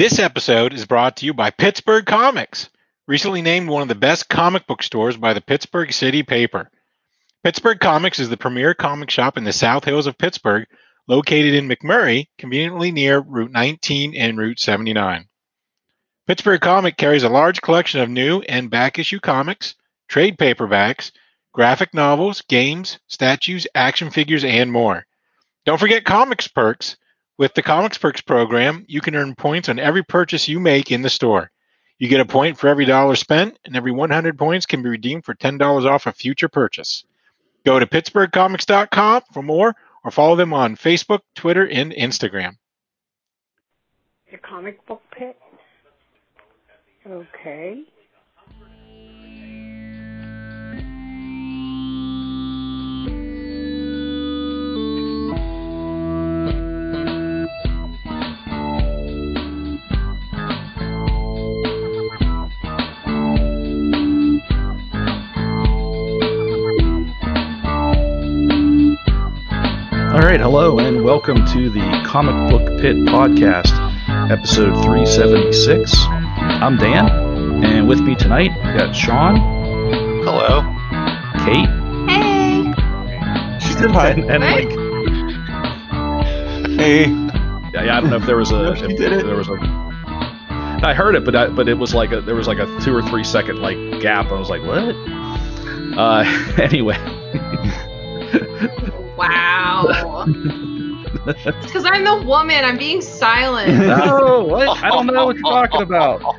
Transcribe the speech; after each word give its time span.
This 0.00 0.18
episode 0.18 0.72
is 0.72 0.86
brought 0.86 1.18
to 1.18 1.26
you 1.26 1.34
by 1.34 1.50
Pittsburgh 1.50 2.06
Comics, 2.06 2.70
recently 3.06 3.42
named 3.42 3.68
one 3.68 3.82
of 3.82 3.88
the 3.88 3.94
best 3.94 4.30
comic 4.30 4.66
book 4.66 4.82
stores 4.82 5.18
by 5.18 5.34
the 5.34 5.42
Pittsburgh 5.42 5.92
City 5.92 6.22
Paper. 6.22 6.70
Pittsburgh 7.44 7.78
Comics 7.78 8.18
is 8.18 8.30
the 8.30 8.38
premier 8.38 8.72
comic 8.72 9.10
shop 9.10 9.36
in 9.36 9.44
the 9.44 9.52
South 9.52 9.84
Hills 9.84 10.06
of 10.06 10.16
Pittsburgh, 10.16 10.66
located 11.06 11.52
in 11.52 11.68
McMurray, 11.68 12.28
conveniently 12.38 12.90
near 12.90 13.18
Route 13.18 13.50
19 13.50 14.14
and 14.16 14.38
Route 14.38 14.58
79. 14.58 15.28
Pittsburgh 16.26 16.62
Comic 16.62 16.96
carries 16.96 17.24
a 17.24 17.28
large 17.28 17.60
collection 17.60 18.00
of 18.00 18.08
new 18.08 18.40
and 18.48 18.70
back 18.70 18.98
issue 18.98 19.20
comics, 19.20 19.74
trade 20.08 20.38
paperbacks, 20.38 21.12
graphic 21.52 21.92
novels, 21.92 22.40
games, 22.40 22.98
statues, 23.06 23.66
action 23.74 24.08
figures, 24.08 24.44
and 24.44 24.72
more. 24.72 25.04
Don't 25.66 25.78
forget 25.78 26.06
Comics 26.06 26.48
Perks. 26.48 26.96
With 27.40 27.54
the 27.54 27.62
Comics 27.62 27.96
Perks 27.96 28.20
program, 28.20 28.84
you 28.86 29.00
can 29.00 29.14
earn 29.14 29.34
points 29.34 29.70
on 29.70 29.78
every 29.78 30.02
purchase 30.02 30.46
you 30.46 30.60
make 30.60 30.92
in 30.92 31.00
the 31.00 31.08
store. 31.08 31.50
You 31.98 32.06
get 32.06 32.20
a 32.20 32.26
point 32.26 32.58
for 32.58 32.68
every 32.68 32.84
dollar 32.84 33.16
spent, 33.16 33.58
and 33.64 33.74
every 33.74 33.92
100 33.92 34.36
points 34.36 34.66
can 34.66 34.82
be 34.82 34.90
redeemed 34.90 35.24
for 35.24 35.34
$10 35.34 35.86
off 35.86 36.06
a 36.06 36.12
future 36.12 36.50
purchase. 36.50 37.02
Go 37.64 37.78
to 37.78 37.86
pittsburghcomics.com 37.86 39.22
for 39.32 39.42
more 39.42 39.74
or 40.04 40.10
follow 40.10 40.36
them 40.36 40.52
on 40.52 40.76
Facebook, 40.76 41.20
Twitter, 41.34 41.66
and 41.66 41.92
Instagram. 41.92 42.58
Your 44.30 44.40
comic 44.40 44.86
book 44.86 45.00
pit? 45.10 45.38
Okay. 47.06 47.84
All 70.12 70.18
right, 70.26 70.40
hello, 70.40 70.78
and 70.78 71.04
welcome 71.04 71.44
to 71.46 71.70
the 71.70 72.02
Comic 72.06 72.50
Book 72.50 72.80
Pit 72.80 72.96
Podcast, 72.96 73.70
episode 74.30 74.72
376. 74.82 75.92
I'm 76.06 76.76
Dan, 76.76 77.08
and 77.64 77.86
with 77.88 78.00
me 78.00 78.14
tonight, 78.16 78.50
we 78.56 78.72
got 78.78 78.94
Sean, 78.94 79.36
Hello. 80.24 80.62
Kate, 81.44 81.68
Hey. 82.08 82.64
she 83.60 83.72
said 83.74 83.90
hi, 83.92 84.08
and, 84.10 84.24
and 84.30 84.42
Hey. 84.42 84.66
like, 84.66 84.76
Hey. 86.78 87.06
yeah, 87.72 87.96
I 87.96 88.00
don't 88.00 88.10
know 88.10 88.16
if 88.16 88.26
there 88.26 88.36
was 88.36 88.50
a, 88.50 88.54
No, 88.62 88.74
she 88.74 88.84
if 88.86 88.96
did 88.98 89.12
it. 89.12 89.24
there 89.24 89.36
was 89.36 89.48
a, 89.48 89.52
I 90.82 90.94
heard 90.94 91.14
it, 91.14 91.24
but 91.24 91.36
I, 91.36 91.46
but 91.48 91.68
it 91.68 91.78
was 91.78 91.94
like 91.94 92.10
a, 92.12 92.20
there 92.20 92.34
was 92.34 92.48
like 92.48 92.58
a 92.58 92.66
two 92.80 92.94
or 92.96 93.02
three 93.02 93.22
second 93.24 93.60
like 93.60 93.76
gap. 94.00 94.30
I 94.32 94.38
was 94.38 94.48
like, 94.50 94.62
what? 94.62 94.94
Uh, 95.98 96.24
anyway, 96.58 96.96
Wow. 99.16 99.49
It's 99.88 101.66
because 101.66 101.84
I'm 101.84 102.04
the 102.04 102.26
woman. 102.26 102.64
I'm 102.64 102.78
being 102.78 103.00
silent. 103.00 103.78
no, 103.86 104.44
what? 104.44 104.82
I 104.82 104.88
don't 104.88 105.06
know 105.06 105.26
what 105.26 105.36
you're 105.36 105.44
talking 105.44 105.82
about. 105.82 106.36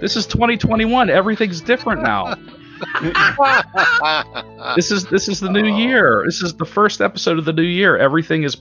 This 0.00 0.16
is 0.16 0.26
2021. 0.26 1.10
Everything's 1.10 1.60
different 1.60 2.02
now. 2.02 2.34
this 4.76 4.90
is 4.90 5.04
this 5.06 5.28
is 5.28 5.40
the 5.40 5.50
new 5.50 5.76
year. 5.76 6.22
This 6.26 6.42
is 6.42 6.54
the 6.54 6.64
first 6.64 7.00
episode 7.00 7.38
of 7.38 7.44
the 7.44 7.52
new 7.52 7.62
year. 7.62 7.96
Everything 7.96 8.42
is 8.42 8.56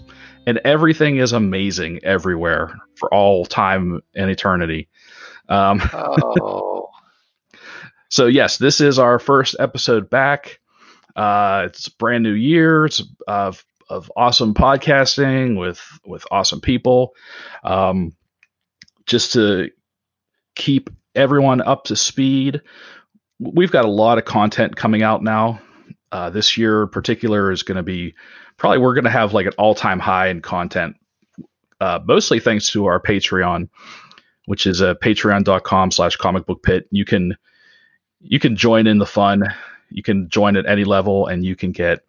and 0.45 0.60
everything 0.64 1.17
is 1.17 1.34
amazing 1.34 2.00
everywhere 2.04 2.73
for 2.95 3.14
all 3.14 3.45
time 3.45 4.02
and 4.16 4.30
eternity. 4.30 4.90
Um, 5.50 5.82
oh. 5.94 6.90
so 8.10 8.28
yes, 8.28 8.58
this 8.58 8.82
is 8.82 9.00
our 9.00 9.20
first 9.20 9.56
episode 9.60 10.10
back. 10.10 10.60
Uh, 11.16 11.64
it's 11.67 11.88
a 11.88 11.95
brand 11.98 12.23
new 12.23 12.33
year. 12.33 12.86
It's 12.86 13.04
of 13.27 13.64
of 13.93 14.11
awesome 14.15 14.54
podcasting 14.54 15.58
with 15.58 15.81
with 16.05 16.26
awesome 16.31 16.61
people. 16.61 17.14
Um, 17.64 18.14
just 19.05 19.33
to 19.33 19.70
keep 20.55 20.89
everyone 21.15 21.61
up 21.61 21.86
to 21.86 21.95
speed, 21.95 22.61
we've 23.39 23.71
got 23.71 23.86
a 23.86 23.89
lot 23.89 24.17
of 24.17 24.26
content 24.26 24.76
coming 24.76 25.03
out 25.03 25.23
now. 25.23 25.61
Uh, 26.11 26.30
this 26.30 26.58
year 26.58 26.83
in 26.83 26.89
particular 26.89 27.52
is 27.52 27.64
going 27.64 27.77
to 27.77 27.83
be 27.83 28.14
probably 28.58 28.77
we're 28.77 28.93
going 28.93 29.03
to 29.03 29.09
have 29.09 29.33
like 29.33 29.45
an 29.45 29.53
all 29.58 29.76
time 29.76 29.99
high 29.99 30.27
in 30.27 30.42
content, 30.42 30.95
uh, 31.80 31.99
mostly 32.05 32.39
thanks 32.39 32.71
to 32.71 32.86
our 32.86 32.99
Patreon, 32.99 33.70
which 34.45 34.65
is 34.67 34.82
uh, 34.82 34.95
patreon.com 34.95 35.92
slash 35.92 36.15
comic 36.15 36.45
book 36.45 36.64
pit. 36.64 36.87
You 36.92 37.05
can 37.05 37.36
you 38.21 38.39
can 38.39 38.55
join 38.55 38.87
in 38.87 38.98
the 38.98 39.05
fun. 39.05 39.43
You 39.89 40.02
can 40.02 40.30
join 40.30 40.55
at 40.55 40.65
any 40.65 40.83
level, 40.83 41.27
and 41.27 41.45
you 41.45 41.55
can 41.55 41.71
get 41.71 41.99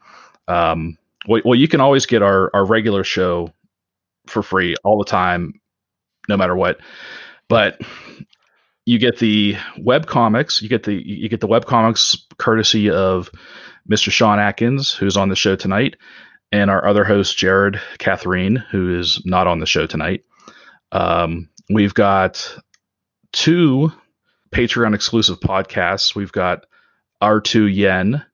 um, 0.49 0.97
well, 1.27 1.55
you 1.55 1.69
can 1.69 1.81
always 1.81 2.07
get 2.07 2.23
our 2.23 2.51
our 2.55 2.65
regular 2.65 3.05
show 3.05 3.53
for 4.27 4.43
free 4.43 4.75
all 4.85 4.99
the 4.99 5.05
time, 5.05 5.61
no 6.29 6.37
matter 6.37 6.57
what. 6.57 6.79
But 7.49 7.81
you 8.87 8.99
get 8.99 9.19
the 9.19 9.57
web 9.79 10.07
comics. 10.07 10.61
You 10.62 10.69
get 10.69 10.85
the 10.85 10.95
you 10.95 11.29
get 11.29 11.41
the 11.41 11.47
web 11.47 11.67
comics 11.67 12.17
courtesy 12.39 12.91
of 12.91 13.31
Mr. 13.91 14.11
Sean 14.11 14.39
Atkins, 14.39 14.93
who's 14.93 15.17
on 15.17 15.29
the 15.29 15.37
show 15.37 15.57
tonight, 15.57 15.97
and 16.53 16.71
our 16.71 16.87
other 16.87 17.05
host 17.05 17.37
Jared 17.37 17.81
Catherine, 17.99 18.56
who 18.56 18.99
is 18.99 19.23
not 19.25 19.47
on 19.47 19.61
the 19.61 19.67
show 19.67 19.87
tonight. 19.87 20.25
Um, 20.93 21.49
we've 21.71 21.95
got 21.95 22.56
two 23.33 23.93
Patreon 24.53 24.95
exclusive 24.95 25.41
podcasts. 25.41 26.15
We've 26.15 26.33
got 26.33 26.65
R2 27.23 27.75
Yen, 27.75 28.25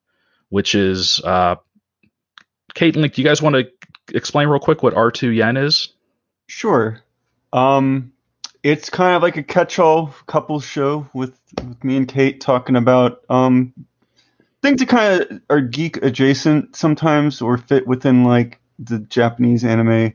which 0.50 0.74
is 0.74 1.20
uh, 1.24 1.56
Kate 2.74 2.94
and 2.94 3.02
Link. 3.02 3.14
Do 3.14 3.22
you 3.22 3.28
guys 3.28 3.42
want 3.42 3.56
to 3.56 3.68
explain 4.14 4.48
real 4.48 4.60
quick 4.60 4.82
what 4.82 4.94
R2 4.94 5.34
Yen 5.34 5.56
is? 5.56 5.88
Sure. 6.46 7.00
Um, 7.52 8.12
it's 8.62 8.90
kind 8.90 9.16
of 9.16 9.22
like 9.22 9.36
a 9.36 9.42
catch-all 9.42 10.14
couple 10.26 10.60
show 10.60 11.08
with, 11.14 11.38
with 11.66 11.82
me 11.82 11.96
and 11.96 12.08
Kate 12.08 12.40
talking 12.40 12.76
about 12.76 13.22
um, 13.28 13.72
things 14.62 14.80
that 14.80 14.88
kind 14.88 15.20
of 15.22 15.40
are 15.48 15.60
geek 15.60 16.02
adjacent 16.02 16.76
sometimes 16.76 17.40
or 17.40 17.56
fit 17.56 17.86
within 17.86 18.24
like 18.24 18.60
the 18.78 18.98
Japanese 18.98 19.64
anime 19.64 20.14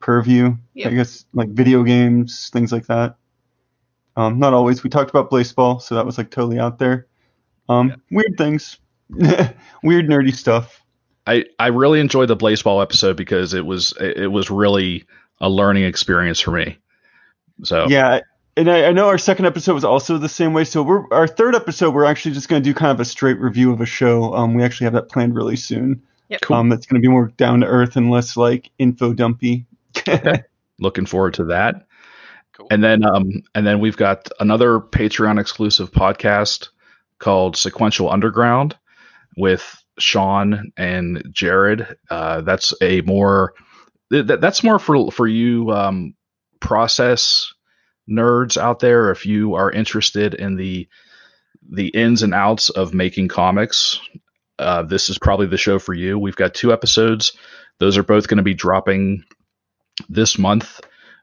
purview. 0.00 0.56
Yep. 0.74 0.92
I 0.92 0.94
guess 0.94 1.24
like 1.32 1.48
video 1.50 1.82
games, 1.82 2.50
things 2.52 2.72
like 2.72 2.86
that. 2.86 3.16
Um, 4.16 4.38
not 4.38 4.54
always. 4.54 4.82
We 4.82 4.90
talked 4.90 5.10
about 5.10 5.30
baseball, 5.30 5.80
so 5.80 5.94
that 5.94 6.04
was 6.06 6.18
like 6.18 6.30
totally 6.30 6.58
out 6.58 6.78
there. 6.78 7.06
Um, 7.68 8.02
Weird 8.10 8.36
things, 8.36 8.78
weird 9.10 10.08
nerdy 10.08 10.34
stuff. 10.34 10.79
I, 11.26 11.44
I 11.58 11.68
really 11.68 12.00
enjoyed 12.00 12.28
the 12.28 12.36
baseball 12.36 12.80
episode 12.80 13.16
because 13.16 13.54
it 13.54 13.64
was 13.64 13.94
it 14.00 14.30
was 14.30 14.50
really 14.50 15.04
a 15.40 15.48
learning 15.48 15.84
experience 15.84 16.40
for 16.40 16.52
me. 16.52 16.78
So 17.62 17.86
Yeah, 17.88 18.20
and 18.56 18.70
I, 18.70 18.86
I 18.86 18.92
know 18.92 19.08
our 19.08 19.18
second 19.18 19.46
episode 19.46 19.74
was 19.74 19.84
also 19.84 20.18
the 20.18 20.28
same 20.28 20.52
way. 20.52 20.64
So 20.64 20.82
we're 20.82 21.12
our 21.12 21.26
third 21.26 21.54
episode, 21.54 21.94
we're 21.94 22.04
actually 22.04 22.32
just 22.32 22.48
going 22.48 22.62
to 22.62 22.68
do 22.68 22.74
kind 22.74 22.90
of 22.90 23.00
a 23.00 23.04
straight 23.04 23.38
review 23.38 23.72
of 23.72 23.80
a 23.80 23.86
show. 23.86 24.34
Um, 24.34 24.54
we 24.54 24.62
actually 24.62 24.86
have 24.86 24.94
that 24.94 25.08
planned 25.08 25.34
really 25.34 25.56
soon. 25.56 26.02
Yep. 26.28 26.40
Cool. 26.42 26.56
Um, 26.56 26.72
it's 26.72 26.86
going 26.86 27.00
to 27.00 27.06
be 27.06 27.10
more 27.10 27.28
down 27.36 27.60
to 27.60 27.66
earth 27.66 27.96
and 27.96 28.10
less 28.10 28.36
like 28.36 28.70
info 28.78 29.12
dumpy. 29.12 29.66
looking 30.80 31.06
forward 31.06 31.34
to 31.34 31.44
that. 31.46 31.86
Cool. 32.52 32.66
And 32.70 32.82
then 32.82 33.04
um 33.04 33.42
and 33.54 33.66
then 33.66 33.80
we've 33.80 33.96
got 33.96 34.28
another 34.40 34.80
Patreon 34.80 35.40
exclusive 35.40 35.92
podcast 35.92 36.68
called 37.18 37.56
Sequential 37.56 38.10
Underground 38.10 38.76
with 39.36 39.79
Sean 39.98 40.72
and 40.76 41.22
Jared. 41.30 41.96
Uh, 42.10 42.40
that's 42.42 42.74
a 42.80 43.00
more 43.02 43.54
that, 44.10 44.40
that's 44.40 44.64
more 44.64 44.78
for 44.78 45.10
for 45.10 45.26
you 45.26 45.70
um, 45.70 46.14
process 46.60 47.52
nerds 48.08 48.56
out 48.56 48.80
there. 48.80 49.10
If 49.10 49.26
you 49.26 49.54
are 49.54 49.70
interested 49.70 50.34
in 50.34 50.56
the 50.56 50.88
the 51.70 51.88
ins 51.88 52.22
and 52.22 52.34
outs 52.34 52.70
of 52.70 52.94
making 52.94 53.28
comics, 53.28 54.00
uh, 54.58 54.82
this 54.82 55.08
is 55.08 55.18
probably 55.18 55.46
the 55.46 55.56
show 55.56 55.78
for 55.78 55.94
you. 55.94 56.18
We've 56.18 56.36
got 56.36 56.54
two 56.54 56.72
episodes; 56.72 57.32
those 57.78 57.96
are 57.96 58.02
both 58.02 58.28
going 58.28 58.38
to 58.38 58.42
be 58.42 58.54
dropping 58.54 59.24
this 60.08 60.38
month 60.38 60.80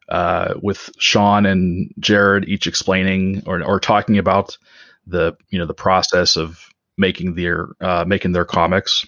uh, 0.09 0.53
with 0.61 0.89
Sean 0.99 1.45
and 1.45 1.93
Jared 1.99 2.47
each 2.47 2.67
explaining 2.67 3.43
or, 3.45 3.63
or 3.63 3.79
talking 3.79 4.17
about 4.17 4.57
the 5.05 5.35
you 5.49 5.59
know 5.59 5.65
the 5.65 5.73
process 5.73 6.37
of 6.37 6.69
making 6.97 7.35
their 7.35 7.69
uh, 7.79 8.05
making 8.07 8.31
their 8.31 8.45
comics. 8.45 9.05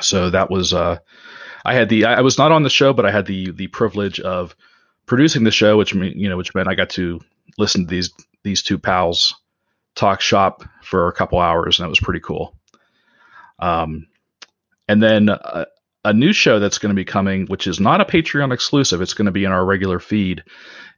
So 0.00 0.30
that 0.30 0.50
was 0.50 0.74
uh, 0.74 0.98
I 1.64 1.74
had 1.74 1.88
the 1.88 2.04
I 2.06 2.20
was 2.20 2.38
not 2.38 2.52
on 2.52 2.62
the 2.62 2.70
show, 2.70 2.92
but 2.92 3.06
I 3.06 3.10
had 3.10 3.26
the 3.26 3.50
the 3.50 3.68
privilege 3.68 4.20
of 4.20 4.54
producing 5.06 5.44
the 5.44 5.50
show, 5.50 5.76
which 5.76 5.94
mean 5.94 6.18
you 6.18 6.28
know 6.28 6.36
which 6.36 6.54
meant 6.54 6.68
I 6.68 6.74
got 6.74 6.90
to 6.90 7.20
listen 7.56 7.84
to 7.84 7.90
these 7.90 8.12
these 8.44 8.62
two 8.62 8.78
pals 8.78 9.34
talk 9.94 10.20
shop 10.20 10.64
for 10.82 11.08
a 11.08 11.12
couple 11.12 11.40
hours, 11.40 11.78
and 11.78 11.84
that 11.84 11.90
was 11.90 12.00
pretty 12.00 12.20
cool. 12.20 12.56
Um, 13.58 14.06
and 14.88 15.02
then 15.02 15.28
uh, 15.28 15.64
a 16.04 16.12
new 16.12 16.32
show 16.32 16.60
that's 16.60 16.78
going 16.78 16.90
to 16.90 16.96
be 16.96 17.04
coming, 17.04 17.46
which 17.46 17.66
is 17.66 17.80
not 17.80 18.00
a 18.00 18.04
Patreon 18.04 18.52
exclusive. 18.52 19.02
It's 19.02 19.14
going 19.14 19.26
to 19.26 19.32
be 19.32 19.44
in 19.44 19.52
our 19.52 19.64
regular 19.64 19.98
feed. 19.98 20.44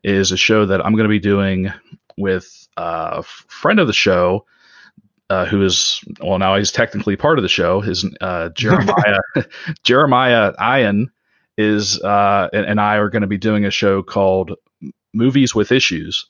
Is 0.03 0.33
a 0.33 0.37
show 0.37 0.65
that 0.67 0.85
I'm 0.85 0.93
going 0.93 1.05
to 1.05 1.11
be 1.11 1.19
doing 1.19 1.73
with 2.17 2.69
a 2.77 3.17
f- 3.19 3.45
friend 3.49 3.79
of 3.79 3.87
the 3.87 3.93
show, 3.93 4.47
uh, 5.31 5.47
who 5.47 5.63
is 5.63 6.01
well 6.21 6.39
now 6.39 6.57
he's 6.57 6.73
technically 6.73 7.17
part 7.17 7.39
of 7.39 7.43
the 7.43 7.49
show. 7.49 7.81
His 7.81 8.05
uh, 8.21 8.51
Jeremiah 8.51 9.21
Jeremiah 9.85 10.53
Ian 10.61 11.11
is 11.57 12.01
uh, 12.03 12.49
and, 12.53 12.67
and 12.67 12.81
I 12.81 12.97
are 12.97 13.09
going 13.09 13.23
to 13.23 13.29
be 13.29 13.39
doing 13.39 13.65
a 13.65 13.71
show 13.71 14.03
called 14.03 14.57
Movies 15.15 15.55
with 15.55 15.73
Issues, 15.73 16.27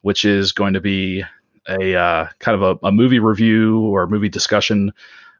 which 0.00 0.24
is 0.24 0.52
going 0.52 0.72
to 0.72 0.80
be 0.80 1.22
a 1.68 1.94
uh, 1.94 2.28
kind 2.38 2.60
of 2.60 2.78
a, 2.82 2.86
a 2.86 2.92
movie 2.92 3.18
review 3.18 3.80
or 3.80 4.06
movie 4.06 4.30
discussion 4.30 4.92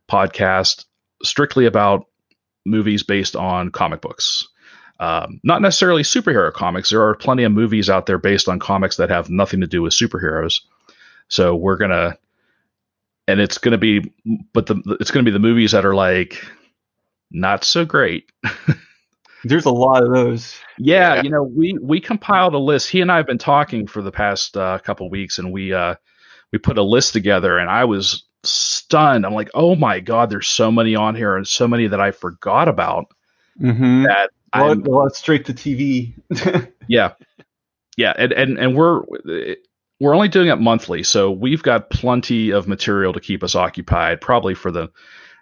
podcast 0.09 0.85
strictly 1.23 1.67
about 1.67 2.07
movies 2.67 3.03
based 3.03 3.35
on 3.35 3.71
comic 3.71 4.03
books. 4.03 4.47
Um, 4.99 5.41
not 5.43 5.63
necessarily 5.63 6.03
superhero 6.03 6.53
comics. 6.53 6.91
There 6.91 7.03
are 7.03 7.15
plenty 7.15 7.45
of 7.45 7.53
movies 7.53 7.89
out 7.89 8.05
there 8.05 8.19
based 8.19 8.49
on 8.49 8.59
comics 8.59 8.99
that 8.99 9.09
have 9.09 9.31
nothing 9.31 9.63
to 9.63 9.67
do 9.67 9.81
with 9.81 9.95
superheroes. 9.95 10.61
So 11.29 11.57
we're 11.57 11.79
gonna, 11.79 12.19
and 13.31 13.41
it's 13.41 13.59
gonna 13.59 13.79
be, 13.79 14.13
but 14.53 14.67
the 14.67 14.97
it's 15.01 15.11
gonna 15.11 15.25
be 15.25 15.31
the 15.31 15.39
movies 15.39 15.73
that 15.73 15.85
are 15.87 15.95
like 15.95 16.45
not 17.31 17.65
so 17.65 17.85
great. 17.85 18.31
There's 19.45 19.65
a 19.65 19.71
lot 19.71 20.03
of 20.03 20.13
those. 20.13 20.59
Yeah, 20.79 21.15
Yeah. 21.15 21.23
you 21.23 21.31
know, 21.31 21.43
we 21.43 21.79
we 21.81 22.01
compiled 22.01 22.55
a 22.55 22.59
list. 22.59 22.91
He 22.91 23.01
and 23.01 23.11
I 23.11 23.17
have 23.17 23.27
been 23.27 23.39
talking 23.39 23.87
for 23.87 24.03
the 24.03 24.13
past 24.13 24.57
uh, 24.57 24.79
couple 24.79 25.09
weeks, 25.09 25.39
and 25.39 25.53
we 25.53 25.73
uh, 25.73 25.95
we 26.53 26.59
put 26.59 26.79
a 26.79 26.83
list 26.83 27.13
together, 27.13 27.59
and 27.59 27.71
I 27.71 27.85
was 27.85 28.25
stunned. 28.43 29.25
I'm 29.25 29.35
like, 29.35 29.51
oh 29.55 29.75
my 29.77 30.01
god, 30.01 30.31
there's 30.31 30.49
so 30.49 30.71
many 30.71 30.95
on 30.95 31.15
here, 31.15 31.37
and 31.37 31.47
so 31.47 31.67
many 31.67 31.87
that 31.87 32.01
I 32.01 32.11
forgot 32.11 32.69
about. 32.69 33.07
Mm-hmm. 33.61 34.05
That 34.05 34.31
lot, 34.55 35.05
I'm, 35.05 35.11
straight 35.11 35.47
to 35.47 35.55
TV. 35.55 36.15
yeah, 36.89 37.13
yeah, 37.97 38.13
and 38.17 38.33
and 38.33 38.59
and 38.59 38.77
we're 38.77 39.03
we're 40.01 40.15
only 40.15 40.29
doing 40.29 40.49
it 40.49 40.57
monthly, 40.57 41.03
so 41.03 41.31
we've 41.31 41.63
got 41.63 41.91
plenty 41.91 42.51
of 42.51 42.67
material 42.67 43.13
to 43.13 43.21
keep 43.21 43.45
us 43.45 43.55
occupied, 43.55 44.21
probably 44.21 44.55
for 44.55 44.73
the, 44.73 44.91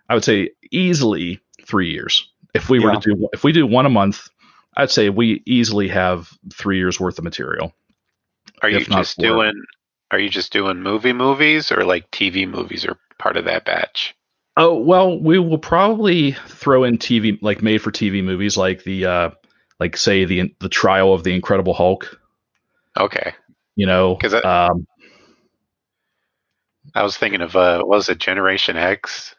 I 0.08 0.14
would 0.14 0.25
say, 0.25 0.50
easily 0.72 1.40
three 1.64 1.93
years. 1.93 2.28
If 2.55 2.69
we 2.69 2.81
were 2.81 2.93
to 2.93 2.99
do 3.00 3.28
if 3.32 3.44
we 3.44 3.52
do 3.52 3.66
one 3.66 3.87
a 3.87 3.90
month, 3.90 4.28
I'd 4.76 4.90
say 4.90 5.10
we 5.10 5.43
easily 5.46 5.88
have 5.88 6.31
three 6.52 6.78
years 6.78 6.99
worth 6.99 7.19
of 7.19 7.25
material. 7.25 7.72
Are 8.62 8.69
you 8.69 8.84
just 8.84 9.16
four. 9.16 9.25
doing? 9.25 9.62
Are 10.10 10.19
you 10.19 10.28
just 10.28 10.52
doing 10.52 10.82
movie 10.82 11.12
movies 11.12 11.70
or 11.70 11.84
like 11.84 12.11
TV 12.11 12.49
movies 12.49 12.84
are 12.84 12.99
part 13.19 13.37
of 13.37 13.44
that 13.44 13.64
batch? 13.64 14.16
Oh 14.56 14.76
well, 14.76 15.20
we 15.20 15.38
will 15.38 15.58
probably 15.58 16.32
throw 16.32 16.82
in 16.82 16.99
TV 16.99 17.38
like 17.43 17.62
made 17.62 17.82
for 17.82 17.93
TV 17.93 18.25
movies, 18.25 18.56
like 18.56 18.82
the 18.82 19.06
uh, 19.06 19.31
like 19.78 19.96
say 19.96 20.25
the 20.25 20.52
the 20.58 20.69
trial 20.69 21.12
of 21.12 21.22
the 21.22 21.34
Incredible 21.34 21.75
Hulk. 21.75 22.19
Okay, 22.96 23.34
You 23.78 23.86
know, 23.86 24.16
'Cause 24.16 24.34
I- 24.34 24.40
um, 24.40 24.86
I 26.96 27.04
was 27.04 27.16
thinking 27.16 27.42
of 27.42 27.54
uh, 27.54 27.78
what 27.78 27.88
was 27.98 28.08
it 28.08 28.19
Generation 28.19 28.76
X 28.76 29.36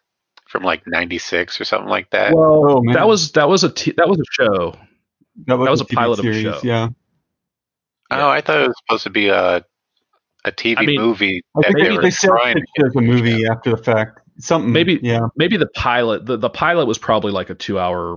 from 0.47 0.63
like 0.63 0.87
'96 0.87 1.59
or 1.59 1.65
something 1.65 1.89
like 1.89 2.09
that. 2.11 2.33
well, 2.33 2.77
Oh, 2.77 2.81
man. 2.81 2.95
that 2.95 3.05
was 3.05 3.33
that 3.33 3.49
was 3.49 3.65
a 3.65 3.69
t- 3.69 3.93
that 3.97 4.07
was 4.07 4.17
a 4.17 4.23
show. 4.31 4.75
that 5.47 5.57
was 5.57 5.81
a 5.81 5.85
TV 5.85 5.95
pilot 5.95 6.19
of 6.19 6.25
a 6.25 6.41
show. 6.41 6.59
Yeah. 6.63 6.87
oh, 8.11 8.29
I 8.29 8.39
thought 8.39 8.61
it 8.61 8.67
was 8.67 8.75
supposed 8.87 9.03
to 9.03 9.09
be 9.09 9.27
a 9.27 9.57
a 10.45 10.51
TV 10.53 10.75
I 10.77 10.85
mean, 10.85 11.01
movie. 11.01 11.41
I 11.57 11.61
think 11.63 11.77
they 11.79 11.83
they, 11.89 11.95
were 11.97 12.01
they 12.01 12.11
sell 12.11 12.37
trying 12.37 12.57
it 12.59 12.85
as 12.85 12.95
a 12.95 13.01
movie 13.01 13.45
after 13.45 13.71
the 13.71 13.83
fact. 13.83 14.19
Something. 14.39 14.71
Maybe- 14.71 14.99
Yeah. 15.03 15.27
Maybe 15.35 15.57
the 15.57 15.67
pilot 15.67 16.25
the, 16.25 16.37
the 16.37 16.49
pilot 16.49 16.85
was 16.85 16.97
probably 16.97 17.33
like 17.33 17.49
a 17.49 17.55
two 17.55 17.77
hour, 17.77 18.15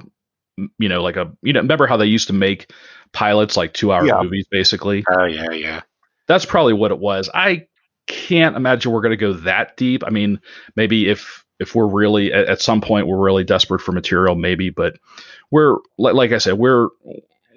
you 0.78 0.88
know, 0.88 1.02
like 1.02 1.16
a 1.16 1.32
you 1.42 1.52
know 1.52 1.60
remember 1.60 1.88
how 1.88 1.96
they 1.96 2.06
used 2.06 2.28
to 2.28 2.32
make 2.32 2.70
pilots 3.12 3.56
like 3.56 3.74
two 3.74 3.92
hour 3.92 4.06
Yeah. 4.06 4.22
movies 4.22 4.46
basically. 4.50 5.04
Oh 5.10 5.24
yeah, 5.24 5.50
yeah. 5.50 5.80
That's 6.26 6.44
probably 6.46 6.72
what 6.74 6.90
it 6.90 6.98
was. 6.98 7.28
I 7.32 7.66
can't 8.06 8.56
imagine 8.56 8.92
we're 8.92 9.00
going 9.00 9.10
to 9.10 9.16
go 9.16 9.32
that 9.34 9.76
deep. 9.76 10.02
I 10.06 10.10
mean, 10.10 10.40
maybe 10.76 11.08
if 11.08 11.44
if 11.58 11.74
we're 11.74 11.86
really 11.86 12.32
at, 12.32 12.60
some 12.60 12.80
point 12.80 13.06
we're 13.06 13.22
really 13.22 13.44
desperate 13.44 13.80
for 13.80 13.92
material, 13.92 14.34
maybe, 14.34 14.70
but 14.70 14.96
we're 15.50 15.76
li- 15.98 16.12
like 16.12 16.32
I 16.32 16.38
said, 16.38 16.54
we're 16.54 16.88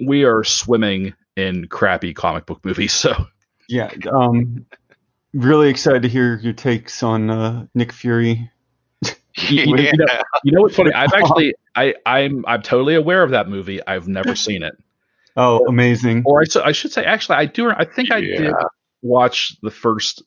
we 0.06 0.24
are 0.26 0.44
swimming 0.44 1.14
in 1.36 1.68
crappy 1.68 2.14
comic 2.14 2.46
book 2.46 2.64
movies. 2.64 2.94
So 2.94 3.26
Yeah. 3.68 3.92
Um, 4.12 4.66
really 5.34 5.70
excited 5.70 6.04
to 6.04 6.10
hear 6.10 6.38
your 6.38 6.54
takes 6.54 7.02
on 7.04 7.30
uh, 7.30 7.66
Nick 7.74 7.92
Fury. 7.92 8.52
You- 9.50 9.64
you- 9.64 9.76
yeah. 9.78 9.92
you 9.92 9.98
know- 9.98 10.22
you 10.46 10.52
know 10.54 10.62
what's 10.62 10.76
funny? 10.76 10.94
I've 10.94 11.12
actually 11.14 11.56
I 11.76 11.96
I'm 12.06 12.46
I'm 12.48 12.62
totally 12.62 12.96
aware 12.96 13.22
of 13.24 13.32
that 13.32 13.50
movie. 13.50 13.86
I've 13.86 14.08
never 14.08 14.34
seen 14.36 14.64
it, 14.64 14.78
Oh, 15.38 15.66
amazing. 15.68 16.24
or 16.26 16.44
I 16.64 16.72
should 16.72 16.92
say 16.92 17.04
actually 17.04 17.36
I 17.38 17.46
do. 17.46 17.70
I 17.70 17.86
think 17.86 18.12
I 18.12 18.22
did 18.22 18.54
watch 19.02 19.56
the 19.62 19.72
first 19.72 20.24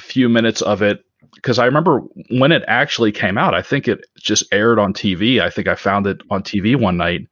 few 0.00 0.28
minutes 0.28 0.62
of 0.62 0.82
it 0.82 1.04
because 1.34 1.58
I 1.58 1.66
remember 1.66 2.00
when 2.30 2.52
it 2.52 2.62
actually 2.66 3.12
came 3.12 3.38
out. 3.38 3.54
I 3.54 3.62
think 3.62 3.88
it 3.88 4.04
just 4.18 4.44
aired 4.52 4.78
on 4.78 4.92
TV. 4.92 5.40
I 5.40 5.50
think 5.50 5.68
I 5.68 5.74
found 5.74 6.06
it 6.06 6.20
on 6.30 6.42
TV 6.42 6.76
one 6.78 6.96
night 6.96 7.26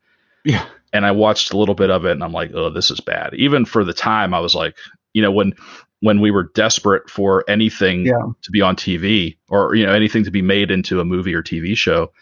Yeah. 0.45 0.65
and 0.93 1.05
I 1.07 1.11
watched 1.13 1.53
a 1.53 1.57
little 1.57 1.75
bit 1.75 1.91
of 1.91 2.05
it 2.05 2.13
and 2.13 2.23
I'm 2.25 2.33
like, 2.33 2.53
oh, 2.55 2.71
this 2.71 2.91
is 2.91 3.01
bad. 3.01 3.35
Even 3.35 3.65
for 3.65 3.85
the 3.85 3.93
time, 3.95 4.35
I 4.35 4.41
was 4.41 4.55
like, 4.55 4.77
you 5.13 5.23
know, 5.23 5.33
when 5.33 5.55
when 6.01 6.21
we 6.21 6.31
were 6.33 6.51
desperate 6.55 7.09
for 7.09 7.45
anything 7.49 8.07
Yeah. 8.07 8.15
to 8.43 8.51
be 8.51 8.61
on 8.61 8.75
TV 8.77 9.39
or 9.49 9.75
you 9.75 9.87
know 9.87 9.93
anything 9.93 10.25
to 10.25 10.31
be 10.31 10.43
made 10.43 10.71
into 10.71 11.01
a 11.01 11.05
movie 11.05 11.35
or 11.35 11.43
TV 11.43 11.77
show, 11.77 12.13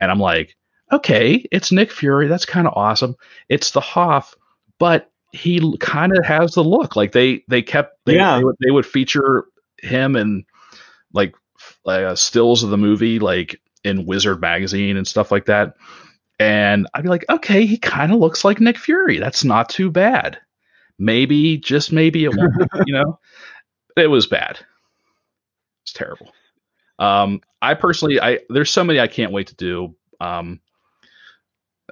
and 0.00 0.10
I'm 0.10 0.20
like, 0.20 0.54
okay, 0.92 1.44
it's 1.50 1.72
Nick 1.72 1.90
Fury. 1.92 2.28
That's 2.28 2.46
kind 2.46 2.66
of 2.66 2.72
awesome. 2.76 3.16
It's 3.48 3.70
the 3.72 3.80
Hoff, 3.80 4.34
but 4.78 5.10
he 5.32 5.76
kind 5.78 6.16
of 6.16 6.24
has 6.24 6.52
the 6.54 6.64
look. 6.64 6.96
Like 6.96 7.12
they 7.12 7.42
they 7.48 7.62
kept 7.62 7.98
they, 8.06 8.14
Yeah. 8.16 8.38
they, 8.38 8.44
would, 8.44 8.56
they 8.64 8.70
would 8.70 8.86
feature 8.86 9.44
him 9.82 10.16
and 10.16 10.44
like 11.12 11.34
uh, 11.86 12.14
stills 12.14 12.62
of 12.62 12.70
the 12.70 12.76
movie 12.78 13.18
like 13.18 13.60
in 13.84 14.06
Wizard 14.06 14.40
magazine 14.40 14.96
and 14.96 15.06
stuff 15.06 15.30
like 15.30 15.46
that. 15.46 15.74
And 16.38 16.86
I'd 16.94 17.02
be 17.02 17.08
like, 17.08 17.24
okay, 17.30 17.64
he 17.64 17.78
kind 17.78 18.12
of 18.12 18.18
looks 18.18 18.44
like 18.44 18.60
Nick 18.60 18.76
Fury. 18.76 19.18
That's 19.18 19.44
not 19.44 19.68
too 19.68 19.90
bad. 19.90 20.38
Maybe, 20.98 21.56
just 21.58 21.92
maybe 21.92 22.24
it 22.24 22.34
won't, 22.36 22.54
you 22.86 22.94
know? 22.94 23.18
It 23.96 24.08
was 24.08 24.26
bad. 24.26 24.58
It's 25.84 25.92
terrible. 25.92 26.32
Um, 26.98 27.40
I 27.62 27.74
personally, 27.74 28.20
I 28.20 28.40
there's 28.50 28.70
so 28.70 28.84
many 28.84 29.00
I 29.00 29.06
can't 29.06 29.32
wait 29.32 29.46
to 29.48 29.54
do. 29.54 29.94
Um, 30.20 30.60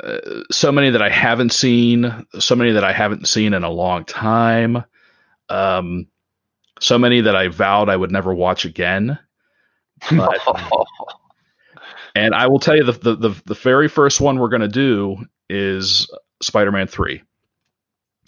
uh, 0.03 0.19
so 0.51 0.73
many 0.73 0.91
that 0.91 1.03
I 1.03 1.11
haven't 1.11 1.53
seen, 1.53 2.27
so 2.39 2.57
many 2.57 2.73
that 2.73 2.85
I 2.85 2.93
haven't 2.93 3.29
seen 3.29 3.55
in 3.55 3.65
a 3.65 3.71
long 3.71 4.05
time. 4.05 4.85
Um, 5.49 6.09
so 6.81 6.99
many 6.99 7.21
that 7.23 7.37
I 7.37 7.49
vowed 7.49 7.89
I 7.89 7.97
would 7.97 8.11
never 8.11 8.35
watch 8.35 8.65
again. 8.65 9.19
But 10.11 10.41
and 12.15 12.35
I 12.35 12.49
will 12.49 12.59
tell 12.59 12.77
you 12.77 12.85
the 12.85 12.93
the 12.93 13.17
the, 13.17 13.43
the 13.47 13.55
very 13.55 13.89
first 13.89 14.21
one 14.21 14.39
we're 14.39 14.49
gonna 14.49 14.69
do 14.69 15.25
is 15.49 16.11
Spider-Man 16.43 16.89
three. 16.89 17.23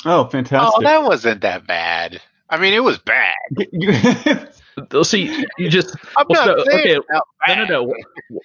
Oh, 0.05 0.27
fantastic! 0.27 0.79
oh, 0.79 0.83
that 0.83 1.03
wasn't 1.03 1.41
that 1.41 1.67
bad. 1.67 2.21
I 2.49 2.59
mean, 2.59 2.75
it 2.75 2.85
was 2.85 2.99
bad. 2.99 3.35
They'll 4.91 5.05
see 5.05 5.45
you 5.59 5.69
just 5.71 5.97
I'm 6.17 6.27
Well, 6.29 6.47
not 6.47 6.59
so- 6.59 6.65
saying 6.71 6.99
okay, 6.99 7.01
no 7.49 7.65
no 7.65 7.65
no. 7.87 7.95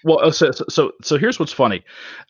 Well, 0.03 0.19
uh, 0.23 0.31
so 0.31 0.51
so 0.51 0.91
so 1.01 1.17
here's 1.17 1.39
what's 1.39 1.51
funny. 1.53 1.83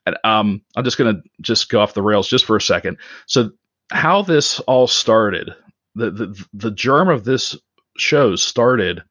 And, 0.06 0.18
um, 0.24 0.62
I'm 0.76 0.84
just 0.84 0.98
gonna 0.98 1.22
just 1.42 1.70
go 1.70 1.80
off 1.82 1.94
the 1.94 2.02
rails 2.02 2.28
just 2.28 2.46
for 2.46 2.56
a 2.56 2.62
second. 2.62 2.98
So 3.28 3.52
how 3.92 4.22
this 4.24 4.60
all 4.62 4.88
started, 4.88 5.54
the 5.96 6.10
the 6.12 6.46
the 6.54 6.72
germ 6.72 7.10
of 7.10 7.24
this 7.26 7.56
show 7.98 8.36
started 8.36 9.04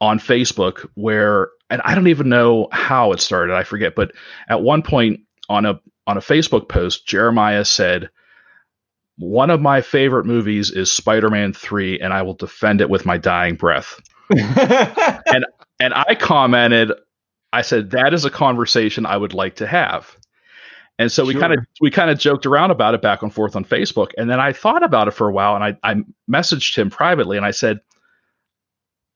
on 0.00 0.18
Facebook, 0.18 0.88
where 0.94 1.48
and 1.68 1.82
I 1.84 1.94
don't 1.94 2.08
even 2.08 2.28
know 2.28 2.68
how 2.72 3.12
it 3.12 3.20
started. 3.20 3.54
I 3.54 3.64
forget, 3.64 3.94
but 3.94 4.12
at 4.48 4.62
one 4.62 4.82
point 4.82 5.20
on 5.48 5.66
a 5.66 5.80
on 6.06 6.16
a 6.16 6.20
Facebook 6.20 6.68
post, 6.68 7.06
Jeremiah 7.06 7.64
said. 7.64 8.08
One 9.20 9.50
of 9.50 9.60
my 9.60 9.82
favorite 9.82 10.24
movies 10.24 10.70
is 10.70 10.90
Spider-Man 10.90 11.52
3 11.52 12.00
and 12.00 12.14
I 12.14 12.22
will 12.22 12.32
defend 12.32 12.80
it 12.80 12.88
with 12.88 13.04
my 13.04 13.18
dying 13.18 13.54
breath. 13.54 14.00
And 14.30 15.44
and 15.78 15.94
I 15.94 16.14
commented, 16.14 16.92
I 17.52 17.62
said 17.62 17.90
that 17.90 18.12
is 18.14 18.24
a 18.24 18.30
conversation 18.30 19.06
I 19.06 19.16
would 19.16 19.34
like 19.34 19.56
to 19.56 19.66
have. 19.66 20.16
And 20.98 21.10
so 21.10 21.24
we 21.24 21.34
kind 21.34 21.52
of 21.52 21.60
we 21.80 21.90
kind 21.90 22.10
of 22.10 22.18
joked 22.18 22.46
around 22.46 22.70
about 22.70 22.94
it 22.94 23.02
back 23.02 23.22
and 23.22 23.32
forth 23.32 23.56
on 23.56 23.64
Facebook. 23.64 24.12
And 24.16 24.30
then 24.30 24.40
I 24.40 24.52
thought 24.52 24.82
about 24.82 25.08
it 25.08 25.12
for 25.12 25.28
a 25.28 25.32
while 25.32 25.54
and 25.54 25.64
I, 25.64 25.76
I 25.82 26.02
messaged 26.30 26.76
him 26.76 26.90
privately 26.90 27.36
and 27.36 27.44
I 27.44 27.50
said, 27.50 27.80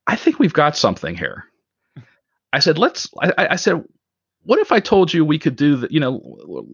I 0.07 0.15
think 0.15 0.37
we've 0.39 0.53
got 0.53 0.77
something 0.77 1.15
here. 1.15 1.45
I 2.53 2.59
said, 2.59 2.77
let's 2.77 3.09
I, 3.21 3.33
I 3.37 3.47
I 3.53 3.55
said, 3.55 3.83
what 4.43 4.59
if 4.59 4.71
I 4.71 4.79
told 4.79 5.13
you 5.13 5.25
we 5.25 5.39
could 5.39 5.55
do 5.55 5.77
the, 5.77 5.87
you 5.89 5.99
know, 5.99 6.67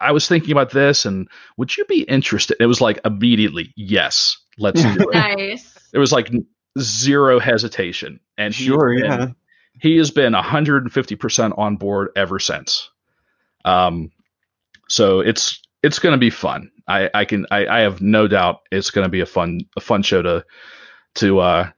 I 0.00 0.12
was 0.12 0.28
thinking 0.28 0.52
about 0.52 0.70
this 0.70 1.04
and 1.04 1.28
would 1.56 1.76
you 1.76 1.84
be 1.86 2.02
interested? 2.02 2.56
It 2.60 2.66
was 2.66 2.80
like 2.80 3.00
immediately, 3.04 3.72
yes, 3.76 4.36
let's 4.58 4.82
do 4.82 4.88
it. 5.12 5.14
Nice. 5.14 5.78
There 5.92 6.00
was 6.00 6.12
like 6.12 6.30
zero 6.78 7.38
hesitation. 7.38 8.20
And 8.36 8.54
sure, 8.54 8.94
been- 8.94 9.04
yeah. 9.04 9.26
he 9.80 9.96
has 9.96 10.10
been 10.10 10.32
150% 10.32 11.58
on 11.58 11.76
board 11.76 12.08
ever 12.16 12.38
since. 12.38 12.90
Um, 13.64 14.10
so 14.88 15.20
it's 15.20 15.60
it's 15.82 15.98
going 15.98 16.12
to 16.12 16.18
be 16.18 16.30
fun. 16.30 16.70
I, 16.86 17.10
I 17.14 17.24
can 17.24 17.46
I, 17.50 17.66
I 17.66 17.80
have 17.80 18.00
no 18.02 18.28
doubt 18.28 18.60
it's 18.70 18.90
going 18.90 19.04
to 19.04 19.10
be 19.10 19.20
a 19.20 19.26
fun 19.26 19.60
a 19.76 19.80
fun 19.80 20.02
show 20.02 20.20
to 20.22 20.44
to 21.16 21.38
uh, 21.40 21.70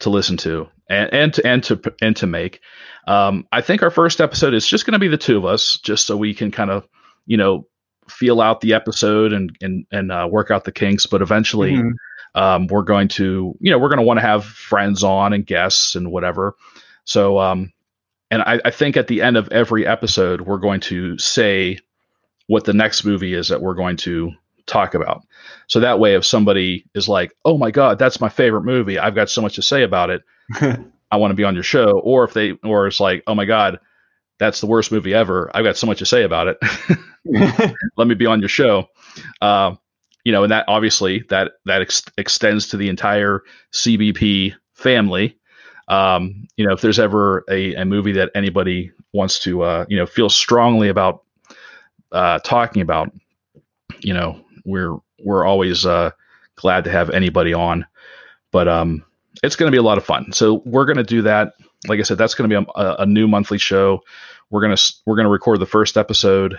to 0.00 0.10
listen 0.10 0.36
to 0.38 0.68
and 0.88 1.12
and 1.12 1.34
to 1.34 1.46
and 1.46 1.64
to 1.64 1.94
and 2.00 2.16
to 2.16 2.26
make. 2.26 2.60
Um, 3.06 3.46
I 3.50 3.60
think 3.62 3.82
our 3.82 3.90
first 3.90 4.20
episode 4.20 4.54
is 4.54 4.66
just 4.66 4.86
going 4.86 4.92
to 4.92 4.98
be 4.98 5.08
the 5.08 5.16
two 5.16 5.36
of 5.36 5.44
us, 5.44 5.78
just 5.78 6.06
so 6.06 6.16
we 6.16 6.34
can 6.34 6.50
kind 6.50 6.70
of 6.70 6.86
you 7.28 7.36
know 7.36 7.66
feel 8.08 8.40
out 8.40 8.60
the 8.62 8.74
episode 8.74 9.32
and 9.32 9.56
and 9.60 9.86
and 9.92 10.10
uh, 10.10 10.26
work 10.28 10.50
out 10.50 10.64
the 10.64 10.72
kinks. 10.72 11.06
But 11.06 11.22
eventually, 11.22 11.72
Mhm. 11.74 11.92
um, 12.34 12.66
we're 12.66 12.82
going 12.82 13.08
to 13.08 13.54
you 13.60 13.70
know 13.70 13.78
we're 13.78 13.88
going 13.90 14.00
to 14.00 14.04
want 14.04 14.18
to 14.18 14.26
have 14.26 14.44
friends 14.44 15.04
on 15.04 15.32
and 15.32 15.46
guests 15.46 15.94
and 15.94 16.10
whatever. 16.10 16.56
So 17.04 17.38
um, 17.38 17.72
and 18.30 18.42
I, 18.42 18.60
I 18.64 18.70
think 18.70 18.96
at 18.96 19.06
the 19.06 19.22
end 19.22 19.36
of 19.36 19.48
every 19.52 19.86
episode, 19.86 20.40
we're 20.42 20.58
going 20.58 20.80
to 20.80 21.16
say 21.18 21.78
what 22.46 22.64
the 22.64 22.72
next 22.74 23.04
movie 23.04 23.34
is 23.34 23.48
that 23.48 23.60
we're 23.62 23.74
going 23.74 23.96
to 23.98 24.32
talk 24.66 24.94
about. 24.94 25.22
So 25.66 25.80
that 25.80 25.98
way, 25.98 26.14
if 26.14 26.24
somebody 26.24 26.84
is 26.94 27.08
like, 27.08 27.32
"Oh 27.44 27.58
my 27.58 27.70
God, 27.70 27.98
that's 27.98 28.20
my 28.20 28.28
favorite 28.30 28.64
movie. 28.64 28.98
I've 28.98 29.14
got 29.14 29.30
so 29.30 29.42
much 29.42 29.54
to 29.56 29.62
say 29.62 29.82
about 29.82 30.10
it. 30.10 30.22
I 31.10 31.16
want 31.16 31.30
to 31.30 31.34
be 31.36 31.44
on 31.44 31.54
your 31.54 31.62
show," 31.62 31.98
or 32.02 32.24
if 32.24 32.32
they, 32.34 32.52
or 32.64 32.86
it's 32.86 33.00
like, 33.00 33.22
"Oh 33.26 33.34
my 33.34 33.44
God, 33.46 33.80
that's 34.38 34.60
the 34.60 34.66
worst 34.66 34.92
movie 34.92 35.14
ever. 35.14 35.50
I've 35.54 35.64
got 35.64 35.76
so 35.76 35.86
much 35.86 35.98
to 35.98 36.06
say 36.06 36.22
about 36.22 36.48
it. 36.48 36.58
Let 37.96 38.08
me 38.08 38.14
be 38.14 38.26
on 38.26 38.40
your 38.40 38.48
show." 38.48 38.88
Uh, 39.40 39.74
you 40.24 40.32
know, 40.32 40.42
and 40.42 40.52
that 40.52 40.64
obviously 40.68 41.24
that 41.30 41.52
that 41.64 41.82
ex- 41.82 42.02
extends 42.16 42.68
to 42.68 42.76
the 42.76 42.88
entire 42.88 43.42
CBP 43.72 44.54
family. 44.74 45.38
Um, 45.88 46.46
you 46.56 46.66
know, 46.66 46.74
if 46.74 46.80
there's 46.80 46.98
ever 46.98 47.44
a, 47.50 47.74
a 47.74 47.84
movie 47.84 48.12
that 48.12 48.30
anybody 48.34 48.92
wants 49.12 49.38
to, 49.40 49.62
uh, 49.62 49.86
you 49.88 49.96
know, 49.96 50.06
feel 50.06 50.28
strongly 50.28 50.88
about 50.88 51.24
uh, 52.12 52.38
talking 52.40 52.82
about, 52.82 53.10
you 54.00 54.12
know, 54.12 54.44
we're 54.64 54.96
we're 55.24 55.44
always 55.46 55.86
uh, 55.86 56.10
glad 56.56 56.84
to 56.84 56.90
have 56.90 57.10
anybody 57.10 57.54
on. 57.54 57.86
But 58.52 58.68
um, 58.68 59.04
it's 59.42 59.56
going 59.56 59.70
to 59.70 59.74
be 59.74 59.78
a 59.78 59.82
lot 59.82 59.98
of 59.98 60.04
fun. 60.04 60.32
So 60.32 60.62
we're 60.64 60.84
going 60.86 60.96
to 60.98 61.04
do 61.04 61.22
that. 61.22 61.54
Like 61.86 62.00
I 62.00 62.02
said, 62.02 62.18
that's 62.18 62.34
going 62.34 62.50
to 62.50 62.60
be 62.60 62.66
a, 62.74 62.96
a 63.00 63.06
new 63.06 63.28
monthly 63.28 63.58
show. 63.58 64.00
We're 64.50 64.62
gonna 64.62 64.76
we're 65.06 65.16
gonna 65.16 65.28
record 65.28 65.60
the 65.60 65.66
first 65.66 65.96
episode. 65.96 66.58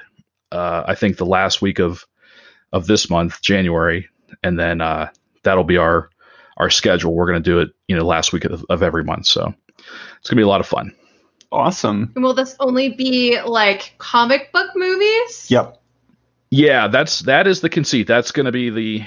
Uh, 0.51 0.83
I 0.87 0.95
think 0.95 1.17
the 1.17 1.25
last 1.25 1.61
week 1.61 1.79
of 1.79 2.05
of 2.71 2.87
this 2.87 3.09
month, 3.09 3.41
January, 3.41 4.07
and 4.43 4.59
then 4.59 4.81
uh, 4.81 5.09
that'll 5.43 5.63
be 5.63 5.77
our 5.77 6.09
our 6.57 6.69
schedule. 6.69 7.13
We're 7.13 7.27
going 7.27 7.41
to 7.41 7.49
do 7.49 7.59
it, 7.59 7.69
you 7.87 7.95
know, 7.95 8.05
last 8.05 8.33
week 8.33 8.45
of, 8.45 8.65
of 8.69 8.83
every 8.83 9.03
month. 9.03 9.27
So 9.27 9.53
it's 9.77 10.29
going 10.29 10.35
to 10.35 10.35
be 10.35 10.43
a 10.43 10.47
lot 10.47 10.59
of 10.61 10.67
fun. 10.67 10.93
awesome. 11.51 12.11
And 12.15 12.23
will 12.23 12.33
this 12.33 12.55
only 12.59 12.89
be 12.89 13.39
like 13.41 13.93
comic 13.97 14.51
book 14.51 14.71
movies? 14.75 15.49
Yep. 15.49 15.81
Yeah, 16.51 16.87
that's 16.87 17.19
that 17.21 17.47
is 17.47 17.61
the 17.61 17.69
conceit. 17.69 18.07
That's 18.07 18.31
going 18.31 18.45
to 18.45 18.51
be 18.51 18.69
the, 18.69 19.03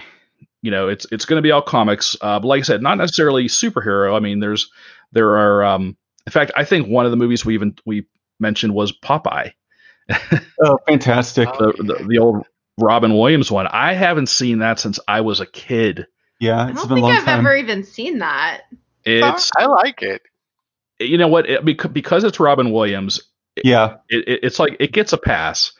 you 0.62 0.70
know, 0.70 0.88
it's 0.88 1.06
it's 1.10 1.24
going 1.24 1.38
to 1.38 1.42
be 1.42 1.50
all 1.50 1.62
comics. 1.62 2.16
Uh, 2.20 2.38
but 2.38 2.46
like 2.46 2.60
I 2.60 2.62
said, 2.62 2.82
not 2.82 2.98
necessarily 2.98 3.46
superhero. 3.46 4.16
I 4.16 4.20
mean, 4.20 4.40
there's 4.40 4.70
there 5.12 5.36
are. 5.36 5.64
Um, 5.64 5.96
in 6.24 6.30
fact, 6.30 6.52
I 6.54 6.64
think 6.64 6.86
one 6.86 7.04
of 7.04 7.10
the 7.10 7.16
movies 7.16 7.44
we 7.44 7.54
even 7.54 7.74
we 7.84 8.06
mentioned 8.38 8.74
was 8.74 8.92
Popeye, 8.92 9.52
Oh, 10.64 10.78
fantastic. 10.86 11.48
Oh, 11.58 11.72
the, 11.72 11.82
the 11.82 12.04
the 12.08 12.18
old 12.18 12.46
Robin 12.78 13.14
Williams 13.18 13.50
one. 13.50 13.66
I 13.66 13.94
haven't 13.94 14.28
seen 14.28 14.60
that 14.60 14.78
since 14.78 15.00
I 15.08 15.20
was 15.20 15.40
a 15.40 15.46
kid. 15.46 16.06
Yeah, 16.40 16.66
I 16.66 16.70
it's 16.70 16.80
don't 16.80 16.88
been 16.88 16.98
a 16.98 17.00
think 17.00 17.02
long 17.02 17.12
I've 17.12 17.24
time. 17.24 17.38
ever 17.40 17.56
even 17.56 17.82
seen 17.84 18.18
that. 18.18 18.62
It's 19.04 19.50
I 19.56 19.66
like 19.66 20.02
it. 20.02 20.22
you 21.00 21.18
know 21.18 21.26
what 21.28 21.48
it, 21.50 21.64
because 21.64 22.22
it's 22.24 22.38
Robin 22.38 22.70
Williams. 22.70 23.20
Yeah. 23.64 23.96
it, 24.08 24.28
it, 24.28 24.40
it's 24.44 24.58
like 24.58 24.76
it 24.78 24.92
gets 24.92 25.12
a 25.12 25.18
pass 25.18 25.72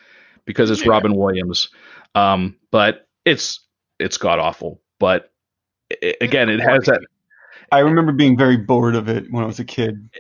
because 0.45 0.71
it's 0.71 0.85
Yeah. 0.85 0.91
Robin 0.91 1.15
Williams. 1.15 1.69
Um, 2.17 2.57
but 2.73 3.07
it's 3.25 3.61
it's 4.01 4.19
god 4.19 4.39
awful. 4.41 4.81
But 4.99 5.31
i 6.03 6.15
again, 6.21 6.49
it 6.49 6.61
has 6.61 6.85
that 6.87 7.01
I 7.71 7.79
remember 7.81 8.13
being 8.13 8.37
very 8.37 8.57
bored 8.57 8.97
of 8.97 9.09
it 9.09 9.31
when 9.31 9.45
I 9.45 9.47
was 9.47 9.61
a 9.61 9.65
kid. 9.65 10.11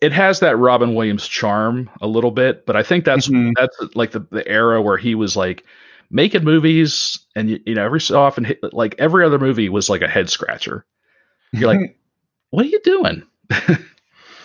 It 0.00 0.12
has 0.12 0.40
that 0.40 0.56
Robin 0.56 0.94
Williams 0.94 1.26
charm 1.26 1.90
a 2.00 2.06
little 2.06 2.30
bit. 2.30 2.66
But 2.66 2.76
I 2.76 2.82
think 2.82 3.04
that's 3.04 3.28
Mhm. 3.28 3.52
that's 3.56 3.76
like 3.94 4.12
the, 4.12 4.20
the 4.30 4.46
era 4.48 4.80
where 4.80 4.96
he 4.96 5.14
was 5.14 5.36
like 5.36 5.64
making 6.10 6.44
movies, 6.44 7.18
and 7.36 7.50
you, 7.50 7.60
you 7.66 7.74
know 7.74 7.84
every 7.84 8.00
so 8.00 8.20
often 8.20 8.44
hit- 8.44 8.72
like 8.72 8.94
every 8.98 9.24
other 9.24 9.38
movie 9.38 9.68
was 9.68 9.88
like 9.90 10.02
a 10.02 10.08
head 10.08 10.30
scratcher. 10.30 10.84
You're 11.52 11.68
like, 11.74 11.98
what 12.50 12.64
are 12.64 12.68
you 12.68 12.80
doing? 12.84 13.22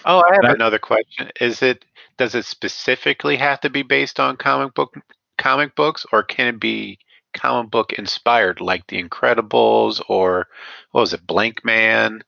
Oh, 0.05 0.19
I 0.21 0.33
have 0.33 0.41
That- 0.41 0.55
another 0.55 0.79
question. 0.79 1.29
Is 1.39 1.61
it 1.61 1.85
does 2.17 2.35
it 2.35 2.43
specifically 2.45 3.37
have 3.37 3.61
to 3.61 3.69
be 3.69 3.83
based 3.83 4.19
on 4.19 4.35
comic 4.35 4.73
book 4.73 4.95
comic 5.37 5.75
books, 5.75 6.05
or 6.11 6.23
can 6.23 6.47
it 6.47 6.59
be 6.59 6.99
comic 7.33 7.71
book 7.71 7.93
inspired, 7.93 8.59
like 8.59 8.85
The 8.87 9.01
Incredibles, 9.01 10.01
or 10.09 10.47
what 10.91 11.01
was 11.01 11.13
it, 11.13 11.25
Blank 11.25 11.63
Man? 11.63 12.21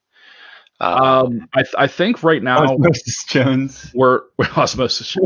Um, 0.80 1.02
Um, 1.02 1.48
I 1.54 1.62
th- 1.62 1.74
I 1.78 1.86
think 1.86 2.22
right 2.22 2.42
now 2.42 2.64
Osmosis 2.64 3.24
Jones. 3.24 3.90
we're, 3.94 4.22
we're 4.38 4.48
osmosis. 4.56 5.16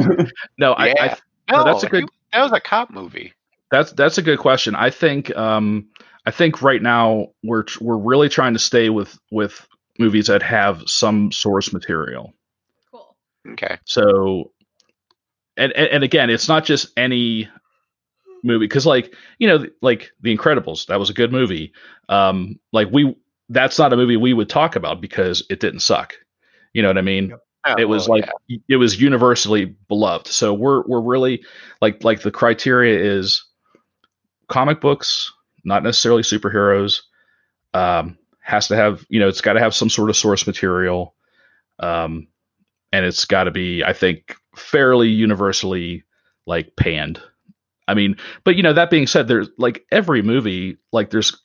No, 0.59 0.73
I, 0.75 0.85
I 0.85 0.89
Yeah. 0.89 1.17
no, 1.51 1.59
no, 1.59 1.65
that's 1.65 1.83
a 1.85 1.89
good- 1.89 2.05
that 2.33 2.43
was 2.43 2.53
a 2.53 2.61
cop 2.61 2.91
movie. 2.91 3.33
That's 3.73 3.93
that's 3.93 4.19
a 4.19 4.23
good 4.23 4.39
question. 4.39 4.75
I 4.75 4.91
think 4.91 5.35
um, 5.37 5.89
I 6.27 6.31
think 6.33 6.61
right 6.63 6.81
now 6.83 7.29
we're 7.43 7.63
tr- 7.65 7.83
we're 7.85 7.97
really 7.99 8.29
trying 8.29 8.53
to 8.53 8.59
stay 8.59 8.91
with 8.91 9.19
with 9.31 9.67
movies 9.99 10.27
that 10.29 10.43
have 10.43 10.83
some 10.87 11.31
source 11.33 11.73
material. 11.73 12.33
Cool. 12.91 13.17
Okay. 13.51 13.79
So, 13.85 14.51
and 15.57 15.73
and, 15.73 15.89
and 15.89 16.05
again, 16.05 16.31
it's 16.31 16.49
not 16.49 16.65
just 16.65 16.89
any 16.97 17.49
movie 18.43 18.67
because 18.67 18.87
like 18.87 19.15
you 19.39 19.47
know 19.49 19.67
like 19.83 20.11
The 20.21 20.37
Incredibles 20.37 20.87
that 20.87 20.99
was 20.99 21.11
a 21.11 21.15
good 21.15 21.31
movie. 21.33 21.73
Um, 22.09 22.59
like 22.73 22.89
we 22.91 23.15
that's 23.51 23.79
not 23.79 23.93
a 23.93 23.97
movie 23.97 24.17
we 24.17 24.33
would 24.33 24.49
talk 24.49 24.77
about 24.77 25.01
because 25.01 25.45
it 25.51 25.61
didn't 25.61 25.81
suck. 25.81 26.15
You 26.73 26.83
know 26.83 26.89
what 26.89 26.99
I 26.99 27.03
mean? 27.03 27.35
Oh, 27.67 27.75
it 27.77 27.89
was 27.89 28.09
like 28.09 28.27
yeah. 28.47 28.59
it 28.69 28.77
was 28.77 29.01
universally 29.01 29.77
beloved. 29.89 30.29
So 30.29 30.55
we're 30.55 30.83
we're 30.87 31.03
really 31.03 31.45
like 31.83 32.03
like 32.03 32.23
the 32.23 32.31
criteria 32.31 32.99
is 32.99 33.45
comic 34.49 34.81
books, 34.81 35.31
not 35.65 35.83
necessarily 35.83 36.23
superheroes. 36.23 37.01
Um, 37.75 38.17
has 38.41 38.69
to 38.69 38.77
have 38.77 39.05
you 39.11 39.21
know 39.21 39.29
it's 39.29 39.43
got 39.43 39.55
to 39.55 39.61
have 39.61 39.75
some 39.75 39.91
sort 39.91 40.11
of 40.11 40.17
source 40.17 40.47
material, 40.47 41.15
um, 41.81 42.29
and 42.93 43.05
it's 43.05 43.27
got 43.27 43.45
to 43.45 43.51
be 43.51 43.85
I 43.85 43.93
think 43.93 44.37
fairly 44.57 45.09
universally 45.09 46.05
like 46.47 46.77
panned. 46.77 47.21
I 47.87 47.95
mean, 47.95 48.17
but 48.45 48.57
you 48.57 48.63
know 48.63 48.73
that 48.73 48.91
being 48.91 49.09
said, 49.09 49.29
there's 49.29 49.51
like 49.59 49.85
every 49.91 50.23
movie 50.23 50.79
like 50.93 51.11
there's 51.11 51.37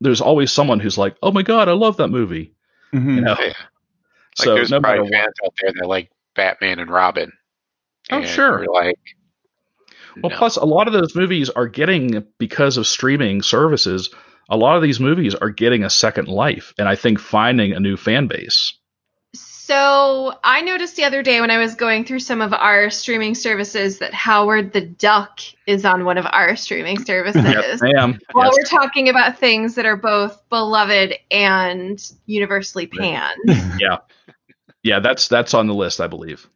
there's 0.00 0.20
always 0.20 0.50
someone 0.52 0.80
who's 0.80 0.98
like, 0.98 1.16
oh 1.22 1.32
my 1.32 1.42
god, 1.42 1.68
I 1.68 1.72
love 1.72 1.96
that 1.98 2.08
movie. 2.08 2.54
Mhm. 2.94 3.14
You 3.16 3.20
know, 3.22 3.36
Yeah. 3.38 3.52
Like 4.38 4.46
so 4.46 4.54
there's 4.54 4.70
no 4.70 4.80
matter 4.80 4.96
probably 4.98 5.10
what. 5.10 5.12
fans 5.24 5.34
out 5.44 5.52
there 5.60 5.72
that 5.74 5.86
like 5.88 6.10
Batman 6.34 6.78
and 6.78 6.90
Robin. 6.90 7.32
Oh, 8.10 8.18
And 8.18 8.26
sure. 8.26 8.64
like, 8.72 8.96
Well, 10.22 10.30
no. 10.30 10.36
plus 10.36 10.56
a 10.56 10.64
lot 10.64 10.86
of 10.86 10.92
those 10.92 11.14
movies 11.14 11.50
are 11.50 11.66
getting 11.68 12.24
because 12.38 12.76
of 12.76 12.86
streaming 12.86 13.42
services. 13.42 14.10
A 14.48 14.56
lot 14.56 14.76
of 14.76 14.82
these 14.82 14.98
movies 15.00 15.34
are 15.34 15.50
getting 15.50 15.84
a 15.84 15.90
second 15.90 16.28
life, 16.28 16.72
and 16.78 16.88
I 16.88 16.96
think 16.96 17.18
finding 17.20 17.72
a 17.72 17.80
new 17.80 17.96
fan 17.96 18.26
base. 18.26 18.72
So 19.70 20.34
I 20.42 20.62
noticed 20.62 20.96
the 20.96 21.04
other 21.04 21.22
day 21.22 21.40
when 21.40 21.52
I 21.52 21.58
was 21.58 21.76
going 21.76 22.04
through 22.04 22.18
some 22.18 22.42
of 22.42 22.52
our 22.52 22.90
streaming 22.90 23.36
services 23.36 24.00
that 24.00 24.12
Howard 24.12 24.72
the 24.72 24.80
Duck 24.80 25.38
is 25.64 25.84
on 25.84 26.04
one 26.04 26.18
of 26.18 26.26
our 26.26 26.56
streaming 26.56 27.04
services. 27.04 27.44
Yes, 27.44 27.80
ma'am. 27.80 28.18
While 28.32 28.46
Yes. 28.46 28.54
we're 28.58 28.80
talking 28.80 29.08
about 29.10 29.38
things 29.38 29.76
that 29.76 29.86
are 29.86 29.94
both 29.96 30.42
beloved 30.48 31.14
and 31.30 32.02
universally 32.26 32.88
panned. 32.88 33.38
yeah, 33.78 33.98
yeah. 34.82 34.98
That's 34.98 35.28
that's 35.28 35.54
on 35.54 35.68
the 35.68 35.74
list, 35.74 36.00
I 36.00 36.08
believe. 36.08 36.48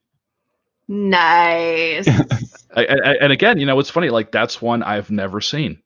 nice. 0.89 2.09
I, 2.77 2.85
I, 2.85 3.15
and 3.21 3.33
again, 3.33 3.61
you 3.61 3.67
know, 3.67 3.79
it's 3.79 3.91
funny. 3.91 4.11
Like 4.11 4.33
that's 4.33 4.61
one 4.61 4.83
I've 4.83 5.13
never 5.13 5.41
seen. 5.41 5.81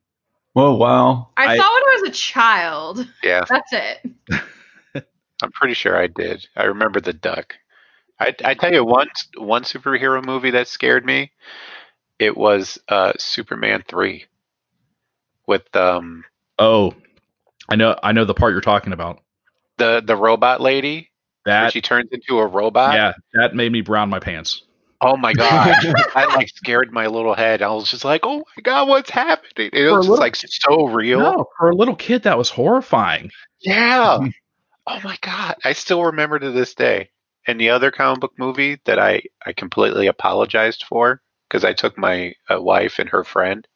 Whoa, 0.53 0.73
wow. 0.73 1.29
I, 1.37 1.43
I- 1.53 1.57
saw 1.57 1.61
when 1.75 1.83
I 1.83 1.99
was 2.01 2.09
a 2.09 2.13
child. 2.13 3.07
yeah, 3.21 3.45
That's 3.47 3.71
it. 3.71 4.11
I'm 5.41 5.51
pretty 5.51 5.73
sure 5.73 5.95
I 5.97 6.07
did. 6.07 6.45
I 6.55 6.63
remember 6.65 6.99
the 6.99 7.13
duck. 7.13 7.55
I, 8.19 8.35
I 8.43 8.53
tell 8.53 8.73
you 8.73 8.83
one 8.83 9.07
one 9.37 9.63
superhero 9.63 10.23
movie 10.23 10.51
that 10.51 10.67
scared 10.67 11.05
me. 11.05 11.31
It 12.19 12.35
was 12.35 12.77
uh, 12.89 13.13
Superman 13.17 13.83
three, 13.87 14.25
with 15.47 15.73
um 15.75 16.25
Oh, 16.57 16.93
I 17.69 17.75
know. 17.75 17.97
I 18.03 18.11
know 18.11 18.25
the 18.25 18.33
part 18.33 18.51
you're 18.51 18.61
talking 18.61 18.91
about. 18.93 19.21
the 19.77 20.01
the 20.05 20.15
robot 20.15 20.59
lady. 20.61 21.09
That 21.45 21.71
she 21.71 21.81
turns 21.81 22.09
into 22.11 22.37
a 22.39 22.45
robot. 22.45 22.93
yeah, 22.93 23.13
that 23.33 23.55
made 23.55 23.71
me 23.71 23.81
brown 23.81 24.09
my 24.09 24.19
pants. 24.19 24.63
Oh 25.01 25.15
my 25.15 25.31
god! 25.31 25.77
I 26.15 26.25
like 26.35 26.49
scared 26.49 26.91
my 26.91 27.07
little 27.07 27.33
head. 27.33 27.61
I 27.61 27.69
was 27.69 27.89
just 27.89 28.03
like, 28.03 28.21
"Oh 28.23 28.39
my 28.57 28.61
god, 28.61 28.89
what's 28.89 29.09
happening?" 29.09 29.69
It 29.71 29.87
For 29.89 29.97
was 29.97 30.07
just 30.07 30.19
like 30.19 30.35
so 30.35 30.87
real. 30.87 31.19
No, 31.19 31.45
for 31.57 31.69
a 31.69 31.75
little 31.75 31.95
kid, 31.95 32.23
that 32.23 32.37
was 32.37 32.49
horrifying. 32.49 33.31
Yeah. 33.61 34.19
oh 34.89 34.99
my 35.03 35.17
god! 35.21 35.55
I 35.63 35.73
still 35.73 36.03
remember 36.05 36.39
to 36.39 36.51
this 36.51 36.73
day. 36.73 37.09
and 37.47 37.59
the 37.59 37.69
other 37.69 37.91
comic 37.91 38.19
book 38.21 38.33
movie 38.37 38.79
that 38.85 38.99
I 38.99 39.21
I 39.45 39.53
completely 39.53 40.07
apologized 40.07 40.83
for 40.83 41.21
because 41.47 41.63
I 41.63 41.73
took 41.73 41.97
my 41.97 42.33
uh, 42.51 42.61
wife 42.61 42.99
and 42.99 43.09
her 43.09 43.23
friend 43.23 43.67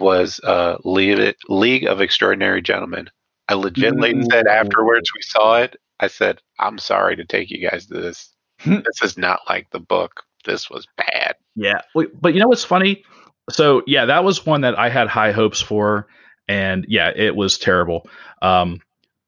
was 0.00 0.40
uh, 0.44 0.76
League, 0.84 1.34
League 1.48 1.84
of 1.84 2.00
Extraordinary 2.00 2.62
Gentlemen. 2.62 3.08
I 3.48 3.54
legitimately 3.54 4.22
said 4.30 4.46
afterwards 4.46 5.10
we 5.14 5.22
saw 5.22 5.58
it, 5.58 5.76
I 6.00 6.06
said, 6.08 6.40
I'm 6.58 6.78
sorry 6.78 7.16
to 7.16 7.24
take 7.24 7.50
you 7.50 7.68
guys 7.68 7.86
to 7.86 7.94
this. 7.94 8.32
this 8.64 9.02
is 9.02 9.18
not 9.18 9.40
like 9.48 9.70
the 9.70 9.80
book. 9.80 10.22
This 10.44 10.70
was 10.70 10.86
bad. 10.96 11.36
Yeah, 11.56 11.80
but 11.94 12.34
you 12.34 12.40
know 12.40 12.48
what's 12.48 12.64
funny? 12.64 13.04
So 13.50 13.82
yeah, 13.86 14.06
that 14.06 14.24
was 14.24 14.46
one 14.46 14.60
that 14.60 14.78
I 14.78 14.88
had 14.88 15.08
high 15.08 15.32
hopes 15.32 15.60
for, 15.60 16.06
and 16.46 16.84
yeah, 16.88 17.10
it 17.14 17.34
was 17.34 17.58
terrible. 17.58 18.08
Um, 18.42 18.80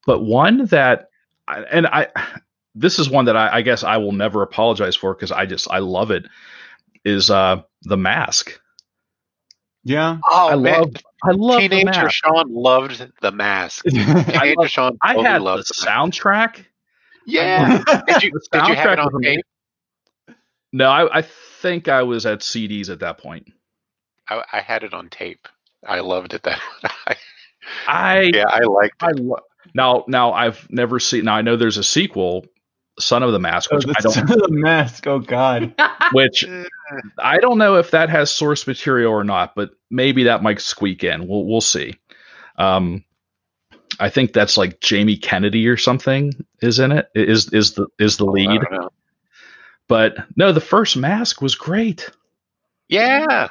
but 0.06 0.20
one 0.20 0.66
that, 0.66 1.08
and 1.48 1.86
I, 1.86 2.08
this 2.74 2.98
is 2.98 3.08
one 3.10 3.26
that 3.26 3.36
I, 3.36 3.56
I 3.58 3.62
guess 3.62 3.84
I 3.84 3.96
will 3.98 4.12
never 4.12 4.42
apologize 4.42 4.96
for 4.96 5.14
because 5.14 5.32
I 5.32 5.46
just 5.46 5.70
I 5.70 5.78
love 5.78 6.10
it. 6.10 6.26
Is 7.04 7.30
uh 7.30 7.62
the 7.82 7.96
mask? 7.96 8.60
Yeah. 9.84 10.18
Oh 10.28 10.52
I 10.52 10.56
man, 10.56 10.82
love 10.82 10.92
I 11.22 11.30
love 11.32 11.68
the 11.70 11.78
Teenager 11.78 11.80
mask. 11.80 12.24
Sean 12.24 12.52
loved 12.52 13.10
the 13.20 13.32
mask. 13.32 13.84
I, 14.34 14.44
Teenager 14.44 14.54
love, 14.56 14.68
Sean 14.68 15.00
I 15.02 15.16
had 15.16 15.42
the 15.54 15.58
loved 15.58 15.66
the 15.68 15.74
mask. 15.80 16.10
soundtrack. 16.14 16.64
Yeah. 17.26 17.72
Did 18.06 18.22
you, 18.22 18.32
The 18.32 18.40
did 18.52 18.66
you 18.66 18.74
have 18.74 18.92
it 18.92 18.98
on 18.98 19.10
tape? 19.22 19.44
No, 20.72 20.88
I, 20.90 21.18
I 21.18 21.22
think 21.22 21.88
I 21.88 22.02
was 22.02 22.26
at 22.26 22.40
CDs 22.40 22.90
at 22.90 23.00
that 23.00 23.18
point. 23.18 23.52
I, 24.28 24.44
I 24.52 24.60
had 24.60 24.82
it 24.84 24.94
on 24.94 25.08
tape. 25.10 25.48
I 25.86 26.00
loved 26.00 26.34
it. 26.34 26.42
That 26.42 26.60
I 27.86 28.32
yeah, 28.32 28.44
I 28.48 28.60
liked 28.60 29.02
I 29.02 29.10
it. 29.10 29.16
lo- 29.16 29.40
now 29.74 30.04
now 30.08 30.32
I've 30.32 30.66
never 30.70 30.98
seen. 30.98 31.24
Now 31.24 31.34
I 31.36 31.42
know 31.42 31.56
there's 31.56 31.76
a 31.78 31.84
sequel, 31.84 32.46
Son 32.98 33.22
of 33.22 33.32
the 33.32 33.38
Mask, 33.38 33.70
Oh, 33.72 33.76
which 33.76 33.86
the 33.86 33.94
I 33.98 34.00
don't 34.02 34.12
son 34.12 34.32
of 34.32 34.38
the 34.38 34.48
mask. 34.50 35.06
Oh 35.06 35.18
God. 35.18 35.74
which 36.12 36.44
I 37.18 37.38
don't 37.38 37.58
know 37.58 37.76
if 37.76 37.90
that 37.92 38.10
has 38.10 38.30
source 38.30 38.66
material 38.66 39.12
or 39.12 39.24
not, 39.24 39.54
but 39.54 39.70
maybe 39.90 40.24
that 40.24 40.42
might 40.42 40.60
squeak 40.60 41.04
in. 41.04 41.26
We'll 41.28 41.44
we'll 41.46 41.60
see. 41.60 41.94
Um, 42.58 43.04
I 43.98 44.08
think 44.08 44.32
that's 44.32 44.56
like 44.56 44.80
Jamie 44.80 45.16
Kennedy 45.16 45.66
or 45.68 45.76
something 45.76 46.32
is 46.62 46.78
in 46.78 46.92
it. 46.92 47.10
Is 47.14 47.52
is 47.52 47.72
the 47.74 47.86
is 47.98 48.16
the 48.16 48.24
lead? 48.26 48.60
don't. 48.70 48.92
But 49.88 50.16
no, 50.36 50.52
the 50.52 50.60
first 50.60 50.96
Mask 50.96 51.42
was 51.42 51.54
great. 51.56 52.08
Yeah. 52.88 53.48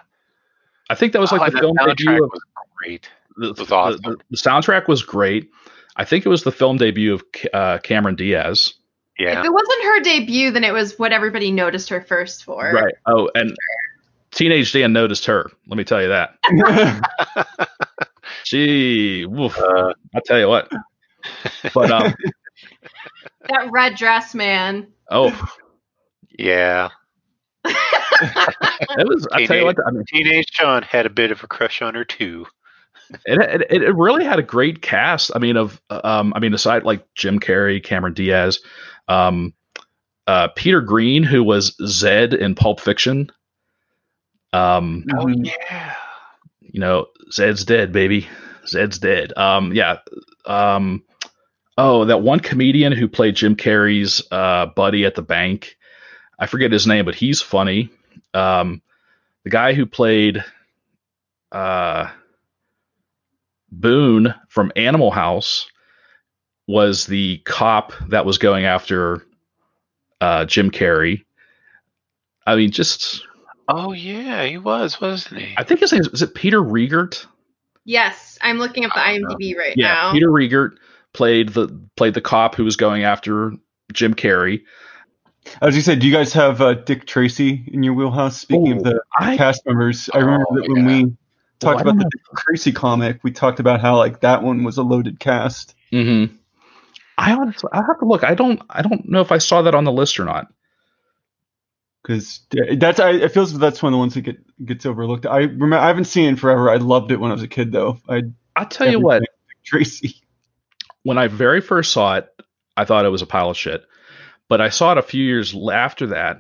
I 0.90 0.96
think 0.96 1.14
that 1.14 1.20
was 1.20 1.32
like 1.32 1.42
Oh, 1.42 1.46
the 1.46 1.50
and 1.50 1.56
the 1.56 1.60
film 1.62 1.78
soundtrack 1.78 1.98
debut 1.98 2.24
of 2.24 2.30
was 2.32 2.42
great. 2.78 3.10
the, 3.38 3.48
was 3.54 3.68
the- 3.68 3.76
awesome. 3.76 4.02
the- 4.04 4.18
the 4.32 4.38
soundtrack 4.38 4.88
was 4.88 5.04
great. 5.04 5.50
I 6.00 6.06
think 6.06 6.26
it 6.26 6.30
was 6.30 6.44
the 6.44 6.52
film 6.52 6.78
debut 6.78 7.14
of 7.14 7.24
uh, 7.54 7.78
Cameron 7.80 8.16
Diaz. 8.16 8.74
Yeah. 9.20 9.38
If 9.38 9.46
it 9.46 9.52
wasn't 9.52 9.84
her 9.84 10.00
debut, 10.00 10.50
then 10.50 10.64
it 10.64 10.72
was 10.72 10.98
what 10.98 11.12
everybody 11.12 11.52
noticed 11.52 11.90
her 11.90 12.00
first 12.00 12.46
for. 12.46 12.72
Right. 12.74 12.96
Oh, 13.06 13.30
and 13.36 13.54
Teenage 14.32 14.72
Dan 14.72 14.94
noticed 14.94 15.26
her. 15.26 15.52
Let 15.68 15.76
me 15.78 15.84
tell 15.84 16.02
you 16.02 16.08
that. 16.08 16.38
Gee, 18.46 19.26
woof, 19.26 19.58
Uh, 19.58 19.94
I'll 20.16 20.22
tell 20.26 20.40
you 20.40 20.48
what. 20.48 20.72
But 21.74 21.92
um, 21.92 22.16
That 23.50 23.70
red 23.70 23.96
dress 23.96 24.34
man. 24.34 24.88
oh, 25.12 25.50
yeah. 26.38 26.88
it 27.66 29.06
was. 29.06 29.28
I 29.34 29.46
tell 29.46 29.58
you 29.58 29.66
what. 29.66 29.76
I 29.86 29.92
mean, 29.92 30.06
Teenage 30.08 30.48
John 30.52 30.82
had 30.82 31.06
a 31.06 31.10
bit 31.10 31.32
of 31.32 31.44
a 31.44 31.48
crush 31.48 31.82
on 31.82 31.94
her 31.96 32.06
too. 32.06 32.46
It, 33.26 33.62
it 33.70 33.84
it 33.84 33.96
really 33.96 34.24
had 34.24 34.40
a 34.40 34.44
great 34.44 34.82
cast. 34.82 35.32
I 35.36 35.40
mean, 35.40 35.58
of 35.58 35.82
um, 35.90 36.34
I 36.36 36.40
mean, 36.40 36.54
aside 36.54 36.84
like 36.84 37.06
Jim 37.16 37.40
Carrey, 37.40 37.84
Cameron 37.84 38.14
Diaz, 38.14 38.60
um, 39.08 39.54
uh, 40.28 40.50
Peter 40.56 40.82
Greene, 40.82 41.24
who 41.24 41.44
was 41.44 41.76
Zed 41.86 42.34
in 42.34 42.56
Pulp 42.56 42.80
Fiction. 42.80 43.30
Um, 44.54 45.06
Oh 45.16 45.26
Mhm. 45.26 45.46
yeah. 45.46 45.96
you 46.62 46.80
know, 46.80 47.08
Zed's 47.32 47.64
dead, 47.66 47.92
baby. 47.92 48.28
Zed's 48.68 49.00
dead. 49.00 49.36
Um, 49.38 49.74
yeah. 49.74 49.98
Um, 50.46 51.04
oh, 51.78 52.06
that 52.06 52.22
one 52.22 52.40
comedian 52.40 52.92
who 52.94 53.08
played 53.08 53.36
Jim 53.36 53.56
Carrey's 53.56 54.22
uh, 54.32 54.68
buddy 54.68 55.06
at 55.06 55.16
the 55.16 55.22
bank. 55.24 55.78
I 56.40 56.46
forget 56.46 56.72
his 56.72 56.88
name, 56.88 57.06
but 57.06 57.16
he's 57.16 57.42
funny. 57.42 57.90
Um, 58.34 58.82
the 59.44 59.50
guy 59.50 59.74
who 59.74 59.86
played 59.86 60.44
uh, 61.52 62.10
Boone 63.72 64.34
from 64.48 64.72
Animal 64.76 65.12
House 65.12 65.68
was 66.68 67.06
the 67.06 67.40
cop 67.46 67.94
that 68.10 68.26
was 68.26 68.38
going 68.38 68.66
after 68.66 69.26
uh, 70.22 70.46
Jim 70.46 70.72
Carrey. 70.72 71.26
I 72.46 72.56
mean, 72.56 72.72
just 72.72 73.26
Oh 73.68 73.92
yeah, 73.92 74.44
he 74.46 74.58
was, 74.58 75.00
wasn't 75.00 75.42
he? 75.42 75.54
I 75.56 75.64
think 75.64 75.80
his 75.80 75.92
name 75.92 76.02
is, 76.02 76.08
is 76.08 76.22
it 76.24 76.34
Peter 76.34 76.60
Riegert? 76.60 77.26
Yes, 77.86 78.38
I'm 78.42 78.58
looking 78.58 78.84
up 78.84 78.92
the 78.94 79.00
I 79.00 79.20
don't 79.20 79.40
IMDb 79.40 79.56
right 79.56 79.76
yeah, 79.78 79.94
now. 79.94 80.12
Peter 80.12 80.30
Riegert 80.30 80.78
played 81.14 81.50
the 81.50 81.68
played 81.96 82.16
the 82.16 82.22
cop 82.22 82.56
who 82.56 82.64
was 82.64 82.76
going 82.76 83.04
after 83.04 83.54
Jim 83.94 84.16
Carrey. 84.16 84.62
As 85.62 85.76
you 85.76 85.84
gonna 85.84 86.00
do 86.00 86.08
you 86.08 86.14
guys 86.14 86.34
have 86.34 86.62
uh, 86.62 86.74
Dick 86.74 87.06
Tracy 87.06 87.64
in 87.68 87.84
your 87.84 87.94
wheelhouse? 87.94 88.40
Speaking 88.40 88.74
Ooh, 88.74 88.78
of 88.78 88.84
the 88.84 89.02
I 89.18 89.38
cast 89.38 89.66
members, 89.66 90.10
I 90.14 90.20
remember 90.20 90.46
Oh, 90.50 90.56
that 90.56 90.70
when 90.70 90.86
we 90.86 91.04
Well, 91.04 91.14
talked 91.60 91.80
I 91.80 91.82
about 91.82 91.98
the 91.98 92.04
know. 92.04 92.38
Tracy 92.38 92.72
comic, 92.72 93.24
we 93.24 93.32
talked 93.32 93.60
about 93.60 93.82
how 93.82 93.98
like 93.98 94.22
that 94.22 94.44
one 94.44 94.64
was 94.64 94.78
a 94.78 94.84
loaded 94.84 95.20
cast. 95.20 95.76
Mm-hmm. 95.92 96.36
I 97.18 97.34
honestly, 97.34 97.70
I 97.74 97.84
have 97.86 98.00
to 98.00 98.06
look. 98.06 98.24
I 98.24 98.34
don't, 98.34 98.62
I 98.70 98.82
don't 98.82 99.08
know 99.10 99.22
if 99.22 99.32
I 99.32 99.40
saw 99.40 99.62
that 99.64 99.76
on 99.76 99.84
the 99.84 99.92
list 99.92 100.20
or 100.20 100.26
not. 100.26 100.48
Because 102.02 102.40
that's 102.78 103.00
I 103.00 103.12
it 103.12 103.34
feels 103.34 103.58
that's 103.60 103.84
one 103.84 103.92
of 103.92 103.96
the 103.96 104.00
ones 104.00 104.14
that 104.14 104.22
get 104.22 104.66
gets 104.66 104.86
overlooked. 104.86 105.26
I 105.26 105.40
remember 105.40 105.78
I 105.78 105.88
haven't 105.88 106.06
seen 106.06 106.26
it 106.26 106.30
in 106.30 106.36
forever. 106.38 106.70
I 106.70 106.78
loved 106.78 107.12
it 107.12 107.20
when 107.20 107.30
I 107.30 107.34
was 107.34 107.44
a 107.44 107.48
kid 107.48 107.74
though. 107.74 108.00
I 108.08 108.24
I'll 108.56 108.66
tell 108.66 108.90
you 108.90 109.02
what. 109.02 109.24
Tracy. 109.66 110.16
When 111.04 111.18
I 111.18 111.28
very 111.28 111.60
first 111.60 111.92
saw 111.92 112.16
it, 112.16 112.30
I 112.78 112.86
thought 112.86 113.06
it 113.06 113.10
was 113.10 113.22
a 113.22 113.28
pile 113.28 113.50
of 113.50 113.58
shit. 113.58 113.84
But 114.48 114.62
I 114.62 114.70
saw 114.70 114.94
it 114.94 114.98
a 114.98 115.04
few 115.04 115.24
years 115.24 115.54
after 115.72 116.08
that, 116.08 116.38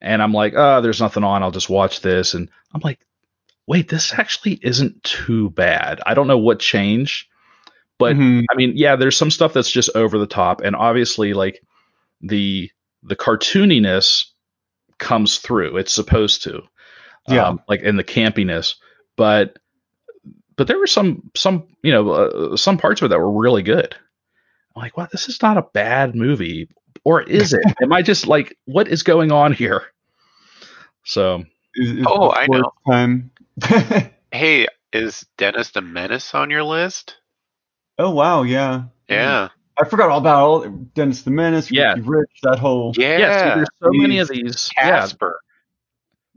and 0.00 0.22
I'm 0.22 0.32
like, 0.32 0.54
oh, 0.56 0.80
there's 0.80 1.00
nothing 1.00 1.24
on. 1.24 1.42
I'll 1.42 1.50
just 1.50 1.68
watch 1.68 2.00
this. 2.00 2.34
And 2.34 2.48
I'm 2.72 2.80
like, 2.82 3.00
wait, 3.72 3.88
this 3.88 4.12
actually 4.12 4.58
isn't 4.62 5.02
too 5.02 5.48
bad. 5.50 5.98
I 6.04 6.12
don't 6.12 6.26
know 6.26 6.36
what 6.36 6.58
changed, 6.60 7.26
but 7.98 8.14
Mhm. 8.14 8.44
I 8.50 8.54
mean, 8.54 8.72
yeah, 8.76 8.96
there's 8.96 9.16
some 9.16 9.30
stuff 9.30 9.54
that's 9.54 9.70
just 9.70 9.88
over 9.94 10.18
the 10.18 10.26
top, 10.26 10.60
and 10.60 10.76
obviously, 10.76 11.32
like 11.32 11.62
the 12.20 12.70
the 13.02 13.16
cartooniness 13.16 14.26
comes 14.98 15.38
through. 15.38 15.78
It's 15.78 15.92
supposed 15.92 16.42
to, 16.44 16.62
Yeah. 17.28 17.46
um, 17.48 17.60
like 17.66 17.80
in 17.80 17.96
the 17.96 18.04
campiness, 18.04 18.74
but 19.16 19.58
but 20.56 20.66
there 20.66 20.78
were 20.78 20.86
some 20.86 21.30
some 21.34 21.64
you 21.82 21.92
know 21.92 22.10
uh, 22.10 22.56
some 22.58 22.76
parts 22.76 23.00
of 23.00 23.06
it 23.06 23.08
that 23.08 23.18
were 23.18 23.32
really 23.40 23.62
good. 23.62 23.96
I'm 24.76 24.82
like, 24.82 24.98
wow, 24.98 25.08
this 25.10 25.28
is 25.30 25.40
not 25.40 25.56
a 25.56 25.62
bad 25.72 26.14
movie, 26.14 26.68
or 27.04 27.22
is 27.22 27.54
it? 27.54 27.62
Am 27.82 27.90
I 27.92 28.02
just 28.02 28.26
like, 28.26 28.56
what 28.66 28.86
is 28.86 29.02
going 29.02 29.32
on 29.32 29.54
here? 29.54 29.82
So 31.04 31.44
Is- 31.74 31.90
is 31.90 32.06
Oh, 32.06 32.30
I 32.32 32.46
know. 32.48 32.70
Time. 32.86 33.30
Hey, 34.32 34.66
is 34.94 35.26
Dennis 35.36 35.70
the 35.72 35.82
Menace 35.82 36.34
on 36.34 36.48
your 36.50 36.62
list? 36.64 37.16
oh 37.98 38.10
wow, 38.10 38.42
yeah. 38.42 38.84
Yeah. 39.08 39.48
I 39.78 39.86
forgot 39.88 40.08
all 40.10 40.18
about 40.18 40.42
all 40.42 40.68
Dennis 40.94 41.22
the 41.22 41.30
Menace, 41.30 41.70
Yeah. 41.70 41.90
Richie 41.92 42.00
Rich, 42.02 42.30
that 42.44 42.58
whole. 42.58 42.92
Yeah. 42.96 43.18
yeah, 43.18 43.38
see, 43.38 43.54
there's 43.56 43.68
so 43.82 43.88
many 43.92 44.18
of 44.18 44.28
Jeez. 44.28 44.44
these. 44.44 44.70
Yeah, 44.76 44.82
Casper. 44.90 45.40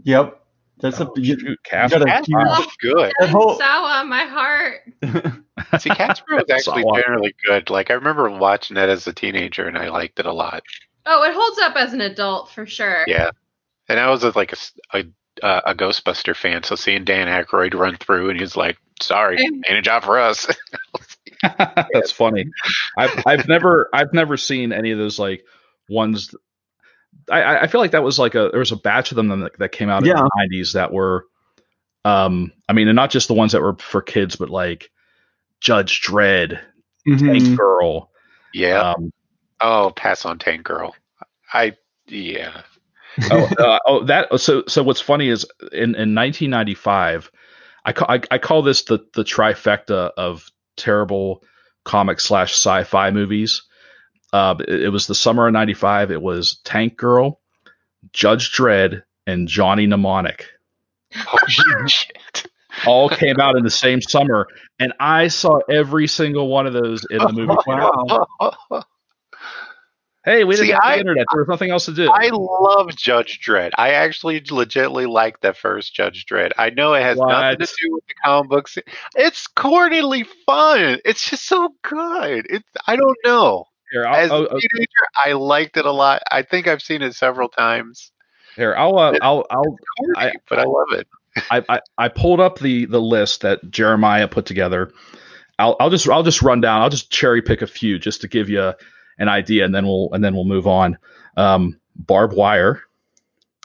Yep. 0.03 0.41
That's 0.81 0.99
Oh, 0.99 1.13
a 1.15 1.19
you, 1.19 1.25
shoot, 1.39 1.41
you 1.49 1.55
Casper. 1.63 1.99
gotta 1.99 2.11
Casper 2.11 2.37
huge- 2.39 2.47
was 2.49 2.77
good. 2.81 3.13
That 3.19 3.29
whole- 3.29 3.57
Sawa, 3.57 4.03
my 4.05 4.23
heart. 4.25 4.81
See, 5.81 5.89
Casper 5.89 6.35
was 6.35 6.45
actually 6.49 6.81
Saw 6.83 6.95
it. 6.95 7.01
generally 7.03 7.35
good. 7.45 7.69
Like 7.69 7.91
I 7.91 7.93
remember 7.93 8.29
watching 8.29 8.75
it 8.75 8.89
as 8.89 9.07
a 9.07 9.13
teenager, 9.13 9.65
and 9.67 9.77
I 9.77 9.87
liked 9.89 10.19
it 10.19 10.25
a 10.25 10.33
lot. 10.33 10.63
Oh, 11.05 11.23
it 11.23 11.33
holds 11.33 11.59
up 11.59 11.75
as 11.77 11.93
an 11.93 12.01
adult 12.01 12.49
for 12.51 12.65
sure. 12.65 13.05
Yeah, 13.07 13.29
and 13.87 13.99
I 13.99 14.09
was 14.09 14.23
a, 14.25 14.33
like 14.35 14.51
a 14.51 14.57
s- 14.57 14.77
a, 14.93 15.05
uh, 15.43 15.61
a 15.65 15.75
Ghostbuster 15.75 16.35
fan, 16.35 16.63
so 16.63 16.75
seeing 16.75 17.03
Dan 17.05 17.27
Aykroyd 17.27 17.73
run 17.73 17.97
through, 17.97 18.29
and 18.29 18.39
he's 18.39 18.55
like, 18.55 18.77
"Sorry, 19.01 19.37
ain't 19.41 19.65
a 19.77 19.81
job 19.81 20.03
for 20.03 20.19
us." 20.19 20.47
That's 21.93 22.11
funny. 22.11 22.45
I've 22.97 23.23
I've 23.25 23.47
never 23.47 23.89
I've 23.93 24.13
never 24.13 24.37
seen 24.37 24.71
any 24.71 24.91
of 24.91 24.97
those 24.97 25.19
like 25.19 25.43
ones. 25.89 26.33
I- 27.29 27.41
I 27.43 27.61
I 27.63 27.67
feel 27.67 27.81
like 27.81 27.91
that 27.91 28.03
was 28.03 28.17
like 28.17 28.35
a 28.35 28.49
there 28.51 28.59
was 28.59 28.71
a 28.71 28.75
batch 28.77 29.11
of 29.11 29.15
them 29.17 29.27
that, 29.41 29.57
that 29.59 29.71
came 29.71 29.89
out 29.89 30.03
in 30.03 30.09
the 30.15 30.29
nineties 30.37 30.73
that 30.73 30.91
were, 30.93 31.25
um, 32.03 32.51
I 32.69 32.73
mean, 32.73 32.87
and 32.87 32.95
not 32.95 33.11
just 33.11 33.27
the 33.27 33.33
ones 33.33 33.51
that 33.51 33.61
were 33.61 33.75
for 33.77 34.01
kids, 34.01 34.35
but 34.37 34.49
like 34.49 34.89
Judge 35.61 36.01
Dredd, 36.01 36.59
Mhm. 37.07 37.19
Tank 37.45 37.57
Girl. 37.57 38.11
yeah. 38.53 38.91
Um, 38.93 39.11
oh, 39.61 39.91
pass 39.95 40.25
on 40.25 40.39
Tank 40.39 40.63
Girl. 40.63 40.95
I 41.53 41.75
yeah. 42.07 42.61
Oh, 43.31 43.49
uh, 43.59 43.79
oh, 43.85 44.03
that. 44.05 44.39
So 44.39 44.63
so 44.67 44.83
what's 44.83 45.01
funny 45.01 45.29
is 45.29 45.45
in 45.71 45.95
in 45.95 46.15
1995, 46.15 47.31
I 47.83 47.93
call 47.93 48.07
I, 48.09 48.21
I 48.31 48.37
call 48.37 48.61
this 48.61 48.83
the 48.83 48.99
the 49.13 49.23
trifecta 49.23 50.11
of 50.17 50.49
terrible 50.77 51.43
comic 51.83 52.19
slash 52.19 52.53
sci-fi 52.53 53.11
movies. 53.11 53.63
Uh, 54.33 54.55
it, 54.67 54.83
it 54.83 54.89
was 54.89 55.07
the 55.07 55.15
summer 55.15 55.47
of 55.47 55.53
'95. 55.53 56.11
It 56.11 56.21
was 56.21 56.59
Tank 56.63 56.97
Girl, 56.97 57.41
Judge 58.11 58.51
Dredd, 58.51 59.03
and 59.25 59.47
Johnny 59.47 59.85
Mnemonic. 59.85 60.47
Oh 61.15 61.37
shit! 61.47 62.47
All 62.85 63.09
came 63.09 63.39
out 63.39 63.55
in 63.55 63.63
the 63.63 63.69
same 63.69 64.01
summer, 64.01 64.47
and 64.79 64.93
I 64.99 65.29
saw 65.29 65.59
every 65.69 66.07
single 66.07 66.47
one 66.49 66.67
of 66.67 66.73
those 66.73 67.05
in 67.09 67.19
the 67.19 67.31
movie. 67.31 67.53
Wow. 67.67 68.81
Hey, 70.25 70.43
we 70.43 70.55
didn't 70.55 70.67
See, 70.67 70.71
have 70.73 70.81
the 70.81 70.87
I- 70.87 70.97
internet. 70.97 71.25
There 71.31 71.41
was 71.41 71.47
nothing 71.47 71.69
else 71.69 71.85
to 71.85 71.93
do. 71.93 72.09
I 72.11 72.29
love 72.33 72.89
Judge 72.95 73.39
Dredd. 73.45 73.71
I 73.77 73.91
actually 73.91 74.41
legitimately 74.49 75.05
like 75.05 75.39
the 75.41 75.53
first 75.53 75.93
Judge 75.93 76.25
Dredd. 76.25 76.51
I 76.57 76.71
know 76.71 76.95
it 76.95 77.03
has 77.03 77.17
nothing 77.19 77.59
to 77.59 77.65
do 77.65 77.93
with 77.93 78.05
the 78.07 78.13
comic 78.23 78.49
books. 78.49 78.77
It's 79.15 79.45
cornily 79.47 80.23
fun. 80.47 80.99
It's 81.05 81.29
just 81.29 81.45
so 81.47 81.69
good. 81.83 82.47
It's 82.49 82.65
I 82.87 82.95
don't 82.95 83.17
know. 83.23 83.65
here, 83.91 84.07
I'll, 84.07 84.15
As 84.15 84.31
a 84.31 84.33
I'll- 84.33 84.47
teenager, 84.47 84.89
I 85.23 85.33
liked 85.33 85.77
it 85.77 85.85
a 85.85 85.91
lot. 85.91 86.23
I 86.31 86.41
think 86.41 86.67
I've 86.67 86.81
seen 86.81 87.03
it 87.03 87.13
several 87.15 87.47
times. 87.47 88.11
here, 88.55 88.73
I'll, 88.75 88.97
uh, 88.97 89.17
I'll, 89.21 89.45
I'll, 89.51 89.61
Corny, 89.63 89.77
I- 90.17 90.31
but 90.49 90.57
I 90.59 90.63
love 90.63 90.87
it. 90.93 91.07
I, 91.51 91.63
I, 91.69 91.79
I 91.97 92.07
pulled 92.07 92.39
up 92.39 92.59
the 92.59 92.85
the 92.85 93.01
list 93.01 93.41
that 93.41 93.69
Jeremiah 93.69 94.27
put 94.27 94.45
together. 94.45 94.91
I'll, 95.59 95.75
I'll 95.81 95.89
just 95.89 96.07
I'll 96.09 96.23
just 96.23 96.41
run 96.41 96.61
down. 96.61 96.81
I'll 96.81 96.89
just 96.89 97.11
cherry 97.11 97.41
pick 97.41 97.61
a 97.61 97.67
few 97.67 97.99
just 97.99 98.21
to 98.21 98.27
give 98.29 98.49
you 98.49 98.73
an 99.17 99.29
idea, 99.29 99.65
and 99.65 99.73
then 99.73 99.85
we'll 99.85 100.09
and 100.13 100.23
then 100.23 100.35
we'll 100.35 100.45
move 100.45 100.67
on. 100.67 100.97
Um, 101.37 101.79
Barb 101.95 102.33
Wire. 102.33 102.81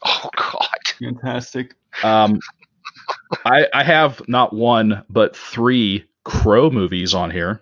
Oh 0.04 0.30
God. 0.36 0.68
Fantastic. 0.98 1.74
Um, 2.02 2.40
I 3.44 3.66
I 3.72 3.82
have 3.82 4.26
not 4.28 4.52
one 4.52 5.04
but 5.08 5.36
three 5.36 6.06
Crow 6.24 6.70
movies 6.70 7.14
on 7.14 7.30
here. 7.30 7.60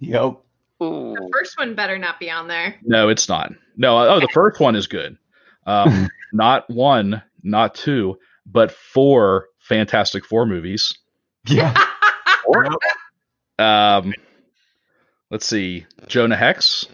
Yep. 0.00 0.38
Ooh. 0.82 1.14
The 1.14 1.30
first 1.32 1.56
one 1.56 1.74
better 1.74 1.98
not 1.98 2.18
be 2.18 2.30
on 2.30 2.48
there. 2.48 2.76
No, 2.82 3.08
it's 3.08 3.28
not. 3.28 3.52
No, 3.76 3.96
oh, 3.96 4.20
the 4.20 4.28
first 4.32 4.58
one 4.60 4.74
is 4.74 4.88
good. 4.88 5.16
Um, 5.64 6.08
not 6.32 6.68
one, 6.68 7.22
not 7.42 7.74
two, 7.76 8.18
but 8.44 8.72
four 8.72 9.46
Fantastic 9.60 10.24
Four 10.24 10.46
movies. 10.46 10.98
Yeah. 11.46 11.74
Yep. 12.54 12.72
Um, 13.58 14.12
let's 15.30 15.46
see, 15.46 15.86
Jonah 16.08 16.36
Hex. 16.36 16.86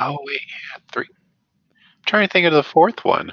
Oh 0.00 0.18
wait, 0.24 0.40
yeah, 0.48 0.80
three. 0.92 1.06
I'm 1.10 2.04
trying 2.06 2.26
to 2.28 2.32
think 2.32 2.46
of 2.46 2.52
the 2.52 2.62
fourth 2.62 3.04
one. 3.04 3.32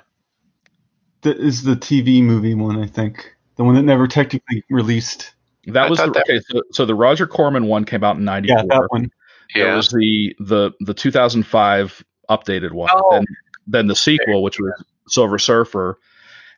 That 1.22 1.38
is 1.38 1.64
the 1.64 1.76
TV 1.76 2.22
movie 2.22 2.54
one, 2.56 2.82
I 2.82 2.88
think. 2.88 3.34
The 3.56 3.64
one 3.64 3.76
that 3.76 3.84
never 3.84 4.08
technically 4.08 4.64
released. 4.70 5.34
That 5.68 5.86
I 5.86 5.90
was 5.90 5.98
the, 6.00 6.06
thought 6.06 6.14
that- 6.16 6.24
okay. 6.30 6.40
So, 6.50 6.62
so 6.72 6.86
the 6.86 6.96
Roger 6.96 7.26
Corman 7.28 7.66
one 7.68 7.86
came 7.86 8.04
out 8.04 8.18
in 8.18 8.26
'94. 8.26 8.58
Yeah, 8.58 8.64
that 8.68 8.88
one. 8.90 9.10
There 9.54 9.68
Yeah. 9.68 9.76
was 9.76 9.90
the 9.90 10.36
the 10.40 10.72
the 10.82 10.94
2005 10.94 12.04
updated 12.30 12.72
one. 12.72 12.90
Oh. 12.92 13.12
Then 13.12 13.26
then 13.68 13.88
the 13.88 13.96
sequel, 13.96 14.44
which 14.44 14.60
was 14.60 14.72
Silver 15.08 15.40
Surfer, 15.40 15.98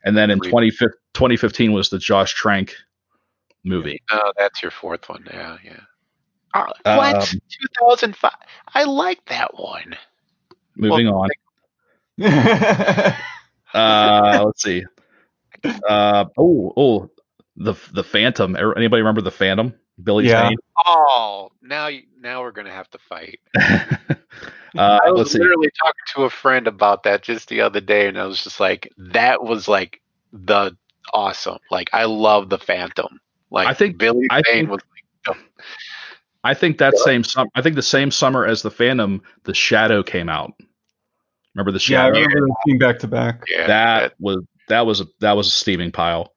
and 0.04 0.16
then 0.16 0.30
in 0.30 0.38
Agreed. 0.38 0.50
2015 0.50 0.98
2015 1.14 1.72
was 1.72 1.88
the 1.90 1.98
Josh 1.98 2.34
Trank 2.34 2.74
movie. 3.64 4.02
Oh, 4.10 4.32
that's 4.36 4.62
your 4.62 4.70
fourth 4.70 5.08
one. 5.08 5.24
Yeah, 5.30 5.56
yeah. 5.64 5.80
Oh, 6.84 6.90
Um, 6.90 6.96
what? 6.96 7.26
2005. 7.28 8.32
I 8.74 8.84
like 8.84 9.24
that 9.26 9.54
one. 9.58 9.96
Moving 10.76 11.06
Well, 11.06 11.26
on. 11.26 11.30
Uh, 13.74 14.42
let's 14.46 14.62
see. 14.62 14.82
Uh, 15.62 16.24
oh, 16.38 16.72
oh, 16.76 17.10
the 17.56 17.74
the 17.92 18.02
Phantom. 18.02 18.56
Er- 18.56 18.76
Anybody 18.76 19.02
remember 19.02 19.20
the 19.20 19.30
Phantom? 19.30 19.74
Billy 20.02 20.26
Yeah. 20.26 20.48
Zane. 20.48 20.56
Oh, 20.86 21.50
now 21.60 21.88
you, 21.88 22.04
now 22.18 22.40
we're 22.42 22.52
gonna 22.52 22.72
have 22.72 22.88
to 22.90 22.98
fight. 22.98 23.40
uh, 23.60 23.68
I 24.76 25.10
was 25.10 25.18
let's 25.18 25.32
see. 25.32 25.38
literally 25.38 25.68
talking 25.82 26.00
to 26.14 26.22
a 26.24 26.30
friend 26.30 26.66
about 26.66 27.02
that 27.02 27.22
just 27.22 27.48
the 27.48 27.60
other 27.60 27.80
day, 27.80 28.06
and 28.08 28.18
I 28.18 28.24
was 28.24 28.42
just 28.42 28.58
like, 28.58 28.90
that 28.96 29.42
was 29.42 29.68
like 29.68 30.00
the 30.32 30.74
awesome. 31.12 31.58
Like 31.70 31.90
I 31.92 32.04
love 32.06 32.48
the 32.48 32.58
Phantom. 32.58 33.20
Like 33.50 33.68
I 33.68 33.74
think- 33.74 33.98
Billy 33.98 34.26
I 34.30 34.40
Zane 34.46 34.66
think- 34.66 34.70
was 34.70 34.80
like, 35.26 35.36
I 36.44 36.54
think 36.54 36.78
that 36.78 36.96
same 36.98 37.24
summer. 37.24 37.48
I 37.54 37.62
think 37.62 37.74
the 37.76 37.82
same 37.82 38.10
summer 38.10 38.46
as 38.46 38.62
the 38.62 38.70
Phantom, 38.70 39.22
the 39.44 39.54
Shadow 39.54 40.02
came 40.02 40.28
out. 40.28 40.52
Remember 41.54 41.72
the 41.72 41.80
Shadow? 41.80 42.16
yeah, 42.18 42.22
I 42.24 42.26
remember 42.26 42.46
them 42.46 42.56
being 42.66 42.78
back 42.78 42.98
to 43.00 43.08
back. 43.08 43.42
yeah, 43.50 43.66
that 43.66 44.14
was 44.20 44.44
that 44.68 44.86
was 44.86 45.00
a 45.00 45.06
that 45.20 45.32
was 45.36 45.48
a 45.48 45.50
steaming 45.50 45.90
pile. 45.92 46.32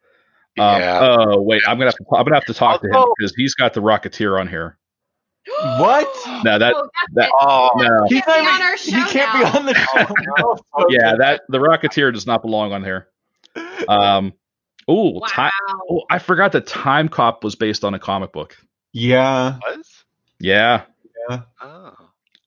that- 0.58 0.64
Um, 0.64 0.82
yeah. 0.82 1.00
Oh 1.02 1.42
wait, 1.42 1.62
I'm 1.68 1.78
gonna 1.78 1.86
have 1.92 1.96
to 1.96 2.06
I'm 2.16 2.24
gonna 2.24 2.36
have 2.36 2.46
to 2.46 2.54
talk 2.54 2.82
to 2.82 2.88
him 2.88 3.06
because 3.18 3.34
he's 3.36 3.54
got 3.54 3.74
the 3.74 3.82
Rocketeer 3.82 4.40
on 4.40 4.48
here. 4.48 4.78
What? 5.80 6.08
No, 6.44 6.58
that 6.60 6.74
Oh, 6.76 6.90
that 7.14 7.26
it. 7.28 7.32
oh, 7.40 7.70
no, 7.76 8.06
He's 8.10 8.22
can't 8.22 8.44
be 8.44 8.48
on 8.48 8.62
our 8.62 8.78
show 8.78 8.92
he 8.92 9.04
can't 9.06 9.34
now. 9.34 9.52
be 9.52 9.58
on 9.60 9.66
the 9.66 9.74
show. 9.76 10.16
now. 10.38 10.86
yeah, 10.90 11.16
that 11.18 11.42
the 11.50 11.58
Rocketeer 11.60 12.14
does 12.14 12.26
not 12.28 12.42
belong 12.42 12.74
on 12.74 12.84
here. 12.84 13.08
Um, 13.88 14.34
oh, 14.88 15.12
Wow. 15.20 15.28
time. 15.28 15.52
Oh, 15.90 16.04
I 16.10 16.20
forgot 16.20 16.52
that 16.54 16.66
Timecop 16.68 17.44
was 17.44 17.56
based 17.56 17.84
on 17.84 17.94
a 17.94 18.00
comic 18.00 18.32
book. 18.32 18.56
Yeah. 18.91 19.58
was? 19.65 20.04
Yeah, 20.39 20.84
Yeah. 21.30 21.41
Oh. 21.62 21.93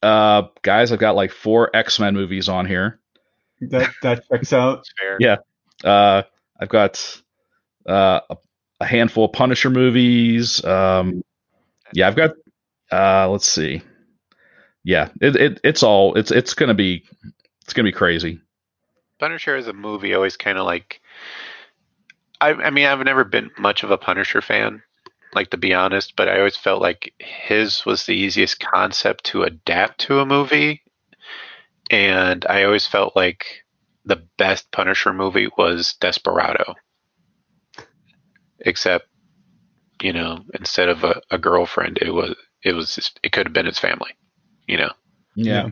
uh, 0.03 0.49
guys, 0.63 0.93
I've 0.93 0.99
got 0.99 1.15
like 1.15 1.31
four 1.31 1.71
X 1.75 1.99
Men 2.01 2.15
movies 2.15 2.49
on 2.49 2.67
here. 2.67 2.99
That 3.61 3.91
that 4.03 4.29
checks 4.29 4.53
out. 4.53 4.85
Fair. 5.01 5.17
Yeah. 5.21 5.37
Uh, 5.83 6.23
I've 6.61 6.69
got 6.69 7.23
uh, 7.89 8.21
a, 8.29 8.37
a 8.81 8.85
handful 8.85 9.27
of 9.27 9.33
Punisher 9.33 9.71
movies. 9.71 10.65
Um, 10.65 11.23
yeah, 11.93 12.09
I've 12.09 12.17
got. 12.17 12.33
Uh, 12.91 13.29
let's 13.29 13.47
see. 13.47 13.83
Yeah, 14.83 15.09
it, 15.21 15.37
it 15.37 15.61
it's 15.65 15.83
all 15.83 16.15
it's 16.15 16.31
it's 16.31 16.55
gonna 16.55 16.75
be 16.75 17.05
it's 17.63 17.73
gonna 17.73 17.89
be 17.89 17.93
crazy. 17.93 18.41
Punisher 19.19 19.57
as 19.57 19.69
a 19.69 19.73
movie 19.73 20.15
always 20.15 20.37
kind 20.37 20.59
of 20.59 20.67
like. 20.67 21.01
I, 22.41 22.51
I 22.53 22.71
mean, 22.71 22.85
I've 22.85 23.01
never 23.05 23.25
been 23.25 23.51
much 23.57 23.85
of 23.85 23.91
a 23.91 23.97
Punisher 23.97 24.43
fan, 24.43 24.83
like 25.35 25.51
to 25.51 25.57
be 25.57 25.75
honest, 25.75 26.15
but 26.17 26.29
I 26.29 26.39
always 26.39 26.57
felt 26.57 26.81
like 26.81 27.13
his 27.19 27.85
was 27.85 28.05
the 28.05 28.15
easiest 28.15 28.61
concept 28.61 29.25
to 29.25 29.43
adapt 29.43 30.01
to 30.03 30.21
a 30.21 30.27
movie. 30.27 30.83
And 31.91 32.45
I 32.49 32.65
always 32.65 32.87
felt 32.87 33.15
like 33.15 33.45
the 34.05 34.27
best 34.39 34.71
Punisher 34.73 35.13
movie 35.13 35.49
was 35.57 35.95
Desperado. 36.01 36.75
Except, 38.61 39.07
you 40.03 40.13
know, 40.13 40.41
instead 40.55 40.89
of 40.89 41.05
a, 41.05 41.21
a 41.31 41.39
girlfriend, 41.39 41.99
it 42.01 42.11
was 42.11 42.35
it 42.63 42.73
was 42.73 42.95
just, 42.95 43.21
it 43.23 43.33
could 43.33 43.47
have 43.47 43.53
been 43.53 43.67
his 43.67 43.79
family, 43.79 44.11
you 44.67 44.79
know. 44.79 44.91
Yeah. 45.35 45.71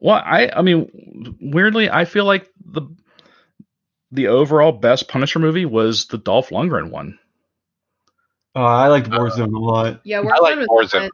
Well, 0.00 0.20
I 0.24 0.50
I 0.54 0.62
mean, 0.62 1.36
weirdly, 1.40 1.88
I 1.88 2.04
feel 2.04 2.24
like 2.24 2.48
the 2.64 2.82
the 4.10 4.28
overall 4.28 4.72
best 4.72 5.08
Punisher 5.08 5.38
movie 5.38 5.66
was 5.66 6.06
the 6.06 6.18
Dolph 6.18 6.50
Lundgren 6.50 6.90
one. 6.90 7.18
Uh, 8.56 8.60
I 8.64 8.88
liked 8.88 9.10
Warzone 9.10 9.54
a 9.54 9.58
lot. 9.58 10.00
Yeah, 10.04 10.20
I 10.20 10.22
Warzone 10.22 10.40
like 10.42 10.56
was 10.70 10.92
Warzone. 10.92 11.10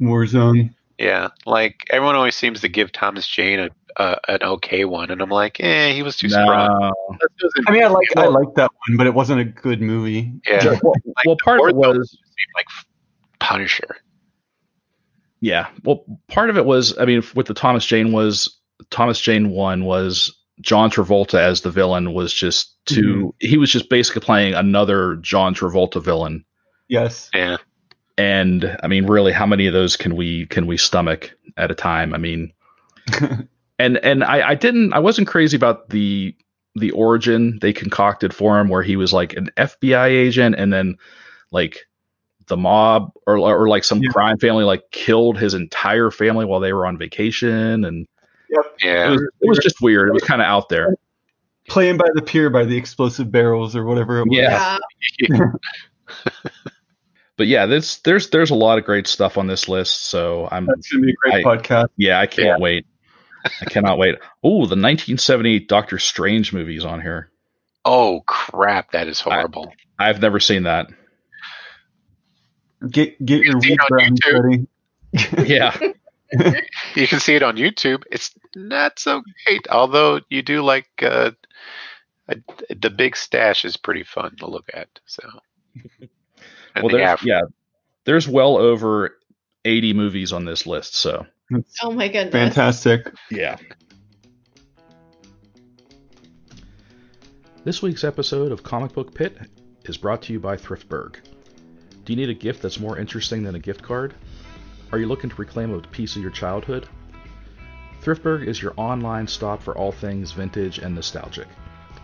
Warzone. 0.00 0.74
Yeah, 0.98 1.28
like 1.44 1.84
everyone 1.90 2.14
always 2.16 2.34
seems 2.34 2.60
to 2.62 2.68
give 2.68 2.92
Thomas 2.92 3.26
Jane 3.26 3.60
a, 3.60 3.70
a 3.96 4.18
an 4.28 4.42
okay 4.42 4.84
one, 4.84 5.10
and 5.10 5.20
I'm 5.22 5.30
like, 5.30 5.58
eh, 5.60 5.92
he 5.92 6.02
was 6.02 6.16
too 6.16 6.28
strong. 6.28 6.46
No. 6.46 6.92
That 7.20 7.28
doesn't 7.38 7.68
I 7.68 7.72
mean, 7.72 7.82
I 7.84 7.88
like 7.88 8.08
I 8.16 8.22
feel- 8.22 8.32
like 8.32 8.54
that 8.56 8.70
one, 8.88 8.96
but 8.96 9.06
it 9.06 9.14
wasn't 9.14 9.40
a 9.40 9.44
good 9.44 9.80
movie. 9.80 10.32
Yeah, 10.46 10.64
Well, 10.82 10.92
like 11.04 11.26
well, 11.26 11.36
part 11.42 11.60
of 11.60 11.68
it 11.68 11.76
was 11.76 12.10
seemed 12.10 12.52
like 12.54 12.66
Punisher. 13.38 13.96
Yeah. 15.40 15.68
Well, 15.84 16.04
part 16.28 16.48
of 16.50 16.56
it 16.56 16.64
was, 16.64 16.96
I 16.98 17.04
mean, 17.04 17.22
with 17.34 17.46
the 17.46 17.54
Thomas 17.54 17.84
Jane 17.84 18.10
was 18.12 18.58
Thomas 18.90 19.20
Jane 19.20 19.50
one 19.50 19.84
was 19.84 20.34
John 20.60 20.90
Travolta 20.90 21.38
as 21.38 21.60
the 21.60 21.70
villain 21.70 22.14
was 22.14 22.32
just 22.32 22.74
too. 22.86 23.34
Mm-hmm. 23.40 23.46
He 23.48 23.58
was 23.58 23.70
just 23.70 23.90
basically 23.90 24.22
playing 24.22 24.54
another 24.54 25.16
John 25.16 25.54
Travolta 25.54 26.02
villain. 26.02 26.44
Yes. 26.88 27.30
Yeah, 27.34 27.56
And 28.16 28.78
I 28.82 28.86
mean, 28.86 29.06
really, 29.06 29.32
how 29.32 29.44
many 29.46 29.66
of 29.66 29.72
those 29.72 29.96
can 29.96 30.14
we 30.16 30.46
can 30.46 30.66
we 30.66 30.76
stomach 30.76 31.32
at 31.56 31.70
a 31.70 31.74
time? 31.74 32.14
I 32.14 32.18
mean, 32.18 32.52
and 33.78 33.98
and 33.98 34.24
I, 34.24 34.50
I 34.50 34.54
didn't 34.54 34.92
I 34.92 34.98
wasn't 35.00 35.28
crazy 35.28 35.56
about 35.56 35.90
the 35.90 36.34
the 36.74 36.90
origin 36.92 37.58
they 37.60 37.72
concocted 37.72 38.34
for 38.34 38.58
him 38.60 38.68
where 38.68 38.82
he 38.82 38.96
was 38.96 39.12
like 39.12 39.32
an 39.34 39.50
FBI 39.56 40.08
agent 40.08 40.54
and 40.56 40.72
then 40.72 40.96
like 41.50 41.86
the 42.48 42.56
mob 42.56 43.10
or 43.26 43.38
or 43.38 43.68
like 43.68 43.82
some 43.84 44.00
Yeah. 44.02 44.10
crime 44.10 44.38
family 44.38 44.64
like 44.64 44.82
killed 44.92 45.38
his 45.38 45.54
entire 45.54 46.10
family 46.10 46.44
while 46.44 46.60
they 46.60 46.72
were 46.72 46.86
on 46.86 46.96
vacation 46.98 47.84
and 47.84 48.06
it 48.48 48.66
yeah. 48.82 49.10
was 49.10 49.20
it 49.40 49.48
was 49.48 49.58
just 49.58 49.80
weird 49.80 50.08
it 50.08 50.12
was 50.12 50.22
kind 50.22 50.40
of 50.40 50.46
out 50.46 50.68
there 50.68 50.94
Playing 51.68 51.96
by 51.96 52.06
the 52.14 52.22
pier 52.22 52.48
by 52.48 52.64
the 52.64 52.76
explosive 52.76 53.32
barrels 53.32 53.74
or 53.74 53.84
whatever 53.84 54.20
it 54.20 54.28
was. 54.28 54.38
Yeah. 54.38 54.78
but 57.36 57.46
yeah 57.48 57.66
there's 57.66 57.98
there's 58.04 58.30
there's 58.30 58.50
a 58.50 58.54
lot 58.54 58.78
of 58.78 58.84
great 58.84 59.06
stuff 59.06 59.36
on 59.36 59.46
this 59.48 59.68
list 59.68 60.04
so 60.04 60.48
I'm 60.50 60.66
That's 60.66 60.90
gonna 60.92 61.04
be 61.06 61.12
a 61.12 61.14
great 61.14 61.44
I- 61.46 61.56
podcast. 61.56 61.88
yeah 61.96 62.20
I 62.20 62.26
can't 62.26 62.46
Yeah. 62.46 62.56
wait 62.58 62.86
I 63.60 63.64
cannot 63.66 63.98
wait 63.98 64.14
oh 64.44 64.58
the 64.66 64.76
1978 64.76 65.68
Doctor 65.68 65.98
Strange 65.98 66.52
movies 66.52 66.84
on 66.84 67.00
here 67.00 67.30
Oh 67.88 68.22
crap, 68.26 68.90
that 68.92 69.06
is 69.06 69.20
horrible. 69.20 69.72
I've 69.98 70.20
never 70.20 70.40
seen 70.40 70.64
that 70.64 70.88
Get 72.90 73.24
get 73.24 73.42
your 73.42 73.60
see 73.60 73.70
weed 73.70 73.74
it 73.74 73.80
on 73.80 73.88
brownies 73.88 74.18
YouTube. 74.20 74.66
ready. 75.42 75.48
yeah 75.48 75.76
you 76.94 77.06
can 77.06 77.20
see 77.20 77.34
it 77.34 77.42
on 77.42 77.56
YouTube. 77.56 78.02
It's 78.10 78.32
not 78.54 78.98
so 78.98 79.22
great, 79.44 79.68
although 79.68 80.20
you 80.28 80.42
do 80.42 80.62
like 80.62 80.88
uh, 81.02 81.30
uh, 82.28 82.34
the 82.80 82.90
big 82.90 83.16
stash 83.16 83.64
is 83.64 83.76
pretty 83.76 84.02
fun 84.04 84.36
to 84.38 84.46
look 84.46 84.68
at. 84.74 84.88
So, 85.06 85.22
and 86.00 86.10
well, 86.82 86.88
the 86.88 86.98
there's, 86.98 87.08
Afro- 87.08 87.28
yeah, 87.28 87.40
there's 88.04 88.28
well 88.28 88.56
over 88.56 89.16
80 89.64 89.92
movies 89.94 90.32
on 90.32 90.44
this 90.44 90.66
list. 90.66 90.96
So 90.96 91.26
It's 91.50 91.78
Oh 91.82 91.92
my 91.92 92.08
goodness. 92.08 92.32
fantastic. 92.32 93.12
yeah. 93.30 93.56
This 97.64 97.82
week's 97.82 98.04
episode 98.04 98.52
of 98.52 98.62
Comic 98.62 98.92
Book 98.92 99.12
Pit 99.12 99.36
is 99.84 99.96
brought 99.96 100.22
to 100.22 100.32
you 100.32 100.38
by 100.38 100.56
Thriftburg. 100.56 101.16
Do 102.04 102.12
you 102.12 102.16
need 102.16 102.30
a 102.30 102.34
gift 102.34 102.62
that's 102.62 102.78
more 102.78 102.96
interesting 102.98 103.42
than 103.42 103.56
a 103.56 103.58
gift 103.58 103.82
card? 103.82 104.14
Are 104.92 104.98
you 104.98 105.06
looking 105.06 105.30
to 105.30 105.36
reclaim 105.36 105.74
a 105.74 105.80
piece 105.80 106.14
of 106.14 106.22
your 106.22 106.30
childhood? 106.30 106.88
Thriftburg 108.00 108.46
is 108.46 108.62
your 108.62 108.72
online 108.76 109.26
stop 109.26 109.60
for 109.60 109.76
all 109.76 109.90
things 109.90 110.30
vintage 110.30 110.78
and 110.78 110.94
nostalgic. 110.94 111.48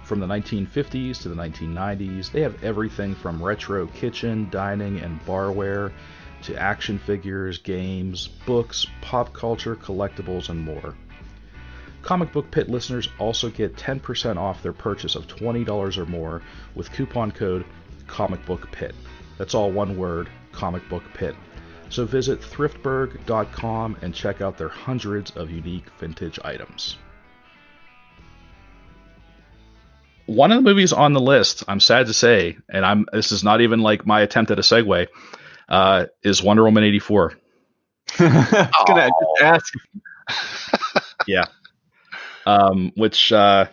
From 0.03 0.19
the 0.19 0.27
1950s 0.27 1.23
to 1.23 1.29
the 1.29 1.37
1990s, 1.37 2.33
they 2.33 2.41
have 2.41 2.65
everything 2.65 3.15
from 3.15 3.41
retro 3.41 3.87
kitchen, 3.87 4.49
dining, 4.51 4.99
and 4.99 5.25
barware 5.25 5.93
to 6.43 6.57
action 6.57 6.99
figures, 6.99 7.59
games, 7.59 8.27
books, 8.47 8.85
pop 9.01 9.33
culture, 9.33 9.77
collectibles, 9.77 10.49
and 10.49 10.61
more. 10.61 10.97
Comic 12.03 12.33
Book 12.33 12.51
Pit 12.51 12.69
listeners 12.69 13.09
also 13.21 13.49
get 13.49 13.77
10% 13.77 14.37
off 14.37 14.61
their 14.61 14.73
purchase 14.73 15.15
of 15.15 15.29
$20 15.29 15.99
or 15.99 16.07
more 16.07 16.43
with 16.75 16.91
coupon 16.91 17.31
code 17.31 17.65
Comic 18.09 18.45
Book 18.45 18.69
Pit. 18.73 18.97
That's 19.39 19.55
all 19.55 19.71
one 19.71 19.97
word, 19.97 20.29
Comic 20.51 20.89
Book 20.89 21.05
Pit. 21.15 21.37
So 21.93 22.07
visit 22.07 22.41
thriftburg.com 22.41 23.99
and 24.01 24.15
check 24.15 24.41
out 24.41 24.57
their 24.57 24.71
hundreds 24.71 25.31
of 25.33 25.51
unique 25.51 25.85
vintage 25.99 26.39
items. 26.43 26.97
One 30.25 30.53
of 30.53 30.57
the 30.57 30.63
movies 30.63 30.95
on 30.95 31.13
the 31.13 31.21
list, 31.21 31.65
I'm 31.69 31.81
sad 31.81 32.07
to 32.07 32.15
say, 32.15 32.57
and 32.71 32.87
I'm 32.87 33.05
this 33.13 33.31
is 33.31 33.45
not 33.45 33.61
even 33.61 33.81
like 33.81 34.07
my 34.07 34.23
attempt 34.23 34.51
at 34.51 34.59
a 34.59 34.63
segue, 34.63 35.09
uh, 35.69 36.07
is 36.23 36.43
Wonder 36.43 36.65
Woman 36.65 36.83
84. 36.83 37.35
I 38.19 38.71
was 38.73 38.85
gonna 38.87 39.11
just 39.11 39.43
ask. 39.43 41.05
yeah. 41.27 41.45
Um, 42.47 42.93
which 42.97 43.33
uh, 43.33 43.67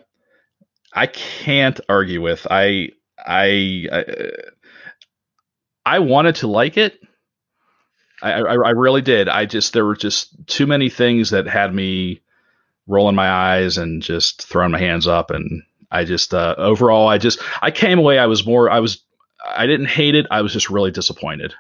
I 0.92 1.08
can't 1.08 1.80
argue 1.88 2.22
with. 2.22 2.46
I 2.52 2.90
I 3.18 3.88
I, 3.90 4.06
I 5.86 6.00
wanted 6.00 6.36
to 6.36 6.48
like 6.48 6.76
it. 6.76 7.00
I, 8.22 8.34
I 8.34 8.54
I 8.54 8.70
really 8.72 9.02
did. 9.02 9.30
I 9.30 9.46
just 9.46 9.74
there 9.74 9.86
were 9.86 9.96
just 9.96 10.48
too 10.48 10.68
many 10.68 10.90
things 10.90 11.30
that 11.32 11.48
had 11.48 11.74
me 11.74 12.22
rolling 12.88 13.16
my 13.16 13.30
eyes 13.30 13.78
and 13.78 14.02
just 14.02 14.48
throwing 14.48 14.72
my 14.72 14.80
hands 14.80 15.08
up 15.08 15.30
and 15.32 15.64
I 15.92 16.06
just 16.06 16.34
uh, 16.34 16.56
overall 16.58 17.08
I 17.08 17.18
just 17.18 17.40
I 17.62 17.72
came 17.72 18.00
away 18.00 18.18
I 18.20 18.26
was 18.26 18.46
more 18.46 18.70
I 18.70 18.80
was 18.80 19.04
I 19.48 19.68
didn't 19.68 19.88
hate 19.88 20.16
it 20.16 20.26
I 20.32 20.42
was 20.42 20.54
just 20.54 20.70
really 20.70 20.92
disappointed 20.92 21.54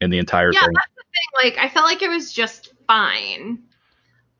in 0.00 0.10
the 0.10 0.18
entire 0.18 0.52
Yeah, 0.52 0.60
thing. 0.60 0.70
that's 0.74 0.94
the 0.96 1.02
thing. 1.02 1.50
Like, 1.50 1.58
I 1.64 1.68
felt 1.72 1.86
like 1.86 2.02
it 2.02 2.08
was 2.10 2.32
just 2.32 2.72
fine. 2.86 3.62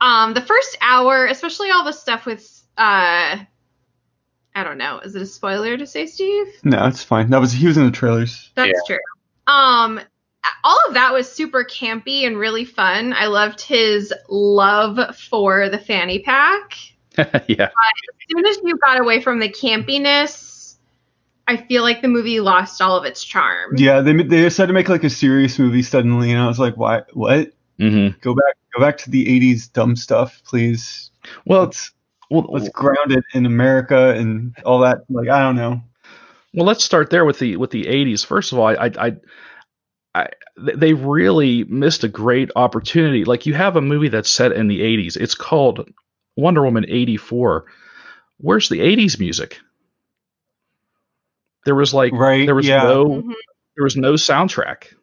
Um, 0.01 0.35
the 0.35 0.41
first 0.43 0.77
hour, 0.81 1.27
especially 1.27 1.71
all 1.71 1.85
the 1.85 1.93
stuff 1.93 2.27
with, 2.27 2.43
uh, 2.77 3.39
I 4.57 4.65
don't 4.65 4.79
know, 4.79 4.99
is 5.01 5.15
it 5.15 5.23
a 5.23 5.27
spoiler 5.27 5.77
to 5.77 5.87
say, 5.87 6.07
Steve? 6.07 6.49
No, 6.65 6.87
it's 6.87 7.03
fine. 7.03 7.31
That 7.31 7.41
was 7.41 7.53
he 7.53 7.67
was 7.67 7.77
in 7.79 7.87
the 7.87 7.91
trailers. 7.91 8.51
That's 8.55 8.87
true. 8.87 8.99
Um, 9.47 10.01
all 10.63 10.79
of 10.89 10.95
that 10.95 11.13
was 11.13 11.31
super 11.31 11.65
campy 11.65 12.27
and 12.27 12.39
really 12.39 12.65
fun. 12.65 13.13
I 13.13 13.27
loved 13.27 13.61
his 13.61 14.13
love 14.29 15.17
for 15.17 15.69
the 15.69 15.79
fanny 15.79 16.21
pack. 16.21 16.75
yeah. 17.17 17.67
As 17.67 17.71
soon 18.31 18.47
as 18.47 18.59
you 18.65 18.77
got 18.79 19.01
away 19.01 19.21
from 19.21 19.39
the 19.39 19.49
campiness, 19.49 20.77
I 21.47 21.57
feel 21.57 21.83
like 21.83 22.03
the 22.03 22.09
movie 22.09 22.41
lost 22.41 22.81
all 22.81 22.97
of 22.97 23.05
its 23.05 23.23
charm. 23.23 23.77
Yeah, 23.77 24.01
they 24.01 24.15
they 24.15 24.43
decided 24.43 24.69
to 24.69 24.73
make 24.73 24.89
like 24.89 25.05
a 25.05 25.11
serious 25.11 25.59
movie 25.59 25.83
suddenly, 25.83 26.31
and 26.31 26.41
I 26.41 26.47
was 26.47 26.59
like, 26.59 26.77
why? 26.77 27.03
What? 27.13 27.53
Mm-hmm. 27.79 28.19
Go 28.21 28.35
back, 28.35 28.55
go 28.75 28.81
back 28.81 28.97
to 28.99 29.11
the 29.11 29.27
'80s 29.27 29.73
dumb 29.73 29.97
stuff, 29.97 30.43
please. 30.45 31.11
Well, 31.45 31.65
Let's 31.65 31.93
well, 32.31 32.47
let's 32.49 32.69
ground 32.71 33.13
it 33.13 33.25
in 33.35 33.47
America 33.47 34.15
and 34.15 34.57
all 34.65 34.81
that. 34.81 35.05
Like 35.09 35.29
I 35.29 35.41
don't 35.41 35.57
know. 35.57 35.83
Well, 36.55 36.67
let's 36.67 36.85
start 36.85 37.11
there 37.11 37.25
with 37.25 37.39
the 37.39 37.57
with 37.57 37.71
the 37.71 37.85
80s. 37.85 38.25
First 38.25 38.53
of 38.53 38.59
all, 38.59 38.69
I, 38.69 38.91
I, 38.99 39.17
I, 40.15 40.23
I 40.23 40.29
they 40.77 40.95
really 40.95 41.65
missed 41.65 42.05
a 42.05 42.09
great 42.09 42.51
opportunity. 42.57 43.25
Like 43.25 43.47
you 43.47 43.55
have 43.55 43.77
a 43.77 43.81
movie 43.81 44.09
that's 44.09 44.31
set 44.31 44.53
in 44.53 44.69
the 44.69 44.81
80s. 44.81 45.17
It's 45.17 45.35
called 45.35 45.89
Wonder 46.37 46.63
Woman 46.63 46.87
84. 46.89 47.65
Where's 48.39 48.69
the 48.69 48.81
80s 48.81 49.19
music? 49.19 49.59
There 51.65 51.75
was 51.75 51.93
like 51.95 52.13
Right, 52.13 52.47
there 52.47 52.55
was 52.55 52.69
yeah. 52.69 52.85
no 52.85 53.07
Mhm. 53.07 53.35
there 53.77 53.85
was 53.85 53.97
no 53.97 54.13
soundtrack. 54.15 54.95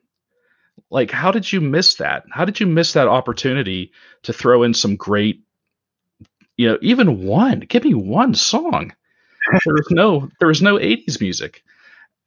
Like 0.90 1.12
how 1.12 1.32
did 1.32 1.52
you 1.52 1.60
miss 1.62 1.96
that? 1.96 2.24
How 2.32 2.46
did 2.46 2.60
you 2.60 2.68
miss 2.68 2.94
that 2.94 3.08
opportunity 3.08 3.92
to 4.24 4.34
throw 4.34 4.64
in 4.64 4.74
some 4.74 4.96
great 4.96 5.42
you 6.58 6.68
know, 6.70 6.78
even 6.82 7.24
one. 7.24 7.62
Give 7.62 7.84
me 7.84 7.94
one 7.96 8.36
song. 8.36 8.94
There 9.66 9.74
was 9.74 9.88
no 9.90 10.30
there 10.40 10.48
was 10.48 10.62
no 10.62 10.78
80s 10.78 11.20
music. 11.20 11.64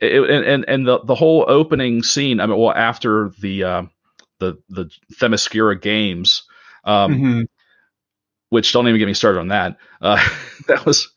It, 0.04 0.30
and 0.30 0.44
and 0.44 0.64
and 0.68 0.86
the 0.86 1.00
the 1.00 1.14
whole 1.14 1.44
opening 1.48 2.02
scene, 2.02 2.40
I 2.40 2.46
mean 2.46 2.58
well 2.58 2.72
after 2.72 3.30
the 3.40 3.64
uh, 3.64 3.82
the 4.40 4.58
the 4.68 4.90
Themyscira 5.20 5.80
games 5.80 6.42
um 6.84 7.14
Mhm. 7.14 7.46
which 8.50 8.72
don't 8.72 8.86
even 8.88 8.98
get 8.98 9.06
me 9.06 9.14
started 9.14 9.40
on 9.40 9.48
that. 9.48 9.76
Uh, 10.00 10.16
that 10.68 10.84
was 10.86 11.10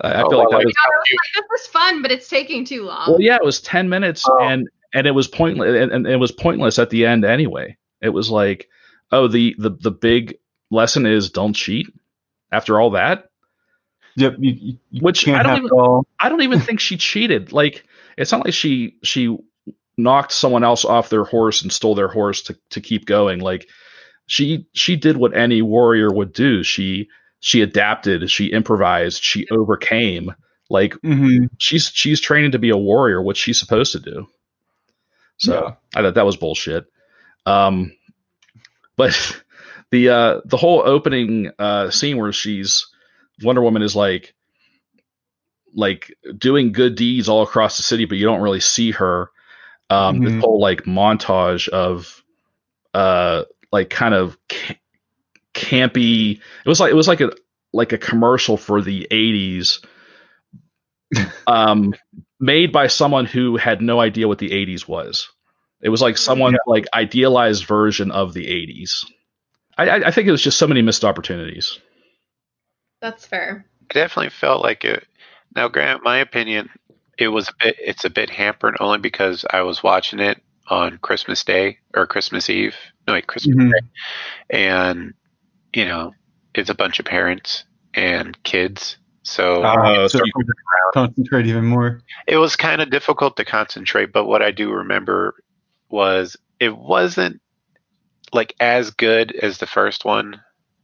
I 0.00 0.08
I 0.12 0.22
Oh, 0.22 0.30
feel 0.30 0.38
like 0.38 0.48
well, 0.48 0.50
that 0.50 0.56
like- 0.58 0.66
was 0.66 0.74
I 0.84 0.88
was 0.88 1.18
like, 1.36 1.44
this 1.50 1.60
is 1.62 1.66
fun, 1.68 2.02
but 2.02 2.10
it's 2.12 2.28
taking 2.28 2.64
too 2.64 2.84
long. 2.84 3.04
well, 3.10 3.20
yeah, 3.20 3.36
it 3.36 3.44
was 3.44 3.60
ten 3.60 3.88
minutes, 3.88 4.24
Oh. 4.28 4.38
and 4.40 4.68
and 4.94 5.06
it 5.06 5.10
was 5.12 5.28
pointless, 5.28 5.68
and, 5.82 5.92
and 5.92 6.06
it 6.06 6.16
was 6.16 6.32
pointless 6.32 6.78
at 6.78 6.90
the 6.90 7.04
end 7.06 7.24
anyway. 7.24 7.76
It 8.00 8.08
was 8.10 8.30
like, 8.30 8.68
oh, 9.12 9.28
the 9.28 9.54
the 9.58 9.70
the 9.70 9.90
big 9.90 10.38
lesson 10.70 11.04
is 11.06 11.30
don't 11.30 11.52
cheat. 11.54 11.86
After 12.50 12.80
all 12.80 12.90
that, 12.92 13.26
Yep. 14.16 14.36
You, 14.38 14.52
you, 14.52 14.78
you 14.90 15.00
Which 15.00 15.24
can't 15.24 15.38
I 15.38 15.42
don't 15.42 15.56
have 15.56 15.64
even- 15.66 16.02
I 16.18 16.28
don't 16.28 16.42
even 16.42 16.60
think 16.60 16.80
she 16.80 16.96
cheated. 16.96 17.52
Like, 17.52 17.84
it's 18.18 18.32
not 18.32 18.44
like 18.44 18.54
she 18.54 18.96
she 19.02 19.36
knocked 19.96 20.32
someone 20.32 20.64
else 20.64 20.84
off 20.84 21.08
their 21.10 21.24
horse 21.24 21.62
and 21.62 21.72
stole 21.72 21.94
their 21.94 22.08
horse 22.08 22.42
to 22.42 22.58
to 22.70 22.80
keep 22.80 23.06
going. 23.06 23.40
Like, 23.40 23.68
she 24.26 24.66
she 24.74 24.96
did 24.96 25.16
what 25.16 25.36
any 25.36 25.62
warrior 25.62 26.12
would 26.12 26.32
do. 26.32 26.62
She 26.62 27.08
she 27.40 27.62
adapted, 27.62 28.30
she 28.30 28.46
improvised, 28.46 29.22
she 29.22 29.46
overcame. 29.50 30.34
Like, 30.70 30.94
hmm 31.02 31.46
she's 31.58 31.90
she's 31.94 32.20
training 32.20 32.52
to 32.52 32.58
be 32.58 32.70
a 32.70 32.76
warrior. 32.76 33.22
what 33.22 33.36
she's 33.36 33.58
supposed 33.58 33.92
to 33.92 34.00
do? 34.00 34.26
So 35.38 35.52
Yeah. 35.54 35.74
I 35.94 36.02
thought 36.02 36.14
that 36.14 36.26
was 36.26 36.36
bullshit. 36.36 36.84
Um, 37.46 37.92
but 38.96 39.12
the 39.90 40.08
uh, 40.10 40.40
the 40.44 40.56
whole 40.56 40.82
opening 40.84 41.50
uh, 41.58 41.90
scene 41.90 42.18
where 42.18 42.32
she's 42.32 42.86
Wonder 43.42 43.62
Woman 43.62 43.82
is 43.82 43.96
like 43.96 44.34
like 45.74 46.12
doing 46.36 46.72
good 46.72 46.94
deeds 46.96 47.28
all 47.28 47.42
across 47.42 47.76
the 47.76 47.82
city, 47.82 48.04
but 48.04 48.18
you 48.18 48.24
don't 48.26 48.42
really 48.42 48.60
see 48.60 48.90
her. 48.92 49.30
Um, 49.90 50.20
This 50.22 50.32
Mhm. 50.32 50.40
whole 50.40 50.60
like 50.60 50.84
montage 50.84 51.68
of 51.68 52.22
uh, 52.94 53.44
like 53.72 53.90
kind 53.90 54.14
of 54.14 54.38
ca- 54.50 54.80
campy. 55.54 56.38
It 56.40 56.68
was 56.68 56.80
like 56.80 56.90
it 56.92 56.96
was 56.96 57.08
like 57.08 57.20
a 57.22 57.32
like 57.72 57.92
a 57.92 57.98
commercial 57.98 58.56
for 58.56 58.82
the 58.82 59.06
80s 59.10 59.80
um, 61.46 61.94
made 62.40 62.72
by 62.72 62.86
someone 62.86 63.26
who 63.26 63.56
had 63.56 63.80
no 63.80 64.00
idea 64.00 64.28
what 64.28 64.38
the 64.38 64.52
80s 64.52 64.86
was. 64.86 65.28
It 65.80 65.88
was 65.90 66.02
like 66.02 66.18
someone's 66.18 66.58
like 66.66 66.86
idealized 66.94 67.64
version 67.64 68.10
of 68.10 68.34
the 68.34 68.46
80s. 68.48 69.04
I, 69.76 69.88
I 69.88 70.08
I 70.08 70.10
think 70.10 70.28
it 70.28 70.32
was 70.32 70.42
just 70.42 70.58
so 70.58 70.66
many 70.66 70.82
missed 70.82 71.04
opportunities. 71.04 71.78
That's 73.00 73.26
fair. 73.26 73.66
I 73.90 73.94
definitely 73.94 74.30
felt 74.30 74.62
like 74.62 74.84
it. 74.84 75.06
Now, 75.58 75.66
Grant, 75.66 76.04
my 76.04 76.18
opinion, 76.18 76.70
it 77.18 77.26
was 77.26 77.48
a 77.48 77.52
bit. 77.58 77.76
It's 77.80 78.04
a 78.04 78.10
bit 78.10 78.30
hampered 78.30 78.76
only 78.78 78.98
because 78.98 79.44
I 79.50 79.62
was 79.62 79.82
watching 79.82 80.20
it 80.20 80.40
on 80.68 80.98
Christmas 80.98 81.42
Day 81.42 81.78
or 81.96 82.06
Christmas 82.06 82.48
Eve. 82.48 82.76
No, 83.08 83.14
wait, 83.14 83.26
Christmas 83.26 83.56
Mhm. 83.56 83.72
Day, 83.72 83.86
and 84.50 85.14
you 85.74 85.84
know, 85.84 86.12
it's 86.54 86.70
a 86.70 86.76
bunch 86.76 87.00
of 87.00 87.06
parents 87.06 87.64
and 87.92 88.40
kids, 88.44 88.98
so 89.24 89.64
Uh, 89.64 90.06
so 90.08 90.20
concentrate 90.94 91.46
even 91.46 91.64
more. 91.64 92.02
it 92.28 92.36
was 92.36 92.54
kind 92.54 92.80
of 92.80 92.90
difficult 92.90 93.36
to 93.38 93.44
concentrate. 93.44 94.12
But 94.12 94.26
what 94.26 94.42
I 94.42 94.52
do 94.52 94.70
remember 94.70 95.34
was 95.90 96.36
it 96.60 96.76
wasn't 96.76 97.40
like 98.32 98.54
as 98.60 98.92
good 98.92 99.32
as 99.34 99.58
the 99.58 99.66
first 99.66 100.04
one 100.04 100.40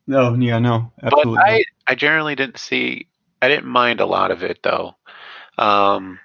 No, 0.08 0.34
yeah, 0.34 0.58
no, 0.58 0.90
absolutely. 1.00 1.36
but 1.36 1.44
I, 1.48 1.64
I 1.86 1.94
generally 1.94 2.34
didn't 2.34 2.58
see 2.58 3.06
I 3.44 3.48
didn't 3.48 3.66
mind 3.66 4.00
a 4.00 4.06
lot 4.06 4.30
of 4.30 4.42
it 4.42 4.60
though. 4.62 4.96
Um, 5.58 6.18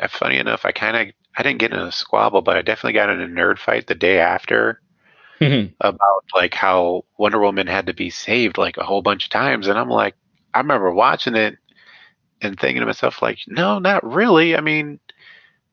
uh, 0.00 0.08
funny 0.08 0.38
enough, 0.38 0.64
I 0.64 0.72
kind 0.72 0.96
of 0.96 1.14
I 1.36 1.42
didn't 1.42 1.58
get 1.60 1.72
in 1.72 1.78
a 1.78 1.92
squabble, 1.92 2.42
but 2.42 2.56
I 2.56 2.62
definitely 2.62 2.94
got 2.94 3.10
in 3.10 3.20
a 3.20 3.26
nerd 3.28 3.58
fight 3.58 3.86
the 3.86 3.94
day 3.94 4.18
after 4.20 4.80
about 5.80 6.24
like 6.34 6.54
how 6.54 7.04
Wonder 7.18 7.38
Woman 7.40 7.66
had 7.66 7.86
to 7.86 7.94
be 7.94 8.10
saved 8.10 8.58
like 8.58 8.76
a 8.78 8.84
whole 8.84 9.02
bunch 9.02 9.24
of 9.24 9.30
times, 9.30 9.68
and 9.68 9.78
I'm 9.78 9.90
like, 9.90 10.14
I 10.54 10.58
remember 10.60 10.90
watching 10.92 11.34
it 11.34 11.56
and 12.40 12.58
thinking 12.58 12.80
to 12.80 12.86
myself 12.86 13.22
like, 13.22 13.38
no, 13.46 13.78
not 13.78 14.04
really. 14.04 14.56
I 14.56 14.60
mean, 14.60 15.00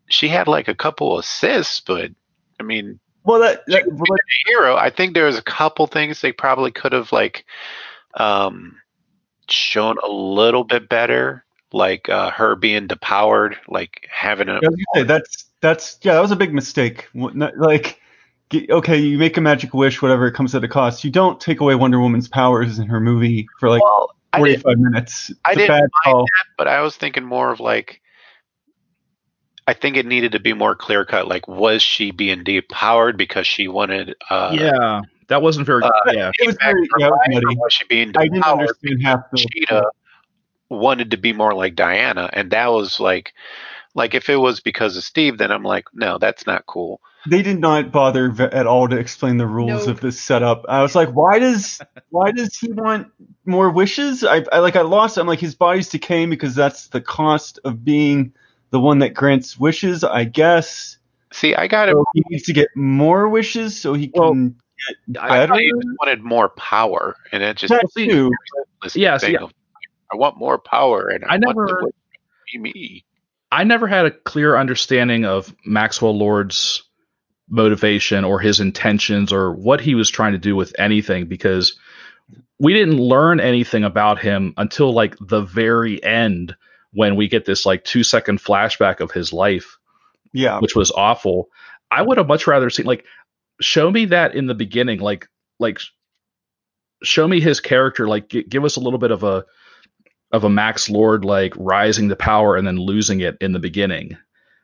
she 0.09 0.27
had 0.27 0.47
like 0.47 0.67
a 0.67 0.75
couple 0.75 1.17
assists, 1.17 1.79
but 1.81 2.11
I 2.59 2.63
mean, 2.63 2.99
Well, 3.23 3.39
that, 3.39 3.65
that- 3.67 3.83
hero. 4.47 4.75
I 4.75 4.89
think 4.89 5.13
there 5.13 5.25
was 5.25 5.37
a 5.37 5.41
couple 5.43 5.87
things 5.87 6.19
they 6.21 6.31
probably 6.33 6.71
could 6.71 6.91
have 6.93 7.11
like 7.11 7.45
um 8.15 8.75
shown 9.49 9.97
a 10.03 10.07
little 10.09 10.63
bit 10.63 10.89
better, 10.89 11.43
like 11.71 12.09
uh, 12.09 12.31
her 12.31 12.55
being 12.55 12.87
depowered, 12.87 13.55
like 13.67 14.07
having 14.11 14.49
a. 14.49 14.59
was 14.61 14.75
say 14.95 15.03
that's 15.03 15.45
that's 15.61 15.97
yeah, 16.01 16.13
that 16.13 16.21
was 16.21 16.31
a 16.31 16.35
big 16.35 16.53
mistake. 16.53 17.07
Like, 17.13 17.99
g- 18.49 18.67
okay, 18.69 18.97
you 18.97 19.17
make 19.17 19.37
a 19.37 19.41
magic 19.41 19.73
wish, 19.73 20.01
whatever 20.01 20.27
it 20.27 20.33
comes 20.33 20.53
at 20.55 20.63
a 20.63 20.67
cost. 20.67 21.03
You 21.03 21.11
don't 21.11 21.39
take 21.39 21.59
away 21.59 21.75
Wonder 21.75 21.99
Woman's 21.99 22.27
powers 22.27 22.79
in 22.79 22.87
her 22.87 22.99
movie 22.99 23.47
for 23.59 23.69
like 23.69 23.81
well, 23.81 24.11
45 24.35 24.77
minutes. 24.77 25.29
It's 25.29 25.39
I 25.45 25.51
a 25.53 25.55
didn't 25.55 25.67
bad 25.69 25.81
mind 25.81 25.89
call. 26.03 26.25
but 26.57 26.67
I 26.67 26.81
was 26.81 26.95
thinking 26.95 27.23
more 27.23 27.51
of 27.51 27.59
like. 27.59 28.01
I 29.65 29.73
think 29.73 29.95
it 29.95 30.05
needed 30.05 30.33
to 30.33 30.41
be 30.41 30.51
more 30.51 30.75
clear 30.75 31.05
cut. 31.05 31.29
Like, 31.29 31.47
was 31.47 31.81
she 31.81 32.11
being 32.11 32.43
depowered 32.43 33.15
because 33.15 33.47
she 33.47 33.69
wanted? 33.69 34.13
Uh, 34.29 34.51
yeah, 34.59 35.01
that 35.27 35.41
wasn't 35.41 35.65
very. 35.65 35.83
uh, 35.83 35.91
yeah, 36.11 36.31
It 36.39 36.47
was 36.47 36.57
very 36.61 36.87
her 36.91 36.99
yeah, 36.99 37.07
it 37.07 37.11
was 37.11 37.19
life, 37.19 37.29
or 37.29 37.41
muddy. 37.45 37.55
was 37.57 37.73
she 37.73 37.85
being 37.85 38.11
I 38.15 38.23
didn't 38.23 38.43
understand 38.43 39.01
half 39.03 39.19
the. 39.31 39.37
Cheetah 39.37 39.85
wanted 40.69 41.11
to 41.11 41.17
be 41.17 41.33
more 41.33 41.53
like 41.53 41.75
Diana, 41.75 42.29
and 42.33 42.51
that 42.51 42.67
was 42.71 42.99
like, 42.99 43.33
like 43.95 44.13
if 44.15 44.29
it 44.29 44.37
was 44.37 44.59
because 44.59 44.97
of 44.97 45.03
Steve, 45.03 45.37
then 45.37 45.51
I'm 45.51 45.63
like, 45.63 45.85
no, 45.93 46.17
that's 46.17 46.47
not 46.47 46.65
cool. 46.65 47.01
They 47.29 47.41
did 47.41 47.59
not 47.59 47.91
bother 47.91 48.29
v- 48.29 48.43
at 48.43 48.67
all 48.67 48.87
to 48.89 48.97
explain 48.97 49.37
the 49.37 49.47
rules 49.47 49.85
No. 49.85 49.91
of 49.91 50.01
this 50.01 50.19
setup. 50.19 50.65
I 50.67 50.81
was 50.81 50.93
like, 50.95 51.09
why 51.09 51.39
does 51.39 51.79
why 52.09 52.31
does 52.31 52.57
he 52.57 52.71
want 52.71 53.07
more 53.45 53.69
wishes? 53.69 54.23
I, 54.25 54.43
I 54.51 54.59
like 54.59 54.75
I 54.75 54.81
lost. 54.81 55.17
I'm 55.17 55.27
like 55.27 55.39
his 55.39 55.55
body's 55.55 55.89
decaying 55.89 56.29
because 56.29 56.53
that's 56.55 56.87
the 56.87 56.99
cost 57.01 57.59
of 57.63 57.85
being 57.85 58.33
the 58.71 58.79
one 58.79 58.99
that 58.99 59.13
grants 59.13 59.57
wishes. 59.57 60.03
I 60.03 60.25
guess. 60.25 60.97
See, 61.31 61.55
I 61.55 61.67
got 61.67 61.87
it. 61.89 61.93
So 61.93 62.03
he 62.13 62.23
needs 62.29 62.43
to 62.43 62.53
get 62.53 62.69
more 62.75 63.29
wishes 63.29 63.79
so 63.79 63.93
he 63.93 64.11
Well, 64.13 64.33
can 64.33 64.55
I- 65.19 65.25
I 65.25 65.27
better. 65.29 65.53
thought 65.53 65.63
you 65.63 65.75
just 65.81 65.97
wanted 65.99 66.23
more 66.23 66.49
power, 66.49 67.15
and 67.31 67.43
it 67.43 67.57
just 67.57 67.71
That 67.71 67.89
see, 67.91 68.07
too. 68.07 68.31
this 68.81 68.95
Yeah, 68.95 69.15
of, 69.15 69.51
I 70.11 70.15
want 70.15 70.37
more 70.37 70.57
power, 70.57 71.07
and 71.09 71.23
I, 71.25 71.35
I 71.35 71.37
never- 71.37 71.65
the 71.65 71.85
wish 71.85 71.93
to 71.93 72.53
be 72.53 72.59
me. 72.59 73.05
I 73.51 73.63
never 73.63 73.85
had 73.87 74.05
a 74.05 74.11
clear 74.11 74.55
understanding 74.57 75.25
of 75.25 75.53
Maxwell 75.65 76.17
Lord's 76.17 76.83
motivation 77.49 78.23
or 78.23 78.39
his 78.39 78.59
intentions 78.59 79.31
or 79.31 79.51
what 79.53 79.79
he 79.81 79.93
was 79.95 80.09
trying 80.09 80.31
to 80.31 80.37
do 80.39 80.55
with 80.55 80.73
anything 80.79 81.25
because 81.27 81.77
we 82.59 82.73
didn't 82.73 82.97
learn 82.97 83.39
anything 83.39 83.83
about 83.83 84.17
him 84.19 84.53
until 84.57 84.91
like 84.93 85.15
the 85.19 85.41
very 85.41 86.01
end 86.03 86.55
when 86.93 87.15
we 87.15 87.27
get 87.27 87.45
this 87.45 87.65
like 87.65 87.83
two 87.83 88.01
second 88.03 88.39
flashback 88.39 89.01
of 89.01 89.11
his 89.11 89.33
life 89.33 89.77
Yeah. 90.31 90.59
which 90.59 90.75
was 90.75 90.91
awful. 90.91 91.49
I 91.91 92.01
would 92.01 92.17
have 92.17 92.27
much 92.27 92.47
rather 92.47 92.69
seen 92.71 92.85
like 92.87 93.05
show 93.61 93.91
me 93.91 94.05
that 94.05 94.35
in 94.35 94.47
the 94.47 94.55
beginning, 94.55 94.99
like 94.99 95.27
like 95.59 95.79
show 97.03 97.27
me 97.27 97.39
his 97.39 97.59
character, 97.59 98.07
like 98.07 98.29
gi- 98.29 98.43
give 98.43 98.63
us 98.65 98.75
a 98.75 98.79
little 98.79 98.99
bit 98.99 99.11
of 99.11 99.23
a 99.23 99.45
of 100.31 100.43
a 100.43 100.49
Max 100.49 100.89
Lord 100.89 101.23
like 101.25 101.53
rising 101.57 102.09
to 102.09 102.15
power 102.15 102.55
and 102.55 102.65
then 102.65 102.77
losing 102.77 103.21
it 103.21 103.37
in 103.41 103.51
the 103.51 103.59
beginning 103.59 104.17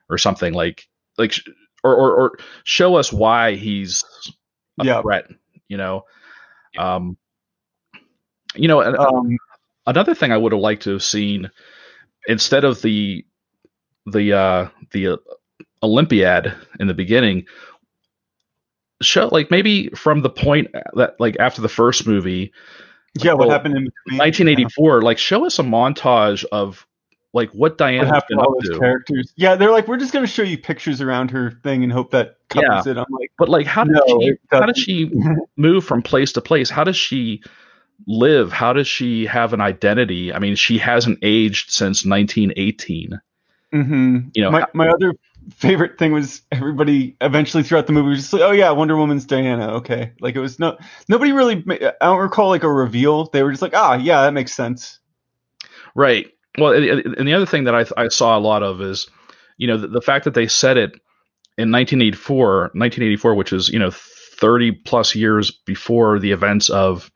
or 0.09 0.17
something 0.17 0.53
like 0.53 0.87
like 1.17 1.31
sh- 1.33 1.47
or 1.83 1.95
or, 1.95 2.15
or 2.15 2.37
show 2.63 2.95
us 2.95 3.13
why 3.13 3.55
he's 3.55 4.03
a 4.79 4.85
Yeah. 4.85 5.01
threat, 5.01 5.27
you 5.67 5.77
know. 5.77 6.05
Um 6.77 7.17
you 8.55 8.67
know, 8.67 8.81
Um, 8.81 9.37
another 9.85 10.15
thing 10.15 10.31
I 10.31 10.37
would 10.37 10.51
have 10.53 10.61
liked 10.61 10.83
to 10.83 10.91
have 10.93 11.03
seen 11.03 11.49
instead 12.27 12.63
of 12.63 12.81
the 12.81 13.23
the 14.07 14.33
uh 14.33 14.67
the 14.91 15.07
uh, 15.09 15.17
Olympiad 15.83 16.53
in 16.79 16.87
the 16.87 16.93
beginning 16.93 17.45
show 19.01 19.27
like 19.27 19.51
maybe 19.51 19.89
from 19.89 20.21
the 20.21 20.29
point 20.29 20.69
that 20.95 21.19
like 21.19 21.37
after 21.39 21.61
the 21.61 21.69
first 21.69 22.07
movie 22.07 22.51
yeah. 23.15 23.33
What 23.33 23.47
well, 23.47 23.49
happened 23.49 23.75
in 23.75 23.83
between? 23.85 24.17
1984 24.19 25.01
like 25.01 25.17
show 25.17 25.45
us 25.45 25.59
a 25.59 25.63
montage 25.63 26.45
of 26.51 26.85
like 27.33 27.51
what 27.51 27.77
What 27.95 28.07
Diana's 28.07 28.07
happened 28.07 28.23
been 28.29 28.37
to 28.37 28.43
up 28.43 28.47
all 28.47 28.55
those 28.55 28.69
to 28.71 28.79
characters? 28.79 29.33
Yeah, 29.35 29.55
they're 29.55 29.71
like, 29.71 29.87
we're 29.87 29.97
just 29.97 30.13
gonna 30.13 30.27
show 30.27 30.43
you 30.43 30.57
pictures 30.57 31.01
around 31.01 31.31
her 31.31 31.51
thing 31.63 31.83
and 31.83 31.91
hope 31.91 32.11
that 32.11 32.37
covers 32.49 32.87
it. 32.87 32.97
I'm 32.97 33.05
like, 33.09 33.31
but 33.37 33.49
like 33.49 33.65
how 33.65 33.83
did 33.83 33.93
No, 33.93 34.19
she 34.19 34.33
how 34.49 34.59
doesn't. 34.61 34.77
she 34.77 35.11
move 35.57 35.85
from 35.85 36.01
place 36.01 36.33
to 36.33 36.41
place 36.41 36.69
how 36.69 36.83
does 36.83 36.95
she 36.97 37.41
live 38.07 38.51
how 38.51 38.73
does 38.73 38.87
she 38.87 39.25
have 39.25 39.53
an 39.53 39.61
identity 39.61 40.33
i 40.33 40.39
mean 40.39 40.55
she 40.55 40.77
hasn't 40.77 41.19
aged 41.21 41.69
since 41.71 42.05
1918 42.05 43.19
hmm 43.71 44.19
You 44.33 44.43
know, 44.43 44.51
my 44.51 44.65
my 44.73 44.87
other 44.89 45.13
favorite 45.51 45.97
thing 45.97 46.11
was 46.11 46.41
everybody 46.51 47.15
eventually 47.21 47.63
throughout 47.63 47.87
the 47.87 47.93
movie 47.93 48.09
was 48.09 48.19
just 48.19 48.33
like, 48.33 48.41
oh 48.41 48.51
yeah, 48.51 48.71
Wonder 48.71 48.97
Woman's 48.97 49.25
Diana. 49.25 49.75
Okay, 49.75 50.13
like 50.19 50.35
it 50.35 50.39
was 50.39 50.59
no 50.59 50.77
nobody 51.07 51.31
really. 51.31 51.63
I 51.69 52.05
don't 52.05 52.19
recall 52.19 52.49
like 52.49 52.63
a 52.63 52.71
reveal. 52.71 53.25
They 53.29 53.43
were 53.43 53.51
just 53.51 53.61
like, 53.61 53.75
ah, 53.75 53.95
yeah, 53.95 54.21
that 54.21 54.33
makes 54.33 54.53
sense. 54.53 54.99
Right. 55.95 56.27
Well, 56.57 56.73
and- 56.73 57.27
the 57.27 57.33
other 57.33 57.45
thing 57.45 57.65
that 57.65 57.75
I, 57.75 57.85
I 57.97 58.07
saw 58.09 58.37
a 58.37 58.39
lot 58.39 58.63
of 58.63 58.81
is, 58.81 59.07
you 59.57 59.67
know, 59.67 59.77
the, 59.77 59.87
the 59.87 60.01
fact 60.01 60.25
that 60.25 60.33
they 60.33 60.47
said 60.47 60.77
it 60.77 60.91
in 61.57 61.71
1984, 61.71 62.59
1984, 62.73 63.35
which 63.35 63.53
is, 63.53 63.69
you 63.69 63.79
know, 63.79 63.91
30 63.91 64.71
plus 64.71 65.15
years 65.15 65.51
before 65.51 66.19
the 66.19 66.31
events 66.31 66.69
of 66.69 67.11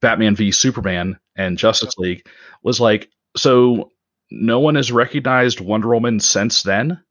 Batman 0.00 0.36
v 0.36 0.52
Superman 0.52 1.18
and 1.36 1.58
Justice 1.58 1.96
League, 1.98 2.26
was 2.62 2.80
like, 2.80 3.10
so 3.36 3.90
no 4.30 4.60
one 4.60 4.74
has 4.74 4.92
recognized 4.92 5.60
Wonder 5.60 5.88
Woman 5.88 6.20
since 6.20 6.62
then. 6.62 7.02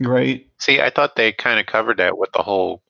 Right. 0.00 0.48
See, 0.58 0.80
I 0.80 0.90
thought 0.90 1.16
they 1.16 1.32
kind 1.32 1.60
of 1.60 1.66
covered 1.66 1.98
that 1.98 2.18
with 2.18 2.32
the 2.32 2.42
whole. 2.42 2.82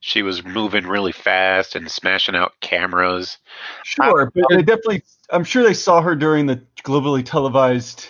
She 0.00 0.22
was 0.22 0.42
moving 0.44 0.86
really 0.86 1.12
fast 1.12 1.76
and 1.76 1.90
smashing 1.90 2.34
out 2.34 2.52
cameras. 2.60 3.36
Sure, 3.84 4.30
but 4.34 4.44
they 4.48 4.62
definitely. 4.62 5.02
I'm 5.30 5.44
sure 5.44 5.62
they 5.62 5.74
saw 5.74 6.00
her 6.00 6.14
during 6.14 6.46
the 6.46 6.62
globally 6.84 7.24
televised 7.24 8.06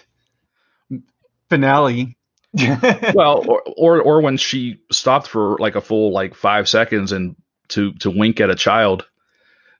finale. 1.49 2.17
Well, 3.15 3.45
or, 3.49 3.63
or 3.77 4.03
or 4.03 4.21
when 4.21 4.37
she 4.37 4.81
stopped 4.91 5.29
for 5.29 5.57
like 5.59 5.77
a 5.77 5.81
full 5.81 6.13
like 6.13 6.35
five 6.35 6.69
seconds 6.69 7.13
and 7.13 7.37
to 7.69 7.93
to 7.95 8.11
wink 8.11 8.41
at 8.41 8.51
a 8.51 8.57
child. 8.57 9.07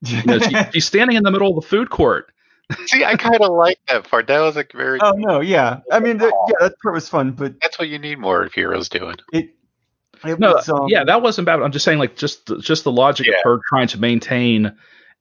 You 0.07 0.23
know, 0.25 0.39
she, 0.39 0.57
she's 0.73 0.85
standing 0.87 1.17
in 1.17 1.25
the 1.25 1.31
middle 1.33 1.49
of 1.49 1.63
the 1.63 1.69
food 1.69 1.91
court. 1.91 2.33
See, 2.87 3.05
I 3.05 3.17
kind 3.17 3.41
of 3.41 3.53
like 3.53 3.79
that 3.89 4.09
part. 4.09 4.27
That 4.29 4.41
was 4.41 4.57
like 4.57 4.73
very. 4.73 4.99
oh 5.03 5.13
no, 5.17 5.41
yeah. 5.41 5.81
I 5.91 6.01
mean, 6.01 6.19
the, 6.19 6.27
yeah, 6.27 6.55
that 6.69 6.75
part 6.83 6.95
was 6.95 7.09
fun, 7.09 7.33
but 7.33 7.55
That's 7.61 7.79
what 7.79 7.89
you 7.89 7.99
need 7.99 8.19
more 8.19 8.43
of 8.45 8.53
heroes 8.53 8.89
doing. 8.89 9.17
it. 9.33 9.51
It 10.25 10.39
No, 10.39 10.53
was, 10.55 10.69
um, 10.69 10.87
yeah, 10.89 11.03
that 11.05 11.23
wasn't 11.23 11.47
bad. 11.47 11.61
I'm 11.63 11.73
just 11.73 11.85
saying, 11.85 11.99
like, 11.99 12.15
just 12.17 12.51
just 12.61 12.85
the 12.85 12.93
logic 12.93 13.27
Yeah. 13.27 13.35
of 13.39 13.41
her 13.45 13.61
trying 13.71 13.89
to 13.89 13.99
maintain 14.01 14.77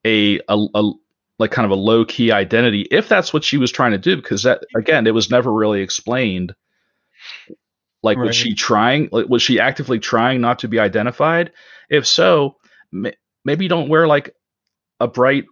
a, 0.05 0.39
a 0.49 0.57
a 0.75 0.91
like 1.39 1.51
kind 1.51 1.65
of 1.65 1.71
a 1.71 1.75
low 1.81 2.03
key 2.03 2.31
identity, 2.33 2.81
if 2.91 3.07
that's 3.07 3.31
what 3.33 3.43
she 3.45 3.57
was 3.57 3.71
trying 3.71 3.91
to 3.91 3.97
do, 3.97 4.17
because 4.17 4.43
that 4.43 4.61
again, 4.75 5.07
it 5.07 5.13
was 5.13 5.29
never 5.31 5.51
really 5.53 5.81
explained. 5.81 6.53
Like, 8.03 8.17
Right. 8.17 8.27
was 8.27 8.35
she 8.35 8.55
trying? 8.55 9.09
Like, 9.11 9.27
was 9.29 9.41
she 9.41 9.59
actively 9.59 9.99
trying 9.99 10.41
not 10.41 10.59
to 10.59 10.67
be 10.67 10.79
identified? 10.79 11.51
If 11.89 12.05
so, 12.07 12.57
ma- 12.91 13.11
maybe 13.45 13.67
don't 13.67 13.89
wear 13.89 14.07
like 14.07 14.35
a 14.99 15.07
bright 15.07 15.45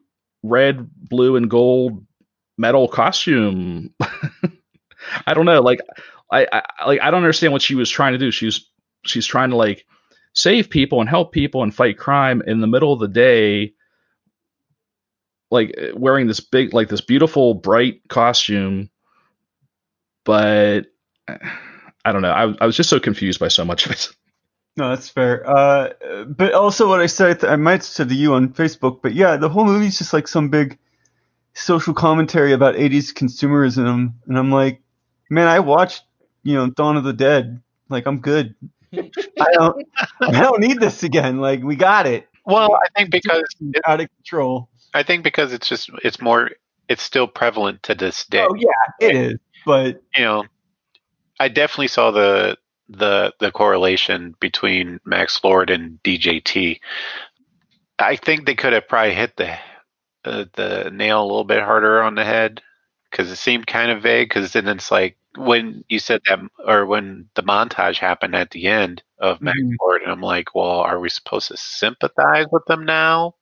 red, 0.43 0.89
blue, 1.09 1.35
and 1.35 1.49
gold 1.49 2.05
metal 2.57 2.87
costume. 2.87 3.93
I 5.25 5.33
don't 5.33 5.45
know. 5.45 5.61
Like, 5.61 5.81
I, 6.31 6.47
I 6.51 6.85
like 6.85 7.01
I 7.01 7.11
don't 7.11 7.23
understand 7.23 7.53
what 7.53 7.61
she 7.61 7.75
was 7.75 7.89
trying 7.89 8.13
to 8.13 8.19
do. 8.19 8.31
She's 8.31 8.69
she's 9.05 9.25
trying 9.25 9.51
to 9.51 9.55
like 9.55 9.85
save 10.33 10.69
people 10.69 10.99
and 10.99 11.09
help 11.09 11.31
people 11.31 11.63
and 11.63 11.73
fight 11.73 11.97
crime 11.97 12.43
in 12.45 12.61
the 12.61 12.67
middle 12.67 12.93
of 12.93 12.99
the 12.99 13.07
day 13.07 13.73
like 15.49 15.75
wearing 15.95 16.27
this 16.27 16.39
big 16.39 16.73
like 16.73 16.89
this 16.89 17.01
beautiful 17.01 17.53
bright 17.53 18.01
costume 18.07 18.89
but 20.25 20.81
i 22.05 22.11
don't 22.11 22.21
know 22.21 22.31
i, 22.31 22.53
I 22.61 22.65
was 22.65 22.77
just 22.77 22.89
so 22.89 22.99
confused 22.99 23.39
by 23.39 23.47
so 23.47 23.65
much 23.65 23.85
of 23.85 23.93
it 23.93 24.09
No, 24.77 24.89
that's 24.89 25.09
fair. 25.09 25.47
Uh, 25.49 26.25
but 26.27 26.53
also 26.53 26.87
what 26.87 27.01
I 27.01 27.07
said, 27.07 27.43
I 27.43 27.55
might 27.55 27.71
have 27.73 27.83
said 27.83 28.09
to 28.09 28.15
you 28.15 28.35
on 28.35 28.49
Facebook, 28.53 29.01
but 29.01 29.15
yeah, 29.15 29.35
the 29.37 29.49
whole 29.49 29.65
movie's 29.65 29.97
just 29.97 30.13
like 30.13 30.27
some 30.27 30.49
big 30.49 30.77
social 31.55 31.93
commentary 31.93 32.53
about 32.53 32.75
80s 32.75 33.13
consumerism, 33.13 34.13
and 34.27 34.37
I'm 34.37 34.51
like, 34.51 34.81
man, 35.29 35.47
I 35.47 35.59
watched, 35.59 36.03
you 36.43 36.55
know, 36.55 36.69
Dawn 36.69 36.97
of 36.97 37.03
the 37.03 37.13
Dead. 37.13 37.61
Like, 37.89 38.05
I'm 38.07 38.19
good. 38.19 38.55
I 38.93 39.51
don't, 39.53 39.87
I 40.21 40.41
don't 40.41 40.59
need 40.61 40.79
this 40.79 41.03
again. 41.03 41.39
Like, 41.39 41.63
we 41.63 41.75
got 41.75 42.07
it. 42.07 42.27
Well, 42.45 42.75
I 42.75 42.87
think 42.95 43.11
because 43.11 43.43
It's 43.59 43.81
out 43.87 43.99
of 44.01 44.09
control. 44.17 44.69
I 44.93 45.03
think 45.03 45.23
because 45.23 45.53
it's 45.53 45.67
just 45.67 45.89
it's 46.03 46.21
more 46.21 46.51
it's 46.87 47.03
still 47.03 47.27
prevalent 47.27 47.83
to 47.83 47.95
this 47.95 48.25
day. 48.25 48.45
Oh 48.47 48.55
yeah, 48.55 49.07
it 49.09 49.15
is. 49.15 49.39
But 49.65 50.01
You 50.15 50.23
know, 50.23 50.45
I 51.39 51.49
definitely 51.49 51.89
saw 51.89 52.11
the 52.11 52.57
the 52.89 53.33
the 53.39 53.51
correlation 53.51 54.35
between 54.39 54.99
Max 55.05 55.39
Lord 55.43 55.69
and 55.69 56.01
DJT. 56.03 56.79
I 57.99 58.15
think 58.15 58.45
they 58.45 58.55
could 58.55 58.73
have 58.73 58.87
probably 58.87 59.15
hit 59.15 59.35
the 59.37 59.57
uh, 60.25 60.45
the 60.53 60.89
nail 60.93 61.21
a 61.21 61.25
little 61.25 61.43
bit 61.43 61.63
harder 61.63 62.01
on 62.01 62.15
the 62.15 62.23
head 62.23 62.61
because 63.09 63.31
it 63.31 63.37
seemed 63.37 63.67
kind 63.67 63.91
of 63.91 64.03
vague. 64.03 64.29
Because 64.29 64.53
then 64.53 64.67
it's 64.67 64.91
like 64.91 65.17
when 65.35 65.83
you 65.89 65.99
said 65.99 66.21
that, 66.27 66.39
or 66.65 66.85
when 66.85 67.29
the 67.35 67.43
montage 67.43 67.97
happened 67.97 68.35
at 68.35 68.51
the 68.51 68.67
end 68.67 69.03
of 69.19 69.41
Max 69.41 69.57
Mhm. 69.59 69.75
Lord, 69.81 70.01
and 70.01 70.11
I'm 70.11 70.21
like, 70.21 70.53
well, 70.55 70.79
are 70.81 70.99
we 70.99 71.09
supposed 71.09 71.47
to 71.49 71.57
sympathize 71.57 72.45
with 72.51 72.65
them 72.65 72.85
now? 72.85 73.35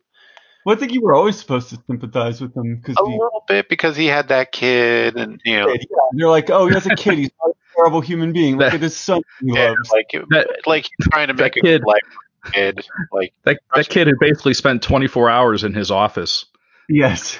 Well, 0.65 0.75
I 0.75 0.79
think 0.79 0.93
you 0.93 1.01
were 1.01 1.13
always 1.13 1.37
supposed 1.37 1.69
to 1.69 1.79
sympathize 1.85 2.41
with 2.41 2.55
him 2.55 2.77
because 2.77 2.95
A 2.97 3.03
little 3.03 3.43
bit 3.47 3.69
because 3.69 3.95
he 3.95 4.07
had 4.07 4.29
that 4.29 4.51
kid, 4.51 5.15
and 5.15 5.39
you 5.45 5.57
know, 5.57 5.69
yeah. 5.69 5.77
they're 6.13 6.29
like, 6.29 6.49
oh, 6.49 6.67
he 6.67 6.73
has 6.73 6.87
a 6.87 6.95
kid. 6.95 7.19
He's 7.19 7.29
not 7.77 7.81
a 7.81 7.83
terrible 7.83 8.01
human 8.01 8.33
being. 8.33 8.57
Look 8.57 8.67
That- 8.69 8.75
at 8.75 8.81
his 8.81 8.95
son 8.95 9.21
yeah, 9.41 9.73
like 9.91 10.07
That- 10.29 10.47
like 10.65 10.87
trying 11.11 11.27
to 11.27 11.33
that 11.33 11.43
make 11.43 11.57
a 11.57 11.61
kid- 11.61 11.81
good 11.81 11.83
life 11.85 12.01
for 12.43 12.51
kid. 12.51 12.85
Like 13.11 13.33
That 13.43 13.59
that 13.75 13.89
kid 13.89 14.07
had 14.07 14.17
basically 14.19 14.53
spent 14.53 14.81
24 14.83 15.29
hours 15.29 15.63
in 15.63 15.73
his 15.73 15.91
office. 15.91 16.45
Yes. 16.89 17.39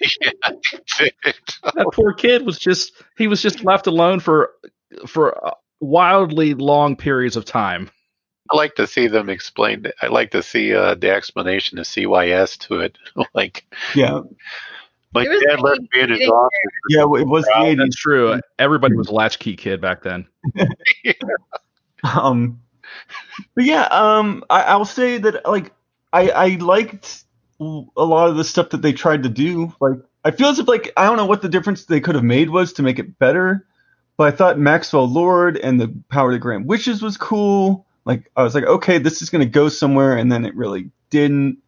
yeah. 0.00 0.30
That 1.74 1.86
poor 1.92 2.12
kid 2.12 2.44
was 2.46 2.58
just 2.58 2.92
he 3.16 3.26
was 3.26 3.42
just 3.42 3.64
left 3.64 3.86
alone 3.86 4.20
for 4.20 4.50
for 5.06 5.46
uh, 5.46 5.50
wildly 5.80 6.54
long 6.54 6.96
periods 6.96 7.36
of 7.36 7.44
time. 7.44 7.90
I 8.50 8.56
like 8.56 8.76
to 8.76 8.86
see 8.86 9.08
them 9.08 9.28
explain. 9.28 9.84
it. 9.84 9.94
I 10.00 10.06
like 10.06 10.30
to 10.30 10.42
see 10.42 10.74
uh, 10.74 10.94
the 10.94 11.10
explanation, 11.10 11.78
of 11.78 11.84
CYS 11.86 12.56
to 12.68 12.80
it. 12.80 12.96
like, 13.34 13.66
Yeah. 13.94 14.20
My 15.12 15.24
It 15.24 15.28
was 15.28 15.42
dad 15.42 15.60
left 15.60 15.80
like 15.80 15.90
me 15.94 16.00
in 16.02 16.10
his 16.10 16.28
office. 16.28 16.50
Yeah. 16.88 17.02
It 17.02 17.26
was 17.28 17.44
the 17.56 17.74
That's 17.76 17.96
80s. 17.96 17.96
true. 17.96 18.40
Everybody 18.58 18.94
was 18.96 19.08
a 19.08 19.14
latchkey 19.14 19.56
kid 19.56 19.80
back 19.80 20.02
then. 20.02 20.26
Um, 22.02 22.60
but 23.54 23.64
yeah, 23.64 23.84
um, 23.90 24.44
I, 24.50 24.62
I'll 24.62 24.84
say 24.84 25.18
that 25.18 25.46
like 25.48 25.72
I 26.12 26.30
I 26.30 26.48
liked 26.56 27.24
a 27.60 27.64
lot 28.04 28.28
of 28.30 28.36
the 28.36 28.44
stuff 28.44 28.70
that 28.70 28.82
they 28.82 28.92
tried 28.92 29.24
to 29.24 29.28
do. 29.28 29.72
Like 29.80 29.98
I 30.24 30.30
feel 30.30 30.48
as 30.48 30.58
if 30.58 30.68
like 30.68 30.92
I 30.96 31.06
don't 31.06 31.16
know 31.16 31.26
what 31.26 31.42
the 31.42 31.48
difference 31.48 31.84
they 31.84 32.00
could 32.00 32.14
have 32.14 32.24
made 32.24 32.50
was 32.50 32.72
to 32.74 32.82
make 32.82 32.98
it 32.98 33.18
better, 33.18 33.66
but 34.16 34.32
I 34.32 34.36
thought 34.36 34.58
Maxwell 34.58 35.08
Lord 35.08 35.56
and 35.58 35.80
the 35.80 35.92
Power 36.08 36.32
to 36.32 36.38
Grant 36.38 36.66
Wishes 36.66 37.02
was 37.02 37.16
cool. 37.16 37.86
Like 38.04 38.30
I 38.36 38.42
was 38.42 38.54
like, 38.54 38.64
okay, 38.64 38.98
this 38.98 39.22
is 39.22 39.30
gonna 39.30 39.46
go 39.46 39.68
somewhere, 39.68 40.16
and 40.16 40.30
then 40.30 40.44
it 40.44 40.54
really 40.56 40.90
didn't. 41.10 41.58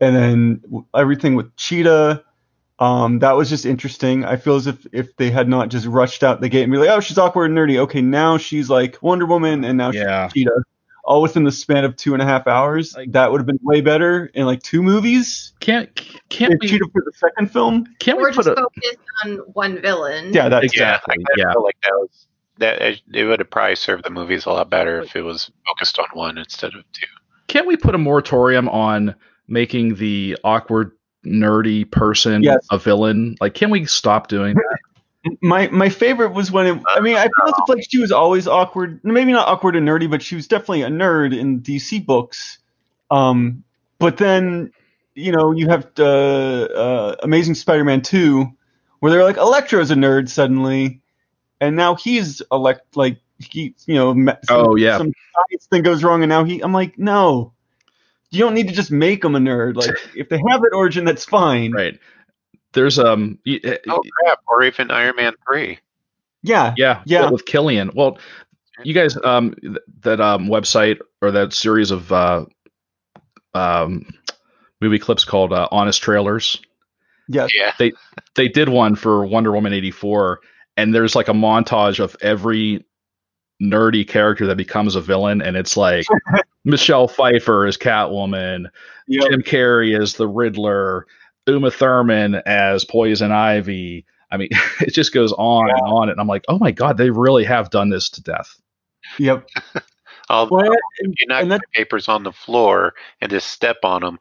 And 0.00 0.14
then 0.16 0.84
everything 0.94 1.34
with 1.36 1.54
Cheetah, 1.56 2.24
um, 2.78 3.20
that 3.20 3.32
was 3.36 3.48
just 3.48 3.64
interesting. 3.66 4.24
I 4.24 4.36
feel 4.36 4.56
as 4.56 4.66
if 4.66 4.86
if 4.92 5.16
they 5.16 5.30
had 5.30 5.48
not 5.48 5.68
just 5.68 5.86
rushed 5.86 6.22
out 6.24 6.40
the 6.40 6.48
gate 6.48 6.64
and 6.64 6.72
be 6.72 6.78
like, 6.78 6.90
oh, 6.90 7.00
she's 7.00 7.18
awkward 7.18 7.50
and 7.50 7.56
nerdy. 7.58 7.78
Okay, 7.78 8.00
now 8.02 8.36
she's 8.36 8.68
like 8.70 9.00
Wonder 9.02 9.26
Woman, 9.26 9.64
and 9.64 9.78
now 9.78 9.90
Yeah. 9.92 10.26
she's 10.28 10.42
Cheetah, 10.44 10.62
all 11.04 11.22
within 11.22 11.44
the 11.44 11.52
span 11.52 11.84
of 11.84 11.96
two 11.96 12.14
and 12.14 12.22
a 12.22 12.24
half 12.24 12.46
hours. 12.46 12.94
Like- 12.96 13.12
that 13.12 13.30
would 13.30 13.38
have 13.40 13.46
been 13.46 13.60
way 13.62 13.80
better 13.80 14.26
in 14.34 14.46
like 14.46 14.62
two 14.62 14.82
movies. 14.82 15.52
Can't 15.60 15.94
can't 16.30 16.54
If 16.54 16.58
we 16.60 16.68
Cheetah 16.68 16.88
for 16.92 17.02
the 17.04 17.12
second 17.16 17.52
film, 17.52 17.86
can't 18.00 18.18
Or 18.18 18.22
we 18.24 18.32
put 18.32 18.46
just 18.46 18.48
a 18.48 18.54
focus 18.56 18.96
on 19.24 19.36
one 19.52 19.80
villain. 19.80 20.32
yeah, 20.32 20.48
that's 20.48 20.64
Exactly, 20.64 21.14
Yeah, 21.18 21.44
I 21.44 21.48
yeah. 21.48 21.52
feel 21.52 21.62
like 21.62 21.76
that 21.82 21.92
was 21.92 22.26
that. 22.58 22.82
It, 22.82 23.02
it 23.12 23.24
would 23.24 23.38
have 23.38 23.50
probably 23.50 23.76
served 23.76 24.04
the 24.04 24.10
movies 24.10 24.46
a 24.46 24.50
lot 24.50 24.68
better 24.70 25.00
if 25.02 25.14
it 25.14 25.22
was 25.22 25.50
focused 25.66 25.98
on 25.98 26.06
one 26.12 26.38
instead 26.38 26.74
of 26.74 26.82
two. 26.92 27.06
can't 27.46 27.66
we 27.66 27.76
put 27.76 27.94
a 27.94 27.98
moratorium 27.98 28.68
on 28.68 29.14
making 29.46 29.94
the 29.96 30.36
awkward 30.42 30.92
nerdy 31.24 31.90
person 31.90 32.42
Yes. 32.42 32.66
a 32.70 32.78
villain? 32.78 33.36
Like 33.40 33.54
can 33.54 33.70
we 33.70 33.84
stop 33.86 34.28
doing 34.28 34.54
that? 34.54 34.78
My 35.40 35.68
my 35.68 35.88
favorite 35.88 36.34
was 36.34 36.50
when 36.52 36.66
it. 36.66 36.82
I 36.86 37.00
mean, 37.00 37.16
I 37.16 37.22
feel 37.22 37.46
as 37.48 37.54
like 37.68 37.86
she 37.90 37.96
was 37.98 38.12
always 38.12 38.46
awkward. 38.46 39.00
Maybe 39.04 39.32
not 39.32 39.48
awkward 39.48 39.74
and 39.74 39.88
nerdy, 39.88 40.10
but 40.10 40.20
she 40.20 40.36
was 40.36 40.46
definitely 40.46 40.82
a 40.82 40.88
nerd 40.88 41.34
in 41.34 41.62
DC 41.62 42.04
books. 42.04 42.58
Um, 43.10 43.64
but 43.98 44.18
then 44.18 44.70
you 45.14 45.32
know 45.32 45.52
you 45.52 45.66
have 45.70 45.88
uh, 45.98 46.04
uh, 46.04 47.16
Amazing 47.22 47.54
Spider-Man 47.54 48.02
two, 48.02 48.48
where 49.00 49.10
they're 49.10 49.24
like 49.24 49.38
Electro's 49.38 49.90
a 49.90 49.94
nerd 49.94 50.28
suddenly, 50.28 51.00
and 51.58 51.74
now 51.74 51.94
he's 51.94 52.42
elect 52.52 52.94
like 52.94 53.16
he 53.38 53.74
you 53.86 53.94
know 53.94 54.12
ma- 54.12 54.36
some, 54.44 54.56
Oh, 54.58 54.74
yeah. 54.76 54.98
some 54.98 55.10
science 55.32 55.66
thing 55.70 55.82
goes 55.84 56.04
wrong 56.04 56.22
and 56.22 56.28
now 56.28 56.44
he. 56.44 56.60
I'm 56.60 56.74
like 56.74 56.98
no. 56.98 57.53
You 58.34 58.40
don't 58.40 58.54
need 58.54 58.68
to 58.68 58.74
just 58.74 58.90
make 58.90 59.22
them 59.22 59.34
a 59.34 59.38
nerd. 59.38 59.76
Like 59.76 59.96
if 60.16 60.28
they 60.28 60.40
have 60.48 60.60
that 60.62 60.72
origin, 60.74 61.04
that's 61.04 61.24
fine. 61.24 61.72
Right. 61.72 61.98
There's 62.72 62.98
um 62.98 63.38
y- 63.46 63.60
uh, 63.64 63.76
Oh 63.88 64.02
crap! 64.22 64.40
Or 64.48 64.62
even 64.64 64.90
Iron 64.90 65.16
Man 65.16 65.34
three. 65.46 65.78
Yeah. 66.42 66.74
yeah 66.76 67.02
Yeah. 67.06 67.30
with 67.30 67.46
Killian. 67.46 67.92
Well, 67.94 68.18
you 68.82 68.92
guys 68.94 69.16
um 69.22 69.54
th- 69.60 69.76
that 70.00 70.20
um 70.20 70.46
website 70.48 70.98
or 71.22 71.30
that 71.30 71.52
series 71.52 71.90
of 71.90 72.12
uh 72.12 72.44
um 73.54 74.06
movie 74.80 74.98
clips 74.98 75.24
called 75.24 75.52
uh, 75.52 75.68
Honest 75.70 76.02
Trailers. 76.02 76.60
Yeah. 77.28 77.46
Yeah, 77.54 77.72
They 78.34 78.48
did 78.48 78.68
one 78.68 78.96
for 78.96 79.24
Wonder 79.24 79.52
Woman 79.52 79.72
84 79.72 80.40
and 80.76 80.94
there's 80.94 81.14
like 81.14 81.28
a 81.28 81.32
montage 81.32 82.00
of 82.00 82.16
every 82.20 82.84
nerdy 83.62 84.06
character 84.06 84.48
that 84.48 84.56
becomes 84.56 84.96
a 84.96 85.00
villain 85.00 85.40
and 85.40 85.56
it's 85.56 85.76
like 85.76 86.04
Michelle 86.64 87.08
Pfeiffer 87.08 87.66
as 87.66 87.76
Catwoman, 87.76 88.66
Yeah. 89.06 89.20
Jim 89.30 89.42
Carrey 89.42 89.98
as 90.00 90.14
the 90.14 90.28
Riddler, 90.28 91.06
Uma 91.46 91.70
Thurman 91.70 92.36
as 92.46 92.84
Poison 92.84 93.32
Ivy. 93.32 94.04
I 94.30 94.36
mean, 94.36 94.48
it 94.80 94.92
just 94.94 95.12
goes 95.12 95.32
on 95.32 95.68
and 95.70 95.80
on, 95.82 96.08
and 96.10 96.18
I'm 96.20 96.26
like, 96.26 96.44
oh 96.48 96.58
my 96.58 96.70
god, 96.70 96.96
they 96.96 97.10
really 97.10 97.44
have 97.44 97.70
done 97.70 97.90
this 97.90 98.08
to 98.10 98.22
death. 98.22 98.56
Yep. 99.18 99.46
although 100.30 100.56
Well, 100.56 100.72
if 101.00 101.20
you 101.20 101.26
knock 101.26 101.40
and 101.42 101.48
my 101.50 101.58
papers 101.74 102.08
on 102.08 102.22
the 102.22 102.32
floor 102.32 102.94
and 103.20 103.30
just 103.30 103.48
step 103.50 103.76
on 103.84 104.00
them, 104.00 104.18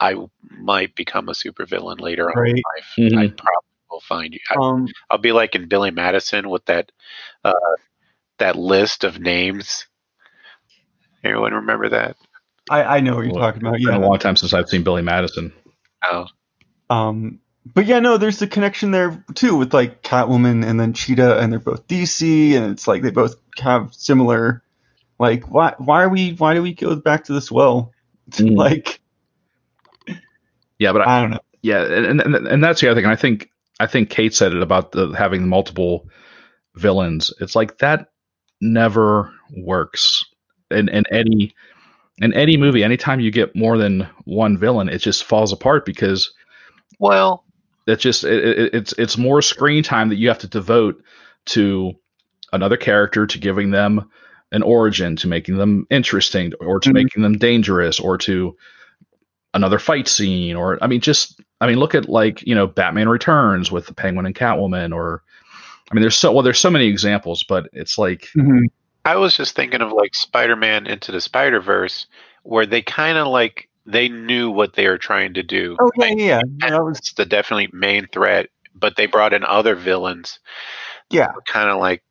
I 0.00 0.16
might 0.50 0.94
become 0.96 1.28
a 1.28 1.32
supervillain 1.32 2.00
later 2.00 2.28
on 2.28 2.36
in 2.46 2.54
Right. 2.54 2.62
life. 2.76 2.92
Mhm. 2.98 3.18
I 3.18 3.28
probably 3.28 3.70
will 3.90 4.00
find 4.00 4.34
you. 4.34 4.40
I, 4.50 4.54
Um, 4.60 4.88
I'll 5.10 5.18
be 5.18 5.30
like 5.32 5.54
in 5.54 5.68
Billy 5.68 5.92
Madison 5.92 6.50
with 6.50 6.64
that 6.66 6.90
uh, 7.44 7.52
that 8.38 8.56
list 8.56 9.04
of 9.04 9.20
names. 9.20 9.86
Anyone 11.24 11.54
remember 11.54 11.88
that? 11.90 12.16
I, 12.70 12.82
I 12.84 13.00
know 13.00 13.16
what 13.16 13.26
you're 13.26 13.34
talking 13.34 13.62
about. 13.62 13.76
It's 13.76 13.84
been 13.84 13.94
a 13.94 14.06
long 14.06 14.18
time 14.18 14.36
since 14.36 14.52
I've 14.54 14.68
seen 14.68 14.82
Billy 14.84 15.02
Madison. 15.02 15.52
Oh, 16.04 16.26
Um, 16.90 17.40
but 17.66 17.86
yeah, 17.86 17.98
no, 18.00 18.18
there's 18.18 18.38
the 18.38 18.46
connection 18.46 18.90
there 18.90 19.24
too 19.34 19.56
with 19.56 19.72
like 19.72 20.02
Catwoman 20.02 20.66
and 20.66 20.78
then 20.78 20.92
Cheetah, 20.92 21.38
and 21.38 21.50
they're 21.52 21.58
both 21.60 21.86
DC, 21.88 22.52
and 22.54 22.70
it's 22.70 22.86
like 22.86 23.02
they 23.02 23.10
both 23.10 23.36
have 23.58 23.94
similar. 23.94 24.62
Like, 25.18 25.44
why? 25.50 25.74
Why 25.78 26.02
are 26.02 26.08
we? 26.08 26.32
Why 26.32 26.54
do 26.54 26.62
we 26.62 26.74
go 26.74 26.94
back 26.96 27.24
to 27.24 27.32
this 27.32 27.50
well? 27.50 27.92
Mm. 28.30 28.56
Like, 28.56 29.00
Yeah, 30.78 30.92
but 30.92 31.02
I, 31.06 31.18
I 31.18 31.20
don't 31.20 31.30
know. 31.32 31.40
yeah, 31.62 31.82
and, 31.84 32.20
and 32.20 32.34
and 32.34 32.64
that's 32.64 32.80
the 32.80 32.90
other 32.90 33.00
thing. 33.00 33.10
I 33.10 33.16
think 33.16 33.50
I 33.78 33.86
think 33.86 34.08
Kate 34.10 34.34
said 34.34 34.54
it 34.54 34.62
about 34.62 34.92
the 34.92 35.08
having 35.12 35.48
multiple 35.48 36.08
villains. 36.74 37.32
It's 37.40 37.54
like 37.54 37.78
that 37.78 38.08
never 38.60 39.32
works 39.56 40.24
in 40.74 41.04
any 41.10 41.54
in 42.18 42.32
any 42.34 42.56
movie. 42.56 42.84
Anytime 42.84 43.20
you 43.20 43.30
get 43.30 43.56
more 43.56 43.76
than 43.78 44.08
one 44.24 44.56
villain, 44.58 44.88
it 44.88 44.98
just 44.98 45.24
falls 45.24 45.52
apart 45.52 45.84
because 45.84 46.32
well, 46.98 47.44
it's 47.86 48.02
just 48.02 48.24
it, 48.24 48.58
it, 48.58 48.74
it's 48.74 48.94
it's 48.98 49.18
more 49.18 49.42
screen 49.42 49.82
time 49.82 50.08
that 50.08 50.16
you 50.16 50.28
have 50.28 50.38
to 50.38 50.48
devote 50.48 51.02
to 51.46 51.92
another 52.52 52.76
character 52.76 53.26
to 53.26 53.38
giving 53.38 53.70
them 53.70 54.08
an 54.52 54.62
origin 54.62 55.16
to 55.16 55.26
making 55.28 55.56
them 55.56 55.86
interesting 55.90 56.52
or 56.60 56.78
to 56.78 56.90
Mhm. 56.90 56.94
making 56.94 57.22
them 57.22 57.38
dangerous 57.38 57.98
or 57.98 58.16
to 58.18 58.56
another 59.52 59.78
fight 59.78 60.06
scene 60.08 60.54
or 60.56 60.78
i 60.82 60.86
mean 60.86 61.00
just 61.00 61.40
i 61.60 61.66
mean 61.66 61.78
look 61.78 61.94
at 61.94 62.08
like 62.08 62.42
you 62.46 62.54
know 62.54 62.66
batman 62.66 63.08
returns 63.08 63.70
with 63.72 63.86
the 63.86 63.94
penguin 63.94 64.26
and 64.26 64.34
catwoman 64.34 64.94
or 64.94 65.22
i 65.90 65.94
mean 65.94 66.02
there's 66.02 66.16
so 66.16 66.30
well 66.32 66.42
there's 66.42 66.58
so 66.58 66.70
many 66.70 66.86
examples 66.86 67.44
but 67.48 67.68
it's 67.72 67.98
like 67.98 68.28
Mhm. 68.36 68.66
I 69.04 69.16
was 69.16 69.36
just 69.36 69.54
thinking 69.54 69.82
of 69.82 69.92
like 69.92 70.14
Spider-Man 70.14 70.86
into 70.86 71.12
the 71.12 71.20
Spider-Verse, 71.20 72.06
where 72.42 72.66
they 72.66 72.82
kind 72.82 73.18
of 73.18 73.26
like 73.28 73.68
they 73.86 74.08
knew 74.08 74.50
what 74.50 74.74
they 74.74 74.88
were 74.88 74.98
trying 74.98 75.34
to 75.34 75.42
do. 75.42 75.80
Oh 75.80 75.90
yeah, 75.96 76.06
Like, 76.08 76.18
yeah, 76.18 76.40
yeah. 76.62 76.70
That 76.70 76.84
was 76.84 76.98
it's 76.98 77.12
the 77.14 77.26
definitely 77.26 77.68
main 77.72 78.06
threat, 78.08 78.48
but 78.74 78.96
they 78.96 79.06
brought 79.06 79.32
in 79.34 79.44
other 79.44 79.74
villains, 79.74 80.38
yeah. 81.10 81.32
kind 81.46 81.68
of 81.70 81.78
like 81.78 82.02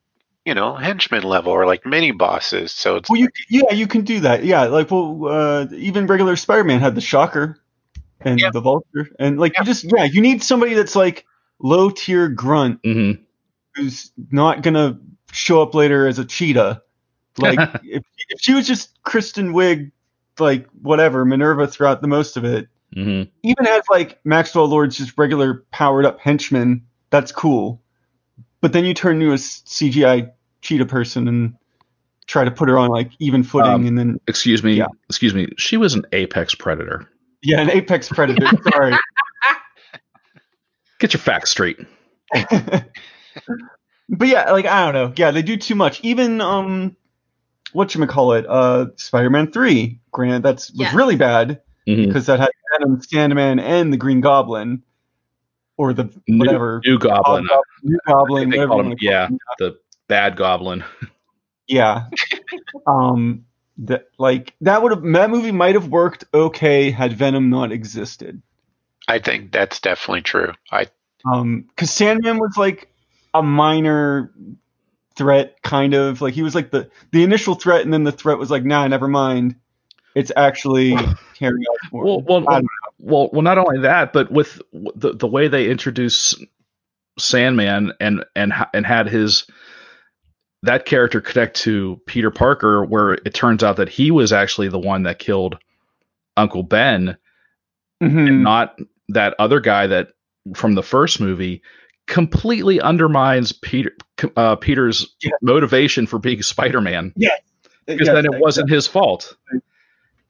you 0.44 0.54
know 0.54 0.74
henchmen 0.76 1.22
level 1.22 1.52
or 1.52 1.66
like 1.66 1.86
mini 1.86 2.12
bosses. 2.12 2.72
So 2.72 2.96
it's 2.96 3.10
Well, 3.10 3.18
you 3.20 3.28
yeah, 3.50 3.72
you 3.72 3.86
can 3.86 4.02
do 4.04 4.20
that. 4.20 4.44
Yeah, 4.44 4.64
like 4.64 4.90
well, 4.90 5.26
uh, 5.26 5.66
even 5.72 6.06
regular 6.06 6.36
Spider-Man 6.36 6.80
had 6.80 6.94
the 6.94 7.00
Shocker 7.00 7.60
and 8.20 8.40
Yeah. 8.40 8.50
the 8.52 8.60
Vulture, 8.60 9.08
and 9.18 9.38
like 9.38 9.54
Yeah. 9.54 9.60
you 9.60 9.64
just 9.66 9.84
yeah, 9.84 10.04
you 10.04 10.20
need 10.20 10.42
somebody 10.42 10.74
that's 10.74 10.96
like 10.96 11.26
low 11.60 11.90
tier 11.90 12.28
grunt 12.28 12.80
mhm. 12.82 13.20
who's 13.74 14.12
not 14.30 14.62
gonna 14.62 14.98
show 15.34 15.60
up 15.62 15.74
later 15.74 16.06
as 16.06 16.18
a 16.18 16.24
cheetah. 16.24 16.82
Like 17.38 17.58
if, 17.84 18.02
if 18.28 18.40
she 18.40 18.54
was 18.54 18.66
just 18.66 19.02
Kristen 19.02 19.52
Wiig, 19.52 19.90
like 20.38 20.66
whatever 20.82 21.24
Minerva 21.24 21.66
throughout 21.66 22.00
the 22.00 22.08
most 22.08 22.36
of 22.36 22.44
it, 22.44 22.68
Mhm. 22.96 23.28
even 23.42 23.66
as 23.66 23.82
like 23.90 24.20
Maxwell 24.24 24.66
Lord's 24.68 24.96
just 24.96 25.18
regular 25.18 25.64
powered 25.72 26.06
up 26.06 26.20
henchman, 26.20 26.86
that's 27.10 27.32
cool. 27.32 27.82
But 28.60 28.72
then 28.72 28.84
you 28.84 28.94
turn 28.94 29.20
into 29.20 29.32
a 29.32 29.36
CGI 29.36 30.30
cheetah 30.62 30.86
person, 30.86 31.26
and 31.28 31.54
try 32.26 32.44
to 32.44 32.50
put 32.52 32.68
her 32.68 32.78
on 32.78 32.88
like 32.90 33.10
even 33.18 33.42
footing, 33.42 33.70
Um, 33.72 33.86
and 33.86 33.98
then 33.98 34.20
Excuse 34.28 34.62
me. 34.62 34.74
Yeah. 34.74 34.86
Excuse 35.08 35.34
me. 35.34 35.48
She 35.58 35.76
was 35.76 35.94
an 35.94 36.06
apex 36.12 36.54
predator. 36.54 37.06
yeah, 37.42 37.60
an 37.60 37.68
apex 37.70 38.08
predator. 38.08 38.46
Sorry. 38.72 38.94
Get 41.00 41.12
your 41.12 41.20
facts 41.20 41.50
straight. 41.50 41.78
but 44.08 44.28
yeah, 44.28 44.50
like 44.52 44.66
I 44.66 44.84
don't 44.84 44.94
know. 44.94 45.12
Yeah, 45.16 45.30
they 45.30 45.42
do 45.42 45.56
too 45.56 45.74
much. 45.74 46.00
Even 46.02 46.40
um, 46.40 46.96
what 47.72 47.94
you 47.94 48.06
call 48.06 48.32
it? 48.34 48.46
Uh, 48.48 48.86
Spider-Man 48.96 49.52
Three. 49.52 50.00
Granted, 50.12 50.42
that's 50.42 50.70
was 50.72 50.92
really 50.94 51.16
bad 51.16 51.60
because 51.86 52.26
that 52.26 52.40
had 52.40 52.50
Venom, 52.78 53.00
Sandman, 53.02 53.58
and 53.58 53.92
the 53.92 53.96
Green 53.96 54.20
Goblin, 54.20 54.82
or 55.76 55.92
the 55.92 56.10
New- 56.28 56.38
whatever 56.38 56.80
New, 56.84 56.98
Goblin. 56.98 57.44
Hobgoblin, 57.46 57.62
New 57.82 57.98
Goblin, 58.06 58.50
they 58.50 58.56
whatever 58.58 58.72
him- 58.80 58.86
wanna 58.86 58.96
yeah. 59.00 59.26
him. 59.28 59.38
The 59.58 59.78
bad 60.08 60.36
goblin. 60.36 60.84
Yeah. 61.66 62.08
um 62.86 63.46
that 63.78 64.08
like 64.18 64.54
that 64.60 64.82
would 64.82 64.92
have 64.92 65.02
that 65.02 65.30
movie 65.30 65.50
might 65.50 65.74
have 65.74 65.88
worked 65.88 66.24
okay 66.34 66.90
had 66.90 67.14
Venom 67.14 67.48
not 67.50 67.72
existed. 67.72 68.42
I 69.08 69.18
think 69.18 69.50
that's 69.50 69.80
definitely 69.80 70.20
true. 70.22 70.52
I 70.70 70.88
Um 71.24 71.66
cuz 71.76 71.90
Sandman 71.90 72.38
was 72.38 72.56
like 72.58 72.88
a 73.34 73.42
minor 73.42 74.32
threat 75.16 75.62
kind 75.62 75.94
of 75.94 76.20
like 76.20 76.34
he 76.34 76.42
was 76.42 76.54
like 76.54 76.70
the 76.70 76.90
the 77.12 77.22
initial 77.22 77.54
threat 77.54 77.82
and 77.82 77.92
then 77.92 78.02
the 78.04 78.12
threat 78.12 78.38
was 78.38 78.50
like 78.50 78.64
nah 78.64 78.86
never 78.86 79.08
mind. 79.08 79.56
It's 80.14 80.32
actually 80.36 80.90
Harry 81.40 81.64
Osborn. 81.66 82.06
Well, 82.06 82.20
well, 82.22 82.40
don't 82.40 82.66
well, 83.00 83.28
well, 83.32 83.42
not 83.42 83.58
only 83.58 83.80
that, 83.80 84.12
but 84.12 84.30
with 84.30 84.62
the 84.72 85.12
the 85.12 85.26
way 85.26 85.48
they 85.48 85.68
introduce 85.68 86.34
Sandman 87.18 87.92
and 88.00 88.24
and 88.34 88.52
and 88.72 88.86
had 88.86 89.08
his 89.08 89.46
that 90.62 90.86
character 90.86 91.20
connect 91.20 91.56
to 91.56 92.00
Peter 92.06 92.30
Parker, 92.30 92.84
where 92.84 93.12
it 93.12 93.34
turns 93.34 93.62
out 93.62 93.76
that 93.76 93.88
he 93.88 94.10
was 94.10 94.32
actually 94.32 94.68
the 94.68 94.78
one 94.78 95.02
that 95.02 95.18
killed 95.18 95.58
Uncle 96.36 96.62
Ben, 96.62 97.16
Mhm. 98.02 98.28
and 98.28 98.42
not 98.42 98.78
that 99.10 99.34
other 99.38 99.60
guy 99.60 99.86
that 99.88 100.08
from 100.54 100.74
the 100.74 100.82
first 100.82 101.20
movie 101.20 101.62
completely 102.06 102.80
undermines 102.80 103.52
Peter 103.52 103.92
uh, 104.36 104.56
Peter's 104.56 105.14
Yeah. 105.22 105.32
motivation 105.42 106.06
for 106.06 106.18
being 106.18 106.42
Spider-Man 106.42 107.12
Yeah, 107.16 107.30
because 107.86 108.06
Yes, 108.06 108.14
then 108.14 108.24
it 108.26 108.40
wasn't 108.40 108.70
his 108.70 108.86
fault. 108.86 109.36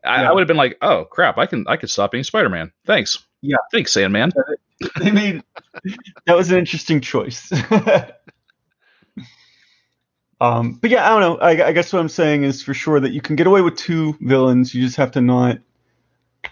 I, 0.04 0.22
Yeah. 0.22 0.30
I 0.30 0.32
would 0.32 0.40
have 0.40 0.48
been 0.48 0.56
like, 0.56 0.76
"Oh 0.82 1.04
crap, 1.04 1.38
I 1.38 1.46
can 1.46 1.64
I 1.68 1.76
can 1.76 1.88
stop 1.88 2.12
being 2.12 2.24
Spider-Man. 2.24 2.72
Thanks, 2.86 3.18
Yeah. 3.42 3.56
thanks, 3.72 3.92
Sandman." 3.92 4.32
they 5.00 5.10
made 5.10 5.42
that 6.26 6.36
was 6.36 6.50
an 6.50 6.58
interesting 6.58 7.00
choice. 7.00 7.50
um, 10.40 10.72
but 10.74 10.90
yeah, 10.90 11.06
I 11.06 11.10
don't 11.10 11.20
know. 11.20 11.36
I, 11.38 11.68
I 11.68 11.72
guess 11.72 11.92
what 11.92 12.00
I'm 12.00 12.08
saying 12.08 12.44
is 12.44 12.62
for 12.62 12.74
sure 12.74 13.00
that 13.00 13.12
you 13.12 13.20
can 13.20 13.36
get 13.36 13.46
away 13.46 13.62
with 13.62 13.76
two 13.76 14.16
villains. 14.20 14.74
You 14.74 14.84
just 14.84 14.96
have 14.96 15.12
to 15.12 15.20
not. 15.20 15.58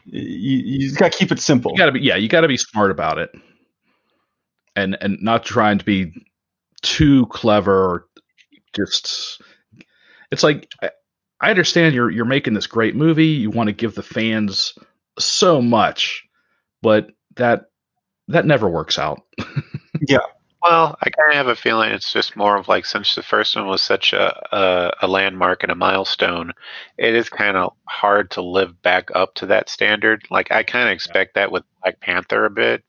You, 0.04 0.58
you 0.58 0.78
just 0.88 0.98
gotta 0.98 1.16
keep 1.16 1.32
it 1.32 1.40
simple. 1.40 1.72
You 1.72 1.78
gotta 1.78 1.92
be 1.92 2.00
yeah, 2.00 2.16
you 2.16 2.28
gotta 2.28 2.48
be 2.48 2.56
smart 2.56 2.90
about 2.90 3.18
it, 3.18 3.30
and 4.76 4.96
and 5.00 5.18
not 5.20 5.44
trying 5.44 5.78
to 5.78 5.84
be 5.84 6.12
too 6.82 7.26
clever 7.26 7.84
or 7.84 8.06
just. 8.74 9.40
It's 10.30 10.42
like 10.42 10.68
I, 10.82 10.90
I 11.40 11.50
understand 11.50 11.94
you're 11.94 12.10
you're 12.10 12.24
making 12.24 12.54
this 12.54 12.66
great 12.66 12.94
movie. 12.96 13.26
You 13.26 13.50
want 13.50 13.68
to 13.68 13.72
give 13.72 13.94
the 13.94 14.02
fans 14.02 14.74
so 15.18 15.60
much, 15.60 16.24
but 16.80 17.10
that 17.36 17.66
that 18.28 18.46
never 18.46 18.68
works 18.68 18.98
out. 18.98 19.22
Yeah. 20.08 20.18
Well, 20.62 20.96
I 21.00 21.10
kind 21.10 21.30
of 21.30 21.36
have 21.36 21.48
a 21.48 21.56
feeling 21.56 21.90
it's 21.90 22.12
just 22.12 22.36
more 22.36 22.56
of 22.56 22.68
like 22.68 22.86
since 22.86 23.14
the 23.14 23.22
first 23.22 23.56
one 23.56 23.66
was 23.66 23.82
such 23.82 24.12
a 24.12 24.54
a, 24.54 24.92
a 25.02 25.08
landmark 25.08 25.62
and 25.62 25.72
a 25.72 25.76
milestone, 25.76 26.52
it 26.98 27.14
is 27.14 27.28
kind 27.28 27.56
of 27.56 27.72
hard 27.88 28.30
to 28.32 28.42
live 28.42 28.80
back 28.82 29.10
up 29.14 29.34
to 29.36 29.46
that 29.46 29.68
standard. 29.68 30.24
Like 30.30 30.50
I 30.52 30.62
kind 30.62 30.88
of 30.88 30.92
expect 30.92 31.34
that 31.34 31.52
with 31.52 31.64
Black 31.82 32.00
Panther 32.00 32.44
a 32.46 32.50
bit, 32.50 32.84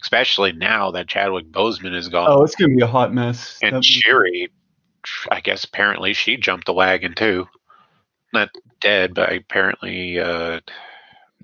especially 0.00 0.52
now 0.52 0.90
that 0.92 1.08
Chadwick 1.08 1.50
Boseman 1.50 1.94
is 1.94 2.08
gone 2.08 2.26
oh, 2.30 2.42
it's 2.42 2.54
gonna 2.56 2.74
be 2.74 2.82
a 2.82 2.86
hot 2.86 3.12
mess. 3.12 3.58
and 3.62 3.76
That- 3.76 3.84
Shuri. 3.84 4.50
I 5.30 5.40
guess 5.40 5.64
apparently 5.64 6.14
she 6.14 6.38
jumped 6.38 6.64
the 6.66 6.72
wagon 6.72 7.14
too. 7.14 7.46
Not 8.32 8.48
dead, 8.80 9.12
but 9.14 9.32
apparently 9.32 10.18
uh, 10.18 10.60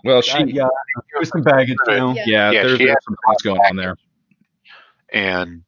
Well, 0.03 0.23
she 0.23 0.39
uh, 0.39 0.47
yeah, 0.47 0.69
there's 1.13 1.29
some 1.29 1.43
baggage 1.43 1.77
now. 1.87 2.15
Yeah. 2.15 2.25
yeah, 2.27 2.51
Yeah, 2.51 2.63
there's, 2.63 2.79
there's 2.79 3.05
some 3.05 3.17
things 3.27 3.43
going 3.43 3.61
on 3.61 3.77
there. 3.77 3.97
And 5.13 5.63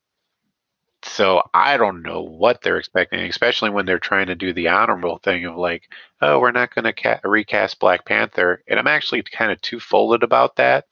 so 1.05 1.43
I 1.53 1.77
don't 1.77 2.03
know 2.03 2.23
what 2.23 2.63
they're 2.63 2.79
expecting, 2.79 3.21
especially 3.21 3.71
when 3.71 3.87
they're 3.87 3.99
trying 3.99 4.29
to 4.29 4.35
do 4.35 4.53
the 4.53 4.69
honorable 4.69 5.19
thing 5.19 5.45
of 5.45 5.57
like, 5.57 5.91
oh, 6.21 6.39
we're 6.39 6.53
not 6.53 6.75
going 6.75 6.85
to 6.85 6.93
ca- 6.93 7.21
recast 7.25 7.79
Black 7.81 8.07
Panther. 8.07 8.63
And 8.69 8.79
I'm 8.79 8.87
actually 8.87 9.23
kind 9.23 9.53
of 9.53 9.61
two 9.61 9.81
folded 9.81 10.23
about 10.23 10.57
that 10.57 10.87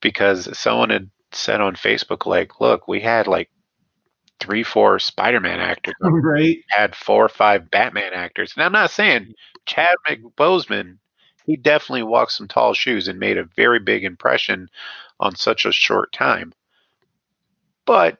because 0.00 0.56
someone 0.58 0.90
had 0.90 1.10
said 1.32 1.60
on 1.60 1.74
Facebook, 1.76 2.26
like, 2.26 2.60
look, 2.60 2.88
we 2.88 3.00
had 3.00 3.26
like 3.26 3.50
three, 4.40 4.62
four 4.62 4.98
Spider 4.98 5.40
Man 5.40 5.60
actors, 5.60 5.94
Right? 6.00 6.58
had 6.68 6.94
four 6.94 7.24
or 7.24 7.28
five 7.28 7.70
Batman 7.70 8.12
actors. 8.14 8.52
And 8.56 8.64
I'm 8.64 8.72
not 8.72 8.90
saying 8.90 9.34
Chad 9.66 9.96
Boseman, 10.36 10.98
he 11.44 11.56
definitely 11.56 12.04
walked 12.04 12.32
some 12.32 12.48
tall 12.48 12.74
shoes 12.74 13.08
and 13.08 13.18
made 13.18 13.38
a 13.38 13.48
very 13.56 13.80
big 13.80 14.04
impression 14.04 14.68
on 15.20 15.34
such 15.34 15.64
a 15.66 15.72
short 15.72 16.12
time. 16.12 16.52
But 17.86 18.18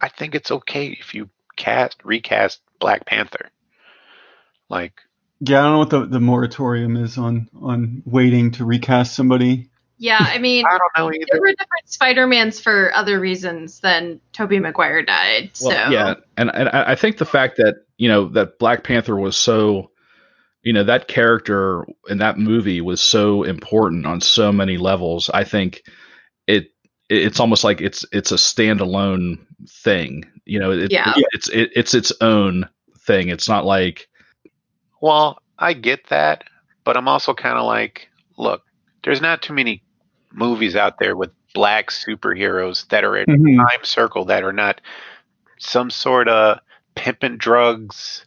I 0.00 0.08
think 0.08 0.34
it's 0.34 0.50
okay 0.50 0.88
if 0.88 1.14
you 1.14 1.30
cast 1.56 1.98
recast 2.04 2.60
Black 2.80 3.06
Panther. 3.06 3.50
Like 4.68 5.00
Yeah, 5.40 5.60
I 5.60 5.62
don't 5.62 5.72
know 5.72 5.78
what 5.78 5.90
the, 5.90 6.06
the 6.06 6.20
moratorium 6.20 6.96
is 6.96 7.16
on 7.16 7.48
on 7.60 8.02
waiting 8.04 8.50
to 8.52 8.64
recast 8.64 9.14
somebody. 9.14 9.70
Yeah, 9.98 10.18
I 10.20 10.38
mean, 10.38 10.64
I 10.66 10.78
don't 10.78 10.92
know 10.98 11.12
either. 11.12 11.24
there 11.32 11.40
were 11.40 11.48
different 11.52 11.88
Spider-Mans 11.88 12.60
for 12.60 12.94
other 12.94 13.18
reasons 13.18 13.80
than 13.80 14.20
Tobey 14.32 14.58
Maguire 14.58 15.02
died. 15.02 15.50
So 15.54 15.68
Well, 15.68 15.92
yeah, 15.92 16.14
and 16.36 16.50
and 16.54 16.68
I 16.68 16.92
I 16.92 16.94
think 16.94 17.16
the 17.16 17.24
fact 17.24 17.56
that 17.56 17.76
you 17.96 18.08
know 18.08 18.28
that 18.30 18.58
Black 18.58 18.84
Panther 18.84 19.16
was 19.16 19.36
so, 19.38 19.90
you 20.62 20.72
know, 20.74 20.84
that 20.84 21.08
character 21.08 21.86
in 22.08 22.18
that 22.18 22.38
movie 22.38 22.80
was 22.82 23.00
so 23.00 23.42
important 23.42 24.04
on 24.06 24.20
so 24.20 24.52
many 24.52 24.76
levels. 24.76 25.30
I 25.32 25.44
think 25.44 25.82
it 26.46 26.66
it's 27.08 27.40
almost 27.40 27.64
like 27.64 27.80
it's 27.80 28.04
it's 28.12 28.32
a 28.32 28.36
standalone 28.36 29.38
thing. 29.82 30.24
You 30.44 30.58
know, 30.58 30.72
it, 30.72 30.92
Yeah. 30.92 31.14
it's 31.32 31.48
it, 31.48 31.70
it's 31.74 31.94
its 31.94 32.12
own 32.20 32.68
thing. 33.06 33.30
It's 33.30 33.48
not 33.48 33.64
like 33.64 34.08
Well, 35.00 35.38
I 35.58 35.72
get 35.72 36.06
that, 36.08 36.44
but 36.84 36.98
I'm 36.98 37.08
also 37.08 37.32
kind 37.32 37.56
of 37.56 37.64
like, 37.64 38.08
look, 38.36 38.62
there's 39.04 39.22
not 39.22 39.40
too 39.40 39.54
many 39.54 39.82
movies 40.36 40.76
out 40.76 40.98
there 40.98 41.16
with 41.16 41.30
black 41.54 41.90
superheroes 41.90 42.86
that 42.88 43.04
are 43.04 43.16
in 43.16 43.24
Mhm. 43.26 43.56
time 43.56 43.84
circle 43.84 44.26
that 44.26 44.44
are 44.44 44.52
not 44.52 44.80
some 45.58 45.90
sort 45.90 46.28
of 46.28 46.60
pimping 46.94 47.38
drugs 47.38 48.24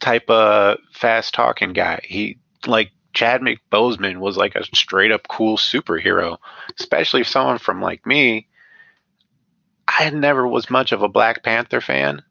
type 0.00 0.28
of 0.30 0.78
fast 0.92 1.34
talking 1.34 1.72
guy. 1.72 2.00
He 2.04 2.38
like 2.66 2.90
Chad 3.12 3.42
Boseman 3.70 4.18
was 4.18 4.36
like 4.36 4.54
a 4.56 4.64
straight 4.74 5.12
up 5.12 5.28
cool 5.28 5.56
superhero, 5.56 6.38
especially 6.78 7.20
if 7.20 7.28
someone 7.28 7.58
from 7.58 7.80
like 7.80 8.04
me. 8.06 8.48
I 9.86 10.10
never 10.10 10.46
was 10.48 10.70
much 10.70 10.92
of 10.92 11.02
a 11.02 11.08
Black 11.08 11.42
Panther 11.44 11.80
fan, 11.80 12.22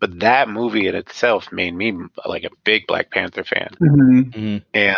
but 0.00 0.20
that 0.20 0.48
movie 0.48 0.86
in 0.86 0.94
itself 0.94 1.52
made 1.52 1.74
me 1.74 1.92
like 2.24 2.44
a 2.44 2.50
big 2.64 2.86
Black 2.86 3.10
Panther 3.10 3.44
fan. 3.44 3.70
Mhm. 3.80 4.32
mm, 4.32 4.62
And 4.72 4.96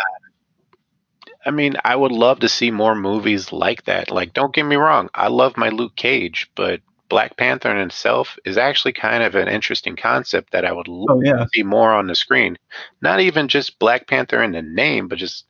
I 1.47 1.51
mean, 1.51 1.75
I 1.85 1.95
would 1.95 2.11
love 2.11 2.41
to 2.41 2.49
see 2.49 2.71
more 2.71 2.95
movies 2.95 3.51
like 3.51 3.85
that. 3.85 4.11
Like, 4.11 4.33
don't 4.33 4.53
get 4.53 4.65
me 4.65 4.75
wrong, 4.75 5.09
I 5.15 5.29
love 5.29 5.57
my 5.57 5.69
Luke 5.69 5.95
Cage, 5.95 6.51
but 6.55 6.81
Black 7.09 7.37
Panther 7.37 7.71
in 7.71 7.77
itself 7.79 8.37
is 8.45 8.57
actually 8.57 8.93
kind 8.93 9.23
of 9.23 9.35
an 9.35 9.47
interesting 9.47 9.95
concept 9.95 10.51
that 10.51 10.65
I 10.65 10.73
would 10.73 10.87
love 10.89 11.09
Oh 11.09 11.21
yeah. 11.23 11.45
to 11.45 11.49
see 11.53 11.63
more 11.63 11.93
on 11.93 12.07
the 12.07 12.15
screen. 12.15 12.57
Not 13.01 13.21
even 13.21 13.47
just 13.47 13.79
Black 13.79 14.07
Panther 14.07 14.43
in 14.43 14.51
the 14.51 14.61
name, 14.61 15.07
but 15.07 15.17
just 15.19 15.45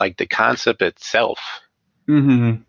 like 0.00 0.16
the 0.18 0.26
concept 0.26 0.82
itself. 0.82 1.40
hmm 2.06 2.64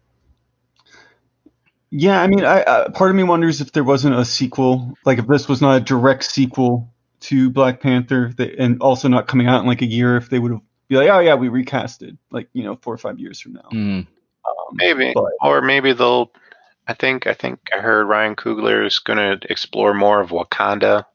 Yeah, 1.91 2.21
I 2.21 2.27
mean, 2.27 2.43
I, 2.43 2.61
uh, 2.63 2.89
part 2.91 3.09
of 3.11 3.15
me 3.15 3.23
wonders 3.23 3.61
if 3.61 3.71
there 3.71 3.83
wasn't 3.83 4.15
a 4.15 4.25
sequel, 4.25 4.97
like 5.05 5.19
if 5.19 5.27
this 5.27 5.47
was 5.47 5.61
not 5.61 5.77
a 5.77 5.79
direct 5.79 6.23
sequel 6.25 6.93
to 7.21 7.49
Black 7.49 7.79
Panther, 7.79 8.33
that, 8.37 8.55
and 8.59 8.81
also 8.81 9.07
not 9.07 9.27
coming 9.27 9.47
out 9.47 9.61
in 9.61 9.67
like 9.67 9.81
a 9.81 9.85
year, 9.85 10.17
if 10.17 10.29
they 10.29 10.39
would 10.39 10.51
have 10.51 10.61
be 10.87 10.95
like, 10.97 11.09
oh 11.09 11.19
yeah, 11.19 11.35
we 11.35 11.49
recast 11.49 12.01
it, 12.03 12.15
like 12.31 12.49
you 12.53 12.63
know, 12.63 12.75
four 12.81 12.93
or 12.93 12.97
five 12.97 13.19
years 13.19 13.39
from 13.39 13.53
now. 13.53 13.69
mm, 13.71 13.99
Um, 13.99 14.07
Maybe, 14.73 15.11
But- 15.13 15.33
or 15.41 15.61
maybe 15.61 15.93
they'll. 15.93 16.31
I 16.87 16.93
think 16.93 17.25
I 17.25 17.33
think 17.33 17.59
I 17.75 17.79
heard 17.79 18.05
Ryan 18.07 18.35
Coogler 18.35 18.85
is 18.85 18.99
going 18.99 19.17
to 19.17 19.39
explore 19.51 19.93
more 19.95 20.21
of 20.21 20.29
Wakanda 20.29 21.05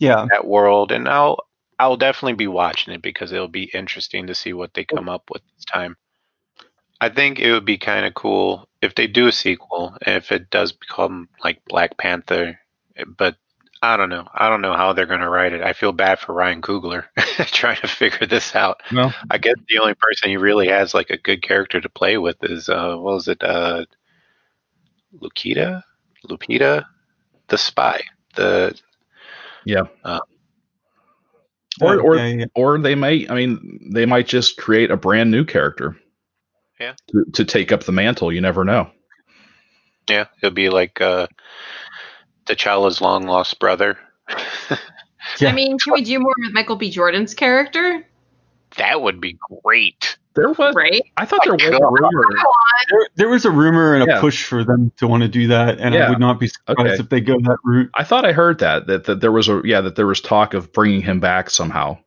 yeah, 0.00 0.26
that 0.30 0.46
world, 0.46 0.92
and 0.92 1.08
I'll 1.08 1.46
I'll 1.78 1.96
definitely 1.96 2.34
be 2.34 2.46
watching 2.46 2.92
it 2.94 3.00
because 3.02 3.32
it'll 3.32 3.48
be 3.48 3.70
interesting 3.72 4.26
to 4.26 4.34
see 4.34 4.52
what 4.52 4.74
they 4.74 4.84
come 4.84 5.08
up 5.08 5.30
with 5.30 5.42
this 5.56 5.64
time. 5.64 5.96
I 7.00 7.08
think 7.08 7.40
it 7.40 7.52
would 7.52 7.64
be 7.64 7.78
kind 7.78 8.06
of 8.06 8.14
cool 8.14 8.68
if 8.82 8.94
they 8.94 9.06
do 9.06 9.26
a 9.26 9.32
sequel, 9.32 9.96
if 10.06 10.30
it 10.30 10.50
does 10.50 10.72
become 10.72 11.28
like 11.42 11.64
Black 11.66 11.96
Panther, 11.96 12.60
but 13.16 13.36
I 13.84 13.96
don't 13.96 14.10
know. 14.10 14.28
I 14.32 14.48
don't 14.48 14.60
know 14.60 14.74
how 14.74 14.92
they're 14.92 15.06
going 15.06 15.20
to 15.20 15.28
write 15.28 15.52
it. 15.52 15.60
I 15.60 15.72
feel 15.72 15.90
bad 15.90 16.20
for 16.20 16.32
Ryan 16.32 16.62
Coogler 16.62 17.04
trying 17.46 17.80
to 17.80 17.88
figure 17.88 18.28
this 18.28 18.54
out. 18.54 18.80
Well, 18.92 19.12
I 19.28 19.38
guess 19.38 19.56
the 19.68 19.78
only 19.78 19.94
person 19.94 20.30
he 20.30 20.36
really 20.36 20.68
has 20.68 20.94
like 20.94 21.10
a 21.10 21.16
good 21.16 21.42
character 21.42 21.80
to 21.80 21.88
play 21.88 22.16
with 22.16 22.36
is 22.42 22.68
uh 22.68 22.94
what 22.94 23.14
was 23.14 23.28
it 23.28 23.42
uh 23.42 23.84
Lupita 25.20 25.82
Lupita 26.28 26.84
the 27.48 27.58
spy 27.58 28.02
the 28.36 28.78
yeah. 29.64 29.82
Uh, 30.04 30.20
or 31.80 32.00
or 32.00 32.16
yeah, 32.16 32.26
yeah. 32.26 32.44
or 32.54 32.78
they 32.78 32.94
might. 32.94 33.30
I 33.30 33.34
mean, 33.34 33.90
they 33.92 34.06
might 34.06 34.26
just 34.26 34.56
create 34.56 34.90
a 34.90 34.96
brand 34.96 35.30
new 35.30 35.44
character. 35.44 35.96
Yeah. 36.78 36.94
To, 37.10 37.24
to 37.34 37.44
take 37.44 37.72
up 37.72 37.84
the 37.84 37.92
mantle. 37.92 38.32
You 38.32 38.40
never 38.40 38.64
know. 38.64 38.90
yeah 40.08 40.26
it'll 40.38 40.54
be 40.54 40.68
like 40.68 41.00
uh 41.00 41.26
T'Challa's 42.54 43.00
long 43.00 43.26
lost 43.26 43.58
brother. 43.58 43.98
Yeah. 45.38 45.50
I 45.50 45.52
mean, 45.52 45.78
can 45.78 45.92
we 45.92 46.02
do 46.02 46.18
more 46.18 46.34
with 46.38 46.52
Michael 46.52 46.74
B. 46.76 46.90
Jordan's 46.90 47.32
character? 47.32 48.04
that 48.76 49.02
would 49.02 49.20
be 49.20 49.38
great. 49.62 50.16
There 50.34 50.48
was. 50.50 50.74
Right? 50.74 51.02
I 51.16 51.26
thought 51.26 51.40
there 51.44 51.52
oh 51.52 51.56
was 51.56 51.62
a 51.62 52.02
rumor. 52.02 52.24
There, 52.90 53.08
there 53.16 53.28
was 53.28 53.44
a 53.44 53.50
rumor 53.50 53.94
and 53.94 54.02
a 54.02 54.14
Yeah. 54.14 54.20
push 54.20 54.44
for 54.44 54.64
them 54.64 54.90
to 54.96 55.06
want 55.06 55.22
to 55.22 55.28
do 55.28 55.46
that, 55.48 55.78
and 55.78 55.94
Yeah. 55.94 56.06
I 56.06 56.10
would 56.10 56.18
not 56.18 56.40
be 56.40 56.48
surprised 56.48 56.80
Okay. 56.80 56.94
if 57.02 57.08
they 57.08 57.20
go 57.20 57.38
that 57.40 57.58
route. 57.64 57.90
I 57.94 58.02
thought 58.02 58.24
I 58.24 58.32
heard 58.32 58.58
that, 58.58 58.86
that 58.88 59.04
that 59.04 59.20
there 59.20 59.30
was 59.30 59.48
a 59.48 59.60
yeah 59.64 59.80
that 59.82 59.94
there 59.94 60.06
was 60.06 60.20
talk 60.20 60.54
of 60.54 60.72
bringing 60.72 61.02
him 61.02 61.20
back 61.20 61.50
somehow. 61.50 61.98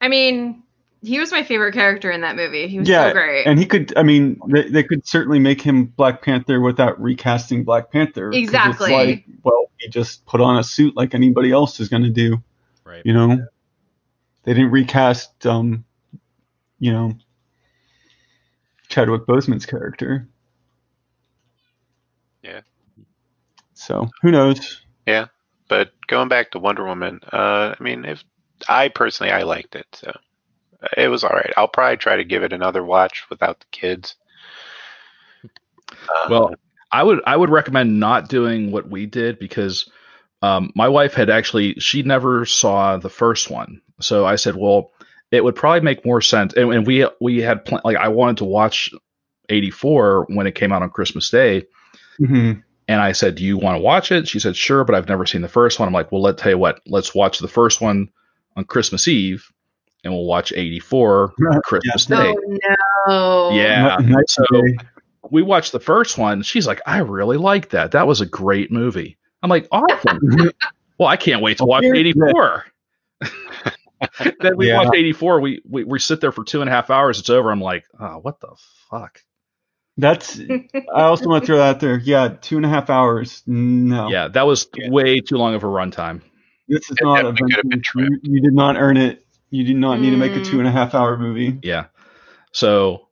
I 0.00 0.08
mean, 0.08 0.62
he 1.02 1.18
was 1.18 1.30
my 1.30 1.42
favorite 1.42 1.74
character 1.74 2.10
in 2.10 2.22
that 2.22 2.36
movie. 2.36 2.68
He 2.68 2.78
was 2.78 2.88
Yeah, 2.88 3.08
so 3.08 3.12
great. 3.12 3.46
And 3.46 3.58
he 3.58 3.66
could, 3.66 3.96
I 3.96 4.02
mean, 4.02 4.40
they, 4.48 4.68
they 4.68 4.82
could 4.82 5.06
certainly 5.06 5.38
make 5.38 5.60
him 5.60 5.84
Black 5.86 6.22
Panther 6.22 6.60
without 6.60 7.00
recasting 7.00 7.64
Black 7.64 7.90
Panther. 7.92 8.30
Exactly. 8.32 8.92
It's 8.92 9.06
like, 9.06 9.24
well, 9.44 9.70
he 9.78 9.88
just 9.88 10.26
put 10.26 10.40
on 10.40 10.58
a 10.58 10.64
suit 10.64 10.96
like 10.96 11.14
anybody 11.14 11.52
else 11.52 11.78
is 11.80 11.88
going 11.88 12.02
to 12.02 12.10
do. 12.10 12.42
Right. 12.84 13.02
You 13.04 13.12
know, 13.12 13.46
they 14.42 14.54
didn't 14.54 14.70
recast, 14.70 15.46
um, 15.46 15.84
you 16.80 16.92
know, 16.92 17.12
Chadwick 18.88 19.26
Boseman's 19.26 19.66
character. 19.66 20.26
Yeah. 22.42 22.62
So 23.74 24.08
who 24.22 24.30
knows? 24.30 24.80
Yeah. 25.06 25.26
But 25.68 25.92
going 26.06 26.28
back 26.28 26.52
to 26.52 26.58
Wonder 26.58 26.84
Woman, 26.84 27.20
uh 27.30 27.74
I 27.78 27.82
mean 27.82 28.04
if 28.04 28.24
I 28.68 28.88
personally 28.88 29.32
I 29.32 29.42
liked 29.42 29.76
it, 29.76 29.86
so 29.92 30.12
it 30.96 31.08
was 31.08 31.24
all 31.24 31.30
right. 31.30 31.52
I'll 31.56 31.68
probably 31.68 31.96
try 31.96 32.16
to 32.16 32.24
give 32.24 32.42
it 32.42 32.52
another 32.52 32.84
watch 32.84 33.24
without 33.30 33.60
the 33.60 33.66
kids. 33.70 34.16
Uh, 36.08 36.28
Well, 36.28 36.58
I 36.92 37.02
would 37.02 37.20
I 37.26 37.36
would 37.36 37.50
recommend 37.50 38.00
not 38.00 38.28
doing 38.28 38.70
what 38.70 38.88
we 38.88 39.06
did 39.06 39.38
because 39.38 39.90
um, 40.42 40.72
my 40.74 40.88
wife 40.88 41.14
had 41.14 41.30
actually 41.30 41.74
she 41.74 42.02
never 42.02 42.44
saw 42.46 42.96
the 42.96 43.10
first 43.10 43.50
one, 43.50 43.82
so 44.00 44.26
I 44.26 44.36
said, 44.36 44.56
well, 44.56 44.92
it 45.30 45.44
would 45.44 45.56
probably 45.56 45.80
make 45.80 46.04
more 46.06 46.20
sense. 46.20 46.54
And, 46.54 46.72
and 46.72 46.86
we 46.86 47.06
we 47.20 47.40
had 47.42 47.64
pl- 47.64 47.80
like 47.84 47.96
I 47.96 48.08
wanted 48.08 48.38
to 48.38 48.44
watch 48.44 48.90
'84 49.48 50.26
when 50.30 50.46
it 50.46 50.54
came 50.54 50.72
out 50.72 50.82
on 50.82 50.90
Christmas 50.90 51.30
Day, 51.30 51.66
hmm 52.18 52.62
and 52.88 53.00
I 53.00 53.12
said, 53.12 53.34
do 53.34 53.44
you 53.44 53.58
want 53.58 53.76
to 53.76 53.82
watch 53.82 54.10
it? 54.12 54.26
She 54.28 54.38
said, 54.38 54.56
sure, 54.56 54.84
but 54.84 54.94
I've 54.94 55.08
never 55.08 55.26
seen 55.26 55.42
the 55.42 55.48
first 55.48 55.78
one. 55.78 55.86
I'm 55.88 55.92
like, 55.94 56.10
well, 56.10 56.22
let's 56.22 56.40
tell 56.40 56.52
you 56.52 56.58
what, 56.58 56.80
let's 56.86 57.14
watch 57.14 57.38
the 57.38 57.48
first 57.48 57.80
one 57.80 58.08
on 58.56 58.64
Christmas 58.64 59.06
Eve, 59.08 59.46
and 60.04 60.12
we'll 60.12 60.24
watch 60.26 60.52
'84 60.52 61.34
on 61.52 61.60
Christmas 61.64 62.06
Day. 62.06 62.34
oh 62.34 63.48
no. 63.50 63.50
Yeah. 63.56 63.96
Nice 64.00 64.24
So 64.28 64.44
day. 64.52 64.76
we 65.30 65.42
watched 65.42 65.72
the 65.72 65.80
first 65.80 66.18
one. 66.18 66.42
She's 66.42 66.66
like, 66.66 66.80
I 66.86 66.98
really 66.98 67.36
like 67.36 67.70
that. 67.70 67.92
That 67.92 68.06
was 68.06 68.20
a 68.20 68.26
great 68.26 68.70
movie. 68.70 69.18
I'm 69.42 69.50
like, 69.50 69.68
awesome. 69.70 70.18
well, 70.98 71.08
I 71.08 71.16
can't 71.16 71.42
wait 71.42 71.58
to 71.58 71.64
watch 71.64 71.84
84. 71.84 72.64
then 74.40 74.56
we 74.56 74.68
Yeah. 74.68 74.78
watched 74.78 74.94
84. 74.94 75.40
We, 75.40 75.62
we 75.68 75.84
we 75.84 75.98
sit 75.98 76.20
there 76.20 76.32
for 76.32 76.44
two 76.44 76.60
and 76.60 76.68
a 76.70 76.72
half 76.72 76.90
hours. 76.90 77.18
It's 77.18 77.30
over. 77.30 77.50
I'm 77.50 77.60
like, 77.60 77.84
oh, 77.98 78.18
what 78.22 78.40
the 78.40 78.48
fuck? 78.90 79.20
That's. 79.96 80.38
I 80.38 81.02
also 81.02 81.28
want 81.28 81.42
to 81.42 81.46
throw 81.46 81.56
that 81.56 81.68
out 81.76 81.80
there. 81.80 81.98
Yeah, 81.98 82.36
two 82.40 82.56
and 82.56 82.64
a 82.64 82.68
half 82.68 82.88
hours. 82.90 83.42
No. 83.46 84.08
Yeah, 84.08 84.28
that 84.28 84.46
was 84.46 84.68
Yeah. 84.76 84.90
way 84.90 85.18
too 85.20 85.36
long 85.36 85.54
of 85.54 85.64
a 85.64 85.66
runtime. 85.66 86.20
This 86.68 86.88
is 86.90 86.96
It 87.00 87.04
not 87.04 87.24
a. 87.24 87.32
definitely 87.32 87.70
could 87.70 87.84
you, 87.96 88.18
you 88.22 88.40
did 88.40 88.52
not 88.54 88.76
earn 88.76 88.96
it. 88.96 89.24
You 89.50 89.64
do 89.64 89.74
not 89.74 90.00
need 90.00 90.10
to 90.10 90.16
make 90.16 90.32
a 90.32 90.40
Mm. 90.40 90.44
two 90.46 90.58
and 90.58 90.68
a 90.68 90.72
half 90.72 90.94
hour 90.94 91.16
movie. 91.16 91.58
Yeah. 91.62 91.86
So 92.52 93.08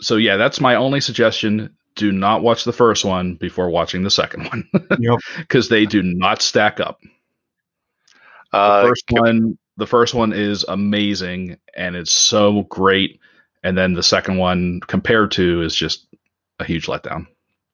so 0.00 0.16
yeah, 0.16 0.36
that's 0.36 0.60
my 0.60 0.76
only 0.76 1.00
suggestion. 1.00 1.76
Do 1.94 2.10
not 2.12 2.42
watch 2.42 2.64
the 2.64 2.72
first 2.72 3.04
one 3.04 3.34
before 3.34 3.68
watching 3.68 4.02
the 4.02 4.10
second 4.10 4.44
one 4.48 4.68
Yep. 4.98 5.18
because 5.38 5.68
they 5.68 5.84
do 5.86 6.02
not 6.02 6.40
stack 6.40 6.80
up. 6.80 7.00
The 8.52 8.58
uh, 8.58 8.82
first 8.86 9.04
one 9.10 9.58
the 9.76 9.86
first 9.86 10.14
one 10.14 10.32
is 10.32 10.64
amazing 10.68 11.56
and 11.74 11.96
it's 11.96 12.12
so 12.12 12.62
great 12.62 13.20
and 13.64 13.76
then 13.76 13.94
the 13.94 14.02
second 14.02 14.36
one 14.36 14.80
compared 14.86 15.32
to 15.32 15.62
is 15.62 15.74
just 15.74 16.06
a 16.58 16.64
huge 16.64 16.86
letdown 16.86 17.26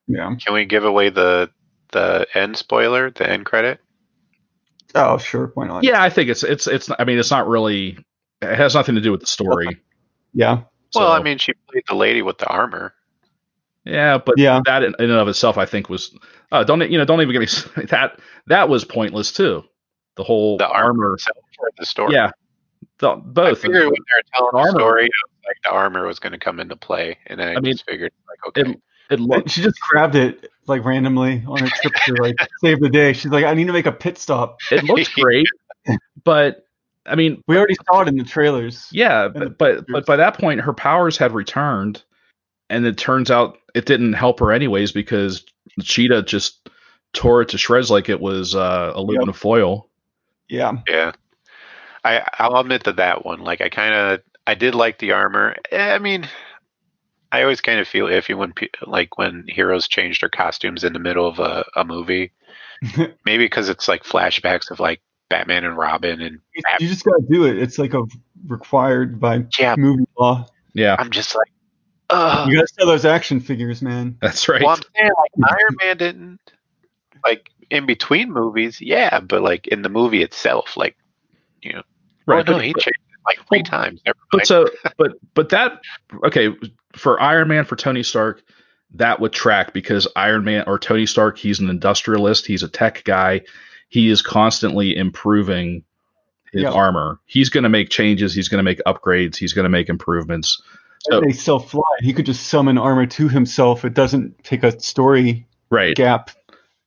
Yeah. 0.07 0.33
Can 0.43 0.53
we 0.53 0.65
give 0.65 0.85
away 0.85 1.09
the 1.09 1.49
the 1.91 2.25
end 2.33 2.55
spoiler, 2.57 3.09
the 3.11 3.29
end 3.29 3.45
credit? 3.45 3.79
Oh, 4.95 5.17
sure. 5.17 5.51
Why 5.53 5.67
not? 5.67 5.83
yeah 5.83 6.01
i 6.01 6.09
think 6.09 6.29
it's 6.29 6.43
it's 6.43 6.65
it's 6.67 6.89
i 6.97 7.03
mean 7.03 7.19
it's 7.19 7.31
not 7.31 7.47
really 7.47 7.97
it 8.41 8.55
has 8.57 8.73
nothing 8.75 8.95
to 8.95 9.01
do 9.01 9.11
with 9.11 9.21
the 9.21 9.27
story 9.27 9.79
Yeah. 10.33 10.61
well, 10.95 11.11
I 11.11 11.21
mean, 11.21 11.37
she 11.37 11.53
played 11.69 11.83
the 11.87 11.95
lady 11.95 12.21
with 12.21 12.37
the 12.37 12.47
armor. 12.47 12.93
yeah 13.85 14.17
but 14.17 14.35
Yeah. 14.37 14.61
that 14.65 14.83
in, 14.83 14.95
in 14.99 15.09
and 15.11 15.19
of 15.19 15.27
itself 15.27 15.57
i 15.57 15.65
think 15.65 15.89
was 15.89 16.15
uh, 16.51 16.63
don't 16.63 16.89
you 16.89 16.97
know 16.97 17.05
don't 17.05 17.21
even 17.21 17.33
get 17.33 17.41
me 17.77 17.83
that 17.87 18.19
that 18.47 18.69
was 18.69 18.83
pointless 18.85 19.31
too 19.31 19.63
the 20.15 20.23
whole 20.23 20.57
The 20.57 20.67
armor 20.67 20.87
armor 20.87 21.13
itself 21.15 21.37
for 21.55 21.69
the 21.77 21.85
story. 21.85 22.13
yeah 22.13 22.31
the, 22.99 23.11
I 23.11 23.15
both 23.15 23.61
figured 23.61 23.83
when 23.85 23.91
they 23.91 23.99
were 24.17 24.23
telling 24.33 24.49
the, 24.53 24.57
armor. 24.57 24.79
story, 24.79 25.05
it 25.05 25.11
like 25.47 25.55
the 25.63 25.69
armor 25.71 26.05
was 26.05 26.19
going 26.19 26.33
to 26.33 26.37
come 26.39 26.59
into 26.59 26.75
play, 26.75 27.17
and 27.27 27.39
then 27.39 27.47
I, 27.47 27.51
I 27.53 27.59
mean, 27.61 27.71
just 27.73 27.85
figured, 27.85 28.11
like, 28.27 28.47
okay, 28.49 28.71
it, 28.71 28.81
it 29.09 29.19
looked 29.19 29.49
She 29.51 29.61
just 29.61 29.79
grabbed 29.81 30.15
it 30.15 30.49
like 30.67 30.85
randomly 30.85 31.43
on 31.47 31.63
a 31.63 31.69
trip 31.69 31.93
to 32.05 32.13
like 32.21 32.35
save 32.61 32.79
the 32.79 32.89
day. 32.89 33.13
She's 33.13 33.31
like, 33.31 33.45
I 33.45 33.53
need 33.53 33.67
to 33.67 33.73
make 33.73 33.85
a 33.85 33.91
pit 33.91 34.17
stop. 34.17 34.57
it 34.71 34.83
looked 34.83 35.13
great 35.15 35.47
but 36.23 36.65
i 37.05 37.15
mean 37.15 37.41
We 37.47 37.57
already 37.57 37.75
saw 37.85 38.01
it 38.01 38.07
in 38.07 38.17
the 38.17 38.23
trailers. 38.23 38.87
Yeah, 38.91 39.27
but 39.29 39.57
but, 39.57 39.85
but 39.87 40.05
by 40.05 40.15
that 40.17 40.37
point, 40.37 40.61
her 40.61 40.73
powers 40.73 41.17
had 41.17 41.33
returned, 41.33 42.03
and 42.69 42.85
it 42.85 42.97
turns 42.97 43.31
out 43.31 43.57
it 43.73 43.85
didn't 43.85 44.13
help 44.13 44.39
her 44.39 44.51
anyways 44.51 44.91
because 44.91 45.45
Cheetah 45.81 46.23
just 46.23 46.69
tore 47.13 47.41
it 47.41 47.49
to 47.49 47.57
shreds 47.57 47.89
like 47.89 48.09
it 48.09 48.19
was 48.19 48.53
uh, 48.55 48.91
aluminum 48.93 49.33
foil. 49.33 49.89
Yeah. 50.47 50.73
yeah. 50.87 51.13
I 52.03 52.27
I'll 52.39 52.57
admit 52.57 52.83
to 52.85 52.93
that 52.93 53.25
one. 53.25 53.39
Like, 53.41 53.61
I 53.61 53.69
kind 53.69 53.93
of 53.93 54.21
I 54.47 54.55
did 54.55 54.75
like 54.75 54.99
the 54.99 55.11
armor. 55.11 55.55
Eh, 55.71 55.93
I 55.93 55.99
mean, 55.99 56.27
I 57.31 57.41
always 57.41 57.61
kind 57.61 57.79
of 57.79 57.87
feel 57.87 58.07
iffy 58.07 58.35
when 58.35 58.53
pe- 58.53 58.69
like 58.85 59.17
when 59.17 59.45
heroes 59.47 59.87
change 59.87 60.21
their 60.21 60.29
costumes 60.29 60.83
in 60.83 60.93
the 60.93 60.99
middle 60.99 61.27
of 61.27 61.39
a, 61.39 61.65
a 61.75 61.83
movie. 61.83 62.31
Maybe 63.25 63.45
because 63.45 63.69
it's 63.69 63.87
like 63.87 64.03
flashbacks 64.03 64.71
of 64.71 64.79
like 64.79 65.01
Batman 65.29 65.63
and 65.63 65.77
Robin, 65.77 66.21
and 66.21 66.39
you 66.79 66.87
just 66.87 67.05
gotta 67.05 67.23
do 67.29 67.45
it. 67.45 67.57
It's 67.57 67.77
like 67.77 67.93
a 67.93 68.03
required 68.47 69.19
by 69.19 69.45
yeah, 69.59 69.75
movie 69.77 70.05
law. 70.17 70.47
Yeah, 70.73 70.95
I'm 70.97 71.11
just 71.11 71.35
like, 71.35 71.51
ugh. 72.09 72.49
You 72.49 72.55
gotta 72.55 72.67
sell 72.67 72.87
those 72.87 73.05
action 73.05 73.39
figures, 73.39 73.81
man. 73.81 74.17
that's 74.21 74.49
right. 74.49 74.61
Well, 74.61 74.71
I'm 74.71 74.81
saying 74.95 75.11
like 75.17 75.51
Iron 75.51 75.75
Man 75.83 75.97
didn't 75.97 76.39
like 77.23 77.51
in 77.69 77.85
between 77.85 78.31
movies, 78.31 78.81
yeah, 78.81 79.19
but 79.19 79.41
like 79.41 79.67
in 79.67 79.83
the 79.83 79.89
movie 79.89 80.23
itself, 80.23 80.75
like 80.75 80.95
you 81.61 81.73
know, 81.73 81.83
right, 82.25 82.47
oh 82.47 82.53
no, 82.53 82.59
he 82.59 82.73
changed 82.73 82.87
it 82.87 83.19
like 83.25 83.47
three 83.47 83.63
times. 83.63 84.01
Never 84.05 84.17
but 84.31 84.47
so 84.47 84.67
but 84.97 85.11
but 85.33 85.49
that 85.49 85.81
okay 86.25 86.49
for 86.93 87.21
Iron 87.21 87.47
Man 87.47 87.65
for 87.65 87.75
Tony 87.75 88.03
Stark. 88.03 88.41
That 88.95 89.19
would 89.19 89.33
track 89.33 89.73
because 89.73 90.07
Iron 90.15 90.43
Man 90.43 90.63
or 90.65 90.79
Tony 90.79 91.05
Stark, 91.05 91.37
he's 91.37 91.59
an 91.59 91.69
industrialist, 91.69 92.47
he's 92.47 92.63
a 92.63 92.67
tech 92.67 93.03
guy, 93.03 93.41
he 93.89 94.09
is 94.09 94.21
constantly 94.23 94.95
improving 94.95 95.83
his 96.51 96.63
Yeah. 96.63 96.71
armor. 96.71 97.19
He's 97.27 97.49
going 97.49 97.63
to 97.65 97.69
make 97.69 97.89
changes, 97.89 98.33
he's 98.33 98.47
going 98.49 98.57
to 98.57 98.63
make 98.63 98.81
upgrades, 98.87 99.35
he's 99.37 99.53
going 99.53 99.65
to 99.65 99.69
make 99.69 99.89
improvements. 99.89 100.59
So- 101.07 101.21
they 101.21 101.31
self 101.33 101.69
fly. 101.69 101.83
He 101.99 102.13
could 102.13 102.25
just 102.25 102.47
summon 102.47 102.77
armor 102.79 103.05
to 103.05 103.29
himself. 103.29 103.85
It 103.85 103.93
doesn't 103.93 104.43
take 104.43 104.63
a 104.63 104.79
story 104.79 105.45
Right. 105.69 105.95
gap. 105.95 106.31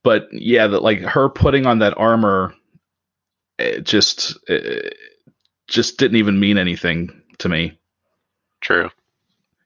but 0.04 0.26
yeah, 0.32 0.66
that 0.66 0.82
like 0.82 0.98
her 1.02 1.28
putting 1.28 1.64
on 1.66 1.78
that 1.78 1.96
armor, 1.96 2.52
it 3.60 3.84
just 3.84 4.36
it 4.48 4.96
just 5.68 5.96
didn't 5.98 6.16
even 6.16 6.40
mean 6.40 6.58
anything 6.58 7.22
to 7.38 7.48
me. 7.48 7.78
True. 8.60 8.90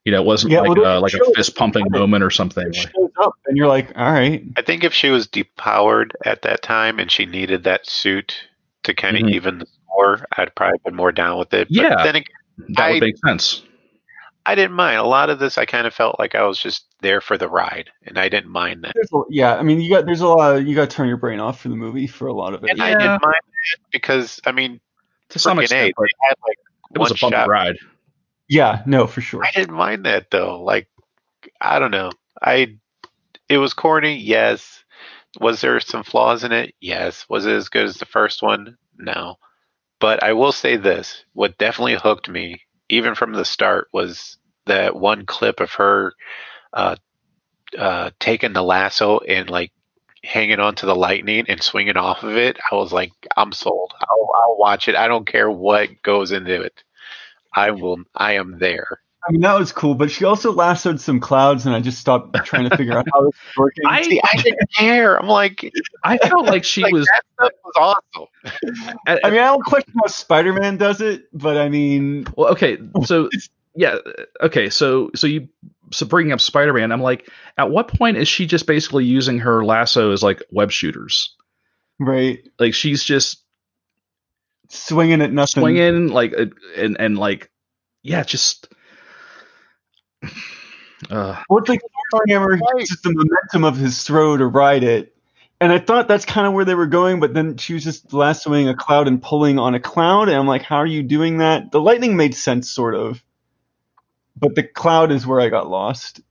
You 0.07 0.11
know, 0.13 0.21
it 0.21 0.25
wasn't 0.25 0.53
Yeah, 0.53 0.61
like 0.61 0.77
well, 0.77 0.99
a, 0.99 1.01
like 1.01 1.13
a 1.15 1.33
fist 1.35 1.57
pumping 1.57 1.85
moment 1.89 2.23
or 2.23 2.29
something. 2.29 2.65
It 2.65 2.75
shows 2.77 3.11
up, 3.21 3.33
and 3.45 3.57
you're 3.57 3.67
like, 3.67 3.91
all 3.97 4.09
right. 4.09 4.41
I 4.55 4.61
think 4.61 4.85
if 4.85 4.93
she 4.93 5.09
was 5.09 5.27
depowered 5.27 6.11
at 6.23 6.43
that 6.43 6.61
time 6.61 6.97
and 6.97 7.11
she 7.11 7.25
needed 7.25 7.65
that 7.65 7.85
suit 7.89 8.33
to 8.83 8.93
kind 8.93 9.17
of 9.17 9.23
Mhm. 9.23 9.31
even 9.33 9.57
the 9.59 9.65
score, 9.65 10.25
I'd 10.37 10.55
probably 10.55 10.79
been 10.85 10.95
more 10.95 11.11
down 11.11 11.37
with 11.37 11.53
it. 11.53 11.67
But 11.67 11.75
Yeah. 11.75 12.03
then 12.05 12.15
again, 12.15 12.33
That 12.69 12.85
I- 12.85 12.91
would 12.93 13.01
make 13.01 13.17
sense. 13.17 13.63
I 14.45 14.55
didn't 14.55 14.77
mind 14.77 14.97
a 14.97 15.03
lot 15.03 15.29
of 15.29 15.39
this. 15.39 15.57
I 15.57 15.65
kind 15.65 15.85
of 15.85 15.93
felt 15.93 16.17
like 16.19 16.35
I 16.35 16.43
was 16.43 16.57
just 16.57 16.85
there 17.01 17.19
for 17.19 17.37
the 17.37 17.49
ride, 17.49 17.89
and 18.05 18.17
I 18.17 18.29
didn't 18.29 18.49
mind 18.49 18.85
that. 18.85 18.95
A, 18.95 19.21
yeah, 19.29 19.57
I 19.57 19.61
mean, 19.61 19.81
you 19.81 19.89
got 19.89 20.05
there's 20.05 20.21
a 20.21 20.27
lot. 20.29 20.55
Of, 20.55 20.65
you 20.65 20.73
got 20.73 20.89
to 20.89 20.95
turn 20.95 21.09
your 21.09 21.17
brain 21.17 21.41
off 21.41 21.59
for 21.59 21.67
the 21.67 21.75
movie 21.75 22.07
for 22.07 22.27
a 22.27 22.33
lot 22.33 22.53
of 22.53 22.63
it. 22.63 22.69
And 22.69 22.81
I 22.81 22.91
Yeah. 22.91 22.97
didn't 22.97 23.21
mind 23.23 23.33
that 23.43 23.79
because 23.91 24.39
I 24.45 24.53
mean, 24.53 24.79
To 25.31 25.39
some 25.39 25.59
extent, 25.59 25.89
A, 25.89 26.01
they 26.01 26.07
had 26.29 26.35
like 26.47 26.57
it 26.95 26.97
was 26.97 27.11
a 27.11 27.15
bumpy 27.15 27.35
shot. 27.35 27.49
ride. 27.49 27.75
Yeah, 28.49 28.81
no, 28.85 29.07
for 29.07 29.21
sure. 29.21 29.43
I 29.43 29.51
didn't 29.51 29.75
mind 29.75 30.05
that 30.05 30.31
though. 30.31 30.61
Like, 30.63 30.87
I 31.61 31.79
don't 31.79 31.91
know. 31.91 32.11
I 32.41 32.77
it 33.49 33.57
was 33.59 33.73
corny. 33.73 34.17
Yes. 34.17 34.83
Was 35.39 35.61
there 35.61 35.79
some 35.81 36.03
flaws 36.03 36.43
in 36.43 36.51
it? 36.53 36.75
Yes. 36.81 37.25
Was 37.29 37.45
it 37.45 37.53
as 37.53 37.69
good 37.69 37.85
as 37.85 37.97
the 37.97 38.05
first 38.05 38.43
one? 38.43 38.77
No. 38.97 39.37
But 39.99 40.23
I 40.23 40.33
will 40.33 40.51
say 40.53 40.77
this: 40.77 41.23
what 41.33 41.57
definitely 41.59 41.95
hooked 41.95 42.29
me, 42.29 42.61
even 42.89 43.15
from 43.15 43.33
the 43.33 43.45
start, 43.45 43.89
was 43.93 44.37
that 44.67 44.95
one 44.95 45.25
clip 45.25 45.59
of 45.61 45.73
her 45.73 46.13
uh, 46.73 46.95
uh, 47.77 48.11
taking 48.19 48.53
the 48.53 48.63
lasso 48.63 49.19
and 49.19 49.49
like 49.49 49.71
hanging 50.23 50.59
onto 50.59 50.87
the 50.87 50.95
lightning 50.95 51.45
and 51.49 51.61
swinging 51.63 51.97
off 51.97 52.23
of 52.23 52.37
it. 52.37 52.57
I 52.71 52.75
was 52.75 52.93
like, 52.93 53.11
I'm 53.37 53.51
sold. 53.53 53.93
I'll, 54.01 54.29
I'll 54.43 54.57
watch 54.57 54.87
it. 54.89 54.95
I 54.95 55.07
don't 55.07 55.27
care 55.27 55.49
what 55.51 55.89
goes 56.03 56.31
into 56.31 56.61
it. 56.61 56.83
I 57.53 57.71
will. 57.71 57.97
I 58.15 58.33
am 58.33 58.59
there. 58.59 58.99
I 59.27 59.31
mean, 59.31 59.41
that 59.41 59.59
was 59.59 59.73
cool, 59.73 59.93
but 59.93 60.09
she 60.09 60.23
also 60.23 60.53
lassoed 60.53 61.01
some 61.01 61.19
clouds, 61.19 61.65
and 61.65 61.75
I 61.75 61.81
just 61.81 61.97
stopped 61.99 62.33
trying 62.45 62.69
to 62.69 62.77
figure 62.77 62.97
out 62.97 63.07
how 63.11 63.21
this 63.23 63.33
was 63.33 63.57
working. 63.57 63.83
I- 63.85 64.01
See, 64.03 64.21
I 64.23 64.41
didn't 64.41 64.71
care. 64.73 65.17
I'm 65.19 65.27
like, 65.27 65.69
I 66.03 66.17
felt 66.17 66.45
like 66.45 66.63
she 66.63 66.81
like, 66.83 66.93
was. 66.93 67.05
that 67.07 67.23
stuff 67.33 67.51
was 67.65 68.01
awesome. 68.15 68.93
at- 69.05 69.25
I 69.25 69.29
mean, 69.29 69.39
I 69.39 69.47
don't 69.47 69.65
question 69.65 69.93
how 69.99 70.07
Spider-Man 70.07 70.77
does 70.77 71.01
it, 71.01 71.25
but 71.33 71.57
I 71.57 71.67
mean, 71.67 72.25
Well, 72.37 72.51
okay, 72.53 72.77
so 73.03 73.29
yeah, 73.75 73.97
okay, 74.41 74.69
so 74.69 75.11
so 75.13 75.27
you 75.27 75.49
so 75.91 76.05
bringing 76.05 76.31
up 76.31 76.39
Spider-Man, 76.39 76.91
I'm 76.93 77.01
like, 77.01 77.29
at 77.57 77.69
what 77.69 77.89
point 77.89 78.15
is 78.17 78.29
she 78.29 78.45
just 78.45 78.65
basically 78.65 79.03
using 79.05 79.39
her 79.39 79.65
lasso 79.65 80.11
as 80.11 80.23
like 80.23 80.41
web 80.51 80.71
shooters? 80.71 81.35
right, 81.99 82.39
Like 82.59 82.73
she's 82.75 83.03
just 83.03 83.43
swinging 84.69 85.21
at 85.21 85.31
nothing. 85.31 85.61
swinging 85.61 86.07
like 86.09 86.33
uh, 86.37 86.45
and 86.75 86.97
and 86.99 87.17
like 87.17 87.49
yeah, 88.03 88.23
just. 88.23 88.73
Uh, 91.11 91.39
Well, 91.47 91.59
it's 91.59 91.69
like 91.69 91.79
Starhammer 92.11 92.59
uses 92.75 93.01
the 93.03 93.13
momentum 93.13 93.63
of 93.63 93.77
his 93.77 94.01
throw 94.01 94.35
to 94.35 94.47
ride 94.47 94.83
it. 94.83 95.15
And 95.59 95.71
I 95.71 95.79
thought 95.79 96.07
that's 96.07 96.25
kind 96.25 96.47
of 96.47 96.53
where 96.53 96.65
they 96.65 96.75
were 96.75 96.87
going, 96.87 97.19
but 97.19 97.35
then 97.35 97.57
she 97.57 97.73
was 97.73 97.83
just 97.83 98.13
lassoing 98.13 98.67
a 98.67 98.75
cloud 98.75 99.07
and 99.07 99.21
pulling 99.21 99.57
on 99.57 99.75
a 99.75 99.79
cloud, 99.79 100.27
and 100.27 100.37
I'm 100.37 100.47
like, 100.47 100.61
how 100.61 100.77
are 100.77 100.87
you 100.87 101.03
doing 101.03 101.37
that? 101.37 101.71
The 101.71 101.81
lightning 101.81 102.15
made 102.15 102.35
sense, 102.35 102.69
sort 102.69 102.95
of. 102.95 103.23
But 104.35 104.55
the 104.55 104.63
cloud 104.63 105.11
is 105.11 105.25
where 105.25 105.39
I 105.39 105.49
got 105.49 105.69
lost. 105.69 106.21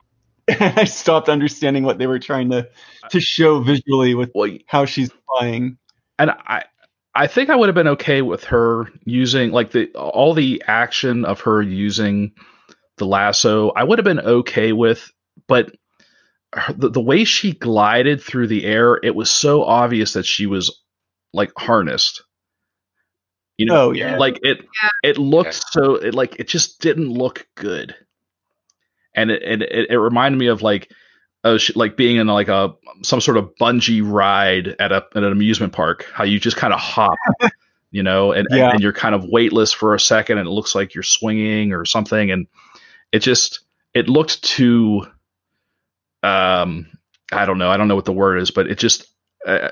And 0.48 0.60
I 0.78 0.84
stopped 0.84 1.28
understanding 1.28 1.82
what 1.82 1.98
they 1.98 2.06
were 2.06 2.20
trying 2.20 2.50
to, 2.50 2.68
to 3.10 3.20
show 3.20 3.60
visually 3.60 4.14
with 4.14 4.30
well, 4.34 4.50
how 4.66 4.84
she's 4.84 5.10
flying. 5.26 5.78
and 6.18 6.30
I 6.30 6.64
I 7.16 7.26
think 7.26 7.50
I 7.50 7.56
would 7.56 7.68
have 7.68 7.74
been 7.74 7.88
okay 7.88 8.22
with 8.22 8.44
her 8.44 8.88
using 9.04 9.50
like 9.50 9.70
the 9.70 9.86
all 9.94 10.34
the 10.34 10.62
action 10.66 11.24
of 11.24 11.40
her 11.40 11.62
using 11.62 12.32
the 12.98 13.06
lasso. 13.06 13.70
I 13.70 13.84
would 13.84 13.98
have 13.98 14.04
been 14.04 14.20
okay 14.20 14.72
with, 14.72 15.10
but 15.48 15.72
her, 16.52 16.72
the, 16.74 16.90
the 16.90 17.00
way 17.00 17.24
she 17.24 17.52
glided 17.52 18.22
through 18.22 18.48
the 18.48 18.64
air, 18.64 18.98
it 19.02 19.14
was 19.14 19.30
so 19.30 19.62
obvious 19.64 20.12
that 20.12 20.26
she 20.26 20.46
was 20.46 20.82
like 21.32 21.52
harnessed. 21.56 22.22
You 23.56 23.66
know, 23.66 23.88
Oh, 23.88 23.92
yeah. 23.92 24.18
like 24.18 24.38
it 24.42 24.58
it 25.02 25.16
looked 25.18 25.54
so 25.72 25.94
it 25.94 26.14
like 26.14 26.36
it 26.38 26.48
just 26.48 26.80
didn't 26.80 27.08
look 27.08 27.46
good. 27.54 27.94
And 29.14 29.30
it 29.30 29.42
it, 29.42 29.62
it, 29.62 29.90
it 29.90 29.98
reminded 29.98 30.38
me 30.38 30.48
of 30.48 30.60
like 30.60 30.90
sh- 30.90 30.94
like 31.74 31.96
being 31.96 32.16
in 32.16 32.26
like 32.26 32.48
a 32.48 32.74
some 33.02 33.20
sort 33.20 33.36
of 33.36 33.50
bungee 33.60 34.02
ride 34.04 34.76
at 34.78 34.92
a 34.92 35.04
at 35.14 35.22
an 35.22 35.32
amusement 35.32 35.72
park. 35.72 36.06
How 36.12 36.24
you 36.24 36.38
just 36.40 36.56
kind 36.56 36.72
of 36.72 36.80
hop, 36.80 37.16
you 37.90 38.02
know, 38.02 38.32
and, 38.32 38.46
and 38.50 38.58
Yeah. 38.58 38.70
and 38.70 38.80
you're 38.80 38.92
kind 38.92 39.14
of 39.14 39.24
weightless 39.24 39.72
for 39.72 39.94
a 39.94 40.00
second, 40.00 40.38
and 40.38 40.46
it 40.46 40.50
looks 40.50 40.74
like 40.74 40.94
you're 40.94 41.02
swinging 41.02 41.72
or 41.72 41.84
something, 41.84 42.30
and 42.30 42.46
it 43.12 43.20
just 43.20 43.60
it 43.94 44.08
looked 44.08 44.42
too. 44.42 45.06
Um, 46.22 46.86
I 47.32 47.46
don't 47.46 47.58
know. 47.58 47.70
I 47.70 47.76
don't 47.76 47.88
know 47.88 47.96
what 47.96 48.04
the 48.04 48.12
word 48.12 48.38
is, 48.40 48.50
but 48.50 48.66
it 48.68 48.78
just. 48.78 49.06
Uh, 49.46 49.70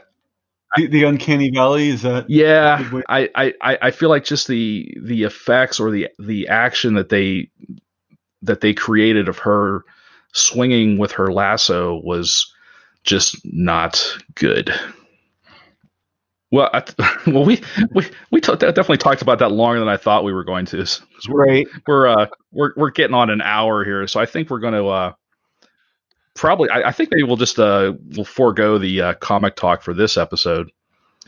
The, 0.76 0.86
the 0.88 1.04
uncanny 1.04 1.50
valley 1.50 1.88
is 1.88 2.02
that 2.02 2.28
yeah, 2.28 2.90
I, 3.08 3.30
I, 3.34 3.54
I 3.60 3.78
I 3.82 3.90
feel 3.92 4.08
like 4.08 4.24
just 4.24 4.48
the 4.48 4.96
the 5.00 5.22
effects 5.22 5.78
or 5.78 5.90
the 5.92 6.08
the 6.18 6.48
action 6.48 6.94
that 6.94 7.08
they 7.10 7.50
that 8.42 8.60
they 8.60 8.74
created 8.74 9.28
of 9.28 9.38
her 9.38 9.84
swinging 10.34 10.98
with 10.98 11.12
her 11.12 11.32
lasso 11.32 11.96
was 12.04 12.52
just 13.04 13.36
not 13.44 14.04
good. 14.34 14.70
Well, 16.50 16.70
I, 16.72 16.84
well, 17.26 17.44
we 17.44 17.60
we 17.92 18.06
we 18.30 18.40
t- 18.40 18.54
definitely 18.56 18.98
talked 18.98 19.22
about 19.22 19.38
that 19.40 19.50
longer 19.50 19.80
than 19.80 19.88
I 19.88 19.96
thought 19.96 20.24
we 20.24 20.32
were 20.32 20.44
going 20.44 20.66
to. 20.66 20.76
'cause 20.78 21.00
We're 21.28 21.46
right. 21.46 21.66
we're 21.86 22.06
uh 22.06 22.26
we're 22.52 22.72
we're 22.76 22.90
getting 22.90 23.14
on 23.14 23.30
an 23.30 23.40
hour 23.40 23.84
here, 23.84 24.06
so 24.06 24.20
I 24.20 24.26
think 24.26 24.50
we're 24.50 24.60
going 24.60 24.74
to 24.74 24.86
uh 24.86 25.12
probably 26.34 26.68
I, 26.70 26.88
I 26.88 26.92
think 26.92 27.10
maybe 27.12 27.22
we'll 27.24 27.36
just 27.36 27.58
uh 27.58 27.94
we'll 28.14 28.24
forego 28.24 28.78
the 28.78 29.00
uh, 29.00 29.14
comic 29.14 29.56
talk 29.56 29.82
for 29.82 29.94
this 29.94 30.16
episode. 30.16 30.70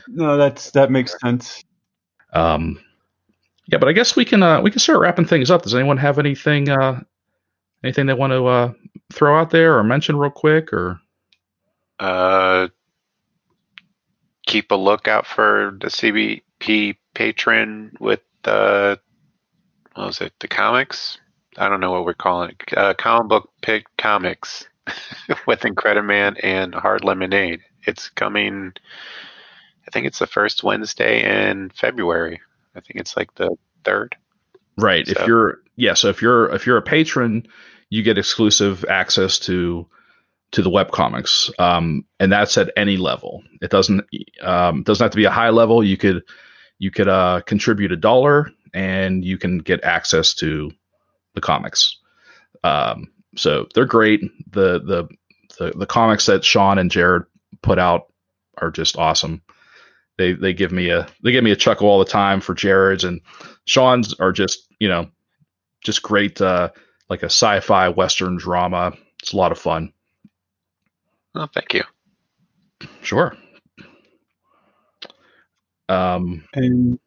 No, 0.07 0.37
that's 0.37 0.71
that 0.71 0.91
makes 0.91 1.15
sense. 1.19 1.63
Um, 2.33 2.79
yeah, 3.67 3.77
but 3.79 3.89
I 3.89 3.93
guess 3.93 4.15
we 4.15 4.23
can 4.23 4.41
uh, 4.43 4.61
we 4.61 4.71
can 4.71 4.79
start 4.79 4.99
wrapping 4.99 5.25
things 5.25 5.51
up. 5.51 5.63
Does 5.63 5.75
anyone 5.75 5.97
have 5.97 6.19
anything 6.19 6.69
uh, 6.69 7.01
anything 7.83 8.05
they 8.05 8.13
want 8.13 8.31
to 8.33 8.45
uh, 8.45 8.73
throw 9.13 9.39
out 9.39 9.49
there 9.49 9.77
or 9.77 9.83
mention 9.83 10.17
real 10.17 10.31
quick? 10.31 10.73
Or 10.73 10.99
Uh, 11.99 12.67
keep 14.45 14.71
a 14.71 14.75
lookout 14.75 15.25
for 15.25 15.77
the 15.81 15.87
CBP 15.87 16.97
patron 17.13 17.95
with 17.99 18.21
the 18.43 18.99
what 19.95 20.07
was 20.07 20.21
it? 20.21 20.33
The 20.39 20.47
comics. 20.47 21.17
I 21.57 21.67
don't 21.69 21.79
know 21.79 21.91
what 21.91 22.05
we're 22.05 22.13
calling 22.13 22.51
it. 22.51 22.77
Uh, 22.77 22.93
Comic 22.93 23.29
Book 23.29 23.51
Pit 23.61 23.83
comics 23.97 24.67
with 25.47 25.61
Incrediman 25.61 26.39
and 26.43 26.73
Hard 26.75 27.03
Lemonade. 27.03 27.61
It's 27.87 28.09
coming. 28.09 28.73
I 29.87 29.91
think 29.91 30.05
it's 30.05 30.19
the 30.19 30.27
first 30.27 30.63
Wednesday 30.63 31.49
in 31.49 31.71
February. 31.71 32.39
I 32.75 32.79
think 32.81 32.99
it's 32.99 33.17
like 33.17 33.33
the 33.35 33.55
third. 33.83 34.15
right, 34.77 35.07
if 35.07 35.25
you're 35.25 35.61
yeah, 35.77 35.93
so 35.93 36.09
if 36.09 36.21
you're 36.21 36.53
if 36.53 36.65
you're 36.65 36.77
a 36.77 36.81
patron, 36.81 37.47
you 37.89 38.03
get 38.03 38.17
exclusive 38.17 38.83
access 38.89 39.39
to 39.39 39.87
to 40.51 40.61
the 40.61 40.69
web 40.69 40.91
comics, 40.91 41.49
um, 41.59 42.03
and 42.19 42.31
that's 42.31 42.57
at 42.57 42.71
any 42.75 42.97
level. 42.97 43.43
It 43.61 43.69
doesn't 43.69 44.03
um, 44.41 44.83
doesn't 44.83 45.03
have 45.03 45.11
to 45.11 45.17
be 45.17 45.25
a 45.25 45.31
high 45.31 45.51
level. 45.51 45.83
You 45.83 45.95
could 45.95 46.23
you 46.79 46.91
could 46.91 47.07
uh, 47.07 47.41
contribute 47.45 47.91
a 47.91 47.97
dollar 47.97 48.51
and 48.73 49.23
you 49.23 49.37
can 49.37 49.59
get 49.59 49.83
access 49.83 50.33
to 50.35 50.71
the 51.35 51.41
comics. 51.41 51.97
Um, 52.63 53.11
so 53.35 53.67
they're 53.73 53.85
great. 53.85 54.21
The, 54.51 54.79
the 54.79 55.07
the 55.59 55.77
the 55.77 55.85
comics 55.85 56.25
that 56.25 56.43
Sean 56.43 56.77
and 56.77 56.91
Jared 56.91 57.23
put 57.61 57.79
out 57.79 58.11
are 58.57 58.71
just 58.71 58.97
awesome. 58.97 59.41
They 60.17 60.33
they 60.33 60.53
give 60.53 60.71
me 60.71 60.89
a 60.89 61.07
they 61.23 61.31
give 61.31 61.43
me 61.43 61.51
a 61.51 61.55
chuckle 61.55 61.87
all 61.87 61.99
the 61.99 62.05
time 62.05 62.41
for 62.41 62.55
Jared's 62.55 63.03
and 63.03 63.21
Sean's 63.65 64.15
are 64.15 64.31
just 64.31 64.67
you 64.79 64.87
know 64.87 65.07
just 65.87 66.03
great 66.03 66.39
uh, 66.39 66.69
like 67.09 67.23
a 67.23 67.31
sci-fi 67.31 67.89
western 67.89 68.37
drama. 68.37 68.93
It's 69.23 69.33
a 69.33 69.37
lot 69.37 69.51
of 69.51 69.57
fun. 69.57 69.93
Oh, 71.33 71.47
thank 71.53 71.73
you. 71.73 71.83
Sure. 73.01 73.35
Um, 75.89 76.45
And 76.53 76.99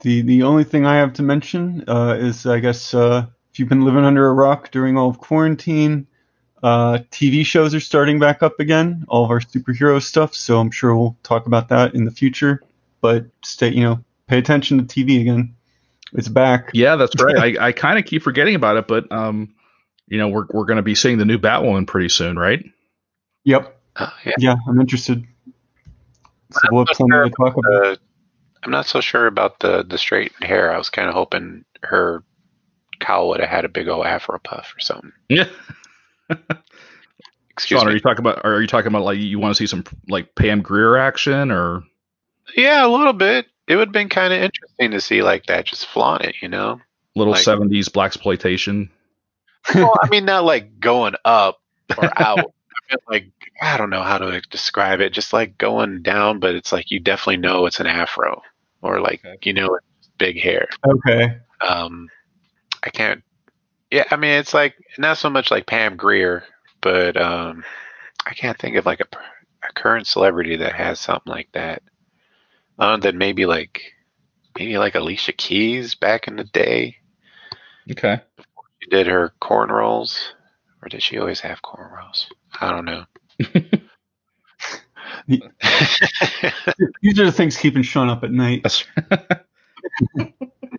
the 0.00 0.22
the 0.22 0.42
only 0.42 0.64
thing 0.64 0.84
I 0.84 0.96
have 0.96 1.12
to 1.14 1.22
mention 1.22 1.84
uh, 1.88 2.16
is, 2.18 2.46
I 2.46 2.58
guess, 2.60 2.92
uh, 2.92 3.26
if 3.52 3.58
you've 3.58 3.68
been 3.68 3.84
living 3.84 4.04
under 4.04 4.26
a 4.28 4.32
rock 4.34 4.70
during 4.70 4.98
all 4.98 5.08
of 5.08 5.18
quarantine, 5.18 6.06
uh, 6.62 6.98
TV 7.10 7.44
shows 7.46 7.74
are 7.74 7.80
starting 7.80 8.18
back 8.18 8.42
up 8.42 8.58
again. 8.60 9.04
All 9.08 9.24
of 9.24 9.30
our 9.30 9.40
superhero 9.40 10.02
stuff. 10.02 10.34
So 10.34 10.58
I'm 10.58 10.70
sure 10.72 10.96
we'll 10.96 11.16
talk 11.22 11.46
about 11.46 11.68
that 11.68 11.94
in 11.94 12.04
the 12.04 12.10
future. 12.10 12.62
But 13.00 13.26
stay, 13.44 13.70
you 13.70 13.82
know, 13.84 14.04
pay 14.26 14.38
attention 14.38 14.78
to 14.78 14.84
TV 14.84 15.20
again. 15.20 15.54
It's 16.14 16.28
back. 16.28 16.70
yeah, 16.74 16.96
that's 16.96 17.20
right. 17.20 17.58
I, 17.58 17.68
I 17.68 17.72
kind 17.84 17.98
of 17.98 18.04
keep 18.04 18.22
forgetting 18.22 18.54
about 18.54 18.76
it, 18.76 18.86
but 18.86 19.10
um, 19.10 19.54
you 20.06 20.18
know, 20.18 20.28
we're 20.28 20.46
we're 20.50 20.64
going 20.64 20.76
to 20.76 20.82
be 20.82 20.94
seeing 20.94 21.18
the 21.18 21.24
new 21.24 21.38
Batwoman 21.38 21.86
pretty 21.86 22.08
soon, 22.08 22.38
right? 22.38 22.64
Yep. 23.44 23.76
Oh, 23.96 24.12
yeah. 24.24 24.32
Yeah, 24.38 24.56
I'm 24.68 24.80
interested. 24.80 25.24
So 26.50 26.60
we'll 26.70 26.86
have 26.86 26.96
plenty 26.96 27.30
to 27.30 27.34
talk 27.36 27.56
about. 27.56 27.86
Uh, 27.86 27.96
I'm 28.62 28.70
not 28.70 28.86
so 28.86 29.00
sure 29.00 29.26
about 29.26 29.60
the 29.60 29.84
the 29.84 29.98
straight 29.98 30.32
hair. 30.40 30.72
I 30.72 30.78
was 30.78 30.88
kind 30.88 31.08
of 31.08 31.14
hoping 31.14 31.64
her 31.82 32.22
cowl 33.00 33.28
would 33.28 33.40
have 33.40 33.48
had 33.48 33.64
a 33.64 33.68
big 33.68 33.88
old 33.88 34.06
afro 34.06 34.38
puff 34.38 34.72
or 34.76 34.80
something. 34.80 35.12
Yeah. 35.28 35.48
Excuse 37.50 37.80
Sean, 37.80 37.88
are 37.88 37.92
you 37.92 38.00
talking 38.00 38.20
about? 38.20 38.44
Are 38.44 38.60
you 38.60 38.66
talking 38.66 38.88
about 38.88 39.02
like 39.02 39.18
you 39.18 39.38
want 39.38 39.54
to 39.54 39.58
see 39.58 39.66
some 39.66 39.84
like 40.08 40.34
Pam 40.34 40.62
Grier 40.62 40.96
action 40.96 41.50
or? 41.50 41.82
Yeah, 42.56 42.86
a 42.86 42.88
little 42.88 43.12
bit. 43.12 43.46
It 43.66 43.76
would 43.76 43.88
have 43.88 43.92
been 43.92 44.08
kind 44.08 44.32
of 44.32 44.40
interesting 44.42 44.90
to 44.90 45.00
see 45.00 45.22
like 45.22 45.46
that, 45.46 45.64
just 45.66 45.86
flaunt 45.86 46.22
it, 46.22 46.36
you 46.42 46.48
know. 46.48 46.80
little 47.16 47.32
Like- 47.32 47.44
70s 47.44 47.92
black 47.92 48.08
exploitation. 48.08 48.90
well, 49.74 49.94
I 50.02 50.08
mean, 50.08 50.24
not 50.26 50.44
like 50.44 50.78
going 50.80 51.14
up 51.24 51.60
or 51.96 52.04
out. 52.20 52.38
I 52.38 52.42
mean, 52.90 52.98
like 53.08 53.26
I 53.62 53.76
don't 53.78 53.90
know 53.90 54.02
how 54.02 54.18
to 54.18 54.40
describe 54.50 55.00
it. 55.00 55.12
Just 55.12 55.32
like 55.32 55.56
going 55.56 56.02
down, 56.02 56.40
but 56.40 56.54
it's 56.54 56.72
like 56.72 56.90
you 56.90 57.00
definitely 57.00 57.38
know 57.38 57.64
it's 57.66 57.80
an 57.80 57.86
afro, 57.86 58.42
or 58.82 59.00
like 59.00 59.24
Okay. 59.24 59.38
you 59.42 59.52
know 59.54 59.74
it's 59.76 60.08
big 60.18 60.38
hair. 60.40 60.68
Okay. 60.86 61.38
Um, 61.60 62.08
I 62.82 62.90
can't. 62.90 63.22
Yeah, 63.90 64.04
I 64.10 64.16
mean, 64.16 64.32
it's 64.32 64.52
like 64.52 64.74
not 64.98 65.16
so 65.18 65.30
much 65.30 65.50
like 65.50 65.66
Pam 65.66 65.96
Grier, 65.96 66.44
but 66.82 67.16
um, 67.16 67.64
I 68.26 68.34
can't 68.34 68.58
think 68.58 68.76
of 68.76 68.84
like 68.84 69.00
a, 69.00 69.06
a 69.66 69.72
current 69.72 70.06
celebrity 70.06 70.56
that 70.56 70.74
has 70.74 70.98
something 71.00 71.30
like 71.32 71.48
that. 71.52 71.82
Uh, 72.78 72.82
Other 72.82 73.10
than 73.10 73.18
maybe 73.18 73.46
like 73.46 73.82
maybe 74.58 74.78
like 74.78 74.94
Alicia 74.94 75.32
Keys 75.32 75.94
back 75.94 76.28
in 76.28 76.36
the 76.36 76.44
day. 76.44 76.96
Okay. 77.90 78.20
She 78.82 78.90
did 78.90 79.06
her 79.06 79.32
corn 79.40 79.70
rolls, 79.70 80.34
or 80.82 80.88
did 80.88 81.02
she 81.02 81.18
always 81.18 81.40
have 81.40 81.62
corn 81.62 81.90
rolls? 81.90 82.28
I 82.60 82.70
don't 82.70 82.84
know. 82.84 83.04
These 85.26 87.18
are 87.18 87.24
the 87.24 87.32
things 87.32 87.56
keeping 87.56 87.82
Sean 87.82 88.08
up 88.08 88.24
at 88.24 88.30
night. 88.32 88.64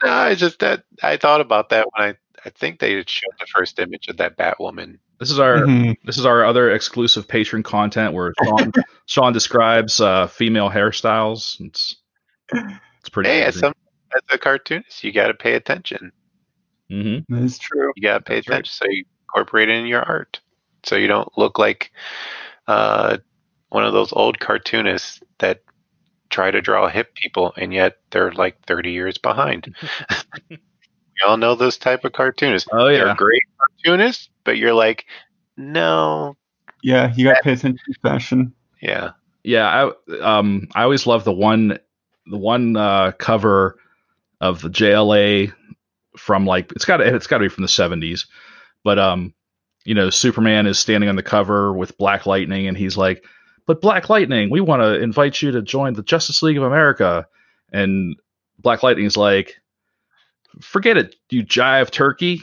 No, 0.03 0.25
it's 0.27 0.39
just 0.39 0.59
that 0.59 0.83
I 1.01 1.17
thought 1.17 1.41
about 1.41 1.69
that 1.69 1.87
when 1.93 2.09
I 2.09 2.15
I 2.45 2.49
think 2.49 2.79
they 2.79 3.03
showed 3.07 3.31
the 3.39 3.47
first 3.47 3.79
image 3.79 4.07
of 4.07 4.17
that 4.17 4.37
Batwoman. 4.37 4.99
This 5.19 5.31
is 5.31 5.39
our 5.39 5.59
Mhm. 5.65 5.95
this 6.03 6.17
is 6.17 6.25
our 6.25 6.43
other 6.45 6.71
exclusive 6.71 7.27
patron 7.27 7.63
content 7.63 8.13
where 8.13 8.33
Sean 8.43 8.71
Sean 9.07 9.33
describes 9.33 9.99
uh, 10.01 10.27
female 10.27 10.69
hairstyles. 10.69 11.59
It's 11.61 11.95
it's 12.99 13.09
pretty. 13.11 13.29
Hey, 13.29 13.43
as 13.43 13.59
some 13.59 13.73
as 14.15 14.21
a 14.31 14.37
cartoonist, 14.37 15.03
you 15.03 15.11
got 15.11 15.27
to 15.27 15.33
pay 15.33 15.53
attention. 15.55 16.11
hmm 16.89 17.17
That 17.29 17.43
is 17.43 17.57
true. 17.57 17.91
You 17.95 18.03
got 18.03 18.19
to 18.19 18.23
pay 18.23 18.35
That's 18.35 18.49
right. 18.49 18.55
attention 18.55 18.73
so 18.73 18.85
you 18.89 19.05
incorporate 19.29 19.69
it 19.69 19.77
in 19.77 19.85
your 19.87 20.03
art, 20.03 20.39
so 20.83 20.95
you 20.95 21.07
don't 21.07 21.29
look 21.37 21.57
like 21.59 21.91
uh, 22.67 23.17
one 23.69 23.85
of 23.85 23.93
those 23.93 24.13
old 24.13 24.39
cartoonists 24.39 25.21
that 25.39 25.61
try 26.29 26.49
to 26.51 26.61
draw 26.61 26.87
hip 26.89 27.13
people 27.13 27.53
and 27.55 27.73
yet 27.73 27.97
they're 28.09 28.31
like 28.31 28.59
30 28.65 28.91
years 28.91 29.17
behind. 29.17 29.75
we 30.49 30.57
all 31.25 31.37
know 31.37 31.55
those 31.55 31.77
type 31.77 32.03
of 32.03 32.13
cartoonists. 32.13 32.67
Oh 32.71 32.87
They're 32.87 33.07
yeah. 33.07 33.15
great 33.15 33.43
cartoonists, 33.85 34.29
but 34.43 34.57
you're 34.57 34.73
like, 34.73 35.05
no, 35.57 36.35
Yeah, 36.81 37.13
you 37.15 37.25
got 37.25 37.35
to 37.35 37.43
pay 37.43 37.53
attention 37.53 37.79
to 37.93 37.99
fashion. 38.01 38.53
yeah, 38.81 39.11
Yeah, 39.43 39.91
I 40.11 40.17
um 40.21 40.67
I 40.75 40.83
always 40.83 41.07
love 41.07 41.23
the 41.23 41.33
one 41.33 41.79
the 42.27 42.37
one 42.37 42.75
uh, 42.75 43.11
cover 43.13 43.77
of 44.41 44.61
the 44.61 44.69
JLA 44.69 45.53
from 46.17 46.45
like 46.45 46.71
it's 46.71 46.85
got 46.85 47.01
it's 47.01 47.27
got 47.27 47.37
to 47.39 47.43
be 47.45 47.49
from 47.49 47.63
the 47.63 47.69
70s, 47.69 48.27
but 48.83 48.99
um 48.99 49.33
you 49.85 49.93
know 49.93 50.09
Superman 50.09 50.65
is 50.67 50.79
standing 50.79 51.09
on 51.09 51.15
the 51.15 51.23
cover 51.23 51.73
with 51.73 51.97
Black 51.97 52.25
Lightning 52.25 52.67
and 52.67 52.77
he's 52.77 52.97
like, 52.97 53.23
"But 53.67 53.81
Black 53.81 54.09
Lightning, 54.09 54.49
we 54.49 54.61
want 54.61 54.81
to 54.81 54.99
invite 55.01 55.41
you 55.41 55.51
to 55.51 55.61
join 55.61 55.93
the 55.93 56.03
Justice 56.03 56.41
League 56.41 56.57
of 56.57 56.63
America." 56.63 57.27
And 57.71 58.15
Black 58.59 58.83
Lightning's 58.83 59.17
like, 59.17 59.57
"Forget 60.61 60.97
it, 60.97 61.15
you 61.29 61.43
jive 61.43 61.91
turkey." 61.91 62.41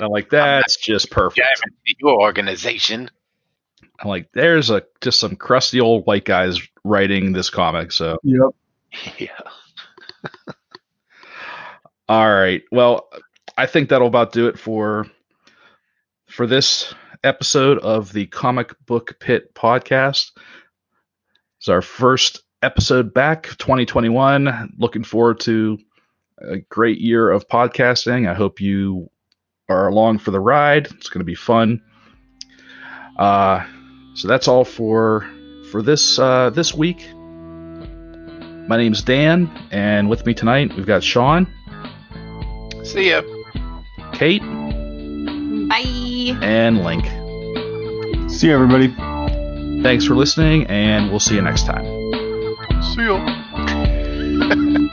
I'm 0.00 0.10
like, 0.10 0.30
that's 0.30 0.76
just 0.76 1.10
perfect. 1.10 1.46
Your 2.00 2.20
organization. 2.20 3.10
I'm 4.00 4.08
like, 4.08 4.30
there's 4.32 4.70
a 4.70 4.82
just 5.00 5.20
some 5.20 5.36
crusty 5.36 5.80
old 5.80 6.06
white 6.06 6.24
guys 6.24 6.60
writing 6.84 7.32
this 7.32 7.50
comic. 7.50 7.92
So, 7.92 8.18
Yep. 8.22 8.50
Yeah. 9.18 9.28
all 12.08 12.30
right. 12.30 12.62
Well, 12.70 13.08
I 13.56 13.66
think 13.66 13.88
that'll 13.88 14.06
about 14.08 14.32
do 14.32 14.48
it 14.48 14.58
for 14.58 15.06
for 16.26 16.46
this 16.46 16.92
episode 17.24 17.78
of 17.78 18.12
the 18.12 18.26
Comic 18.26 18.74
Book 18.86 19.18
Pit 19.20 19.54
podcast. 19.54 20.32
It's 21.58 21.68
our 21.68 21.82
first 21.82 22.42
episode 22.62 23.14
back, 23.14 23.44
2021. 23.58 24.74
Looking 24.78 25.04
forward 25.04 25.40
to 25.40 25.78
a 26.42 26.58
great 26.58 26.98
year 27.00 27.30
of 27.30 27.48
podcasting. 27.48 28.28
I 28.28 28.34
hope 28.34 28.60
you 28.60 29.10
are 29.68 29.88
along 29.88 30.18
for 30.18 30.30
the 30.30 30.40
ride. 30.40 30.86
It's 30.92 31.08
going 31.08 31.20
to 31.20 31.24
be 31.24 31.34
fun. 31.34 31.82
Uh, 33.16 33.64
so 34.14 34.28
that's 34.28 34.48
all 34.48 34.64
for 34.64 35.26
for 35.70 35.82
this 35.82 36.18
uh, 36.18 36.50
this 36.50 36.74
week. 36.74 37.06
My 38.68 38.76
name's 38.76 39.02
Dan, 39.02 39.50
and 39.70 40.08
with 40.08 40.24
me 40.24 40.34
tonight 40.34 40.74
we've 40.76 40.86
got 40.86 41.02
Sean, 41.02 41.46
See 42.84 43.10
ya. 43.10 43.22
Kate, 44.12 44.42
Bye. 45.68 46.38
and 46.42 46.82
Link. 46.84 47.04
See 48.30 48.46
you, 48.48 48.54
everybody. 48.54 48.88
Thanks 49.82 50.04
for 50.04 50.14
listening, 50.14 50.66
and 50.68 51.10
we'll 51.10 51.20
see 51.20 51.34
you 51.34 51.42
next 51.42 51.66
time. 51.66 51.84
See 52.94 53.02
ya. 53.04 54.88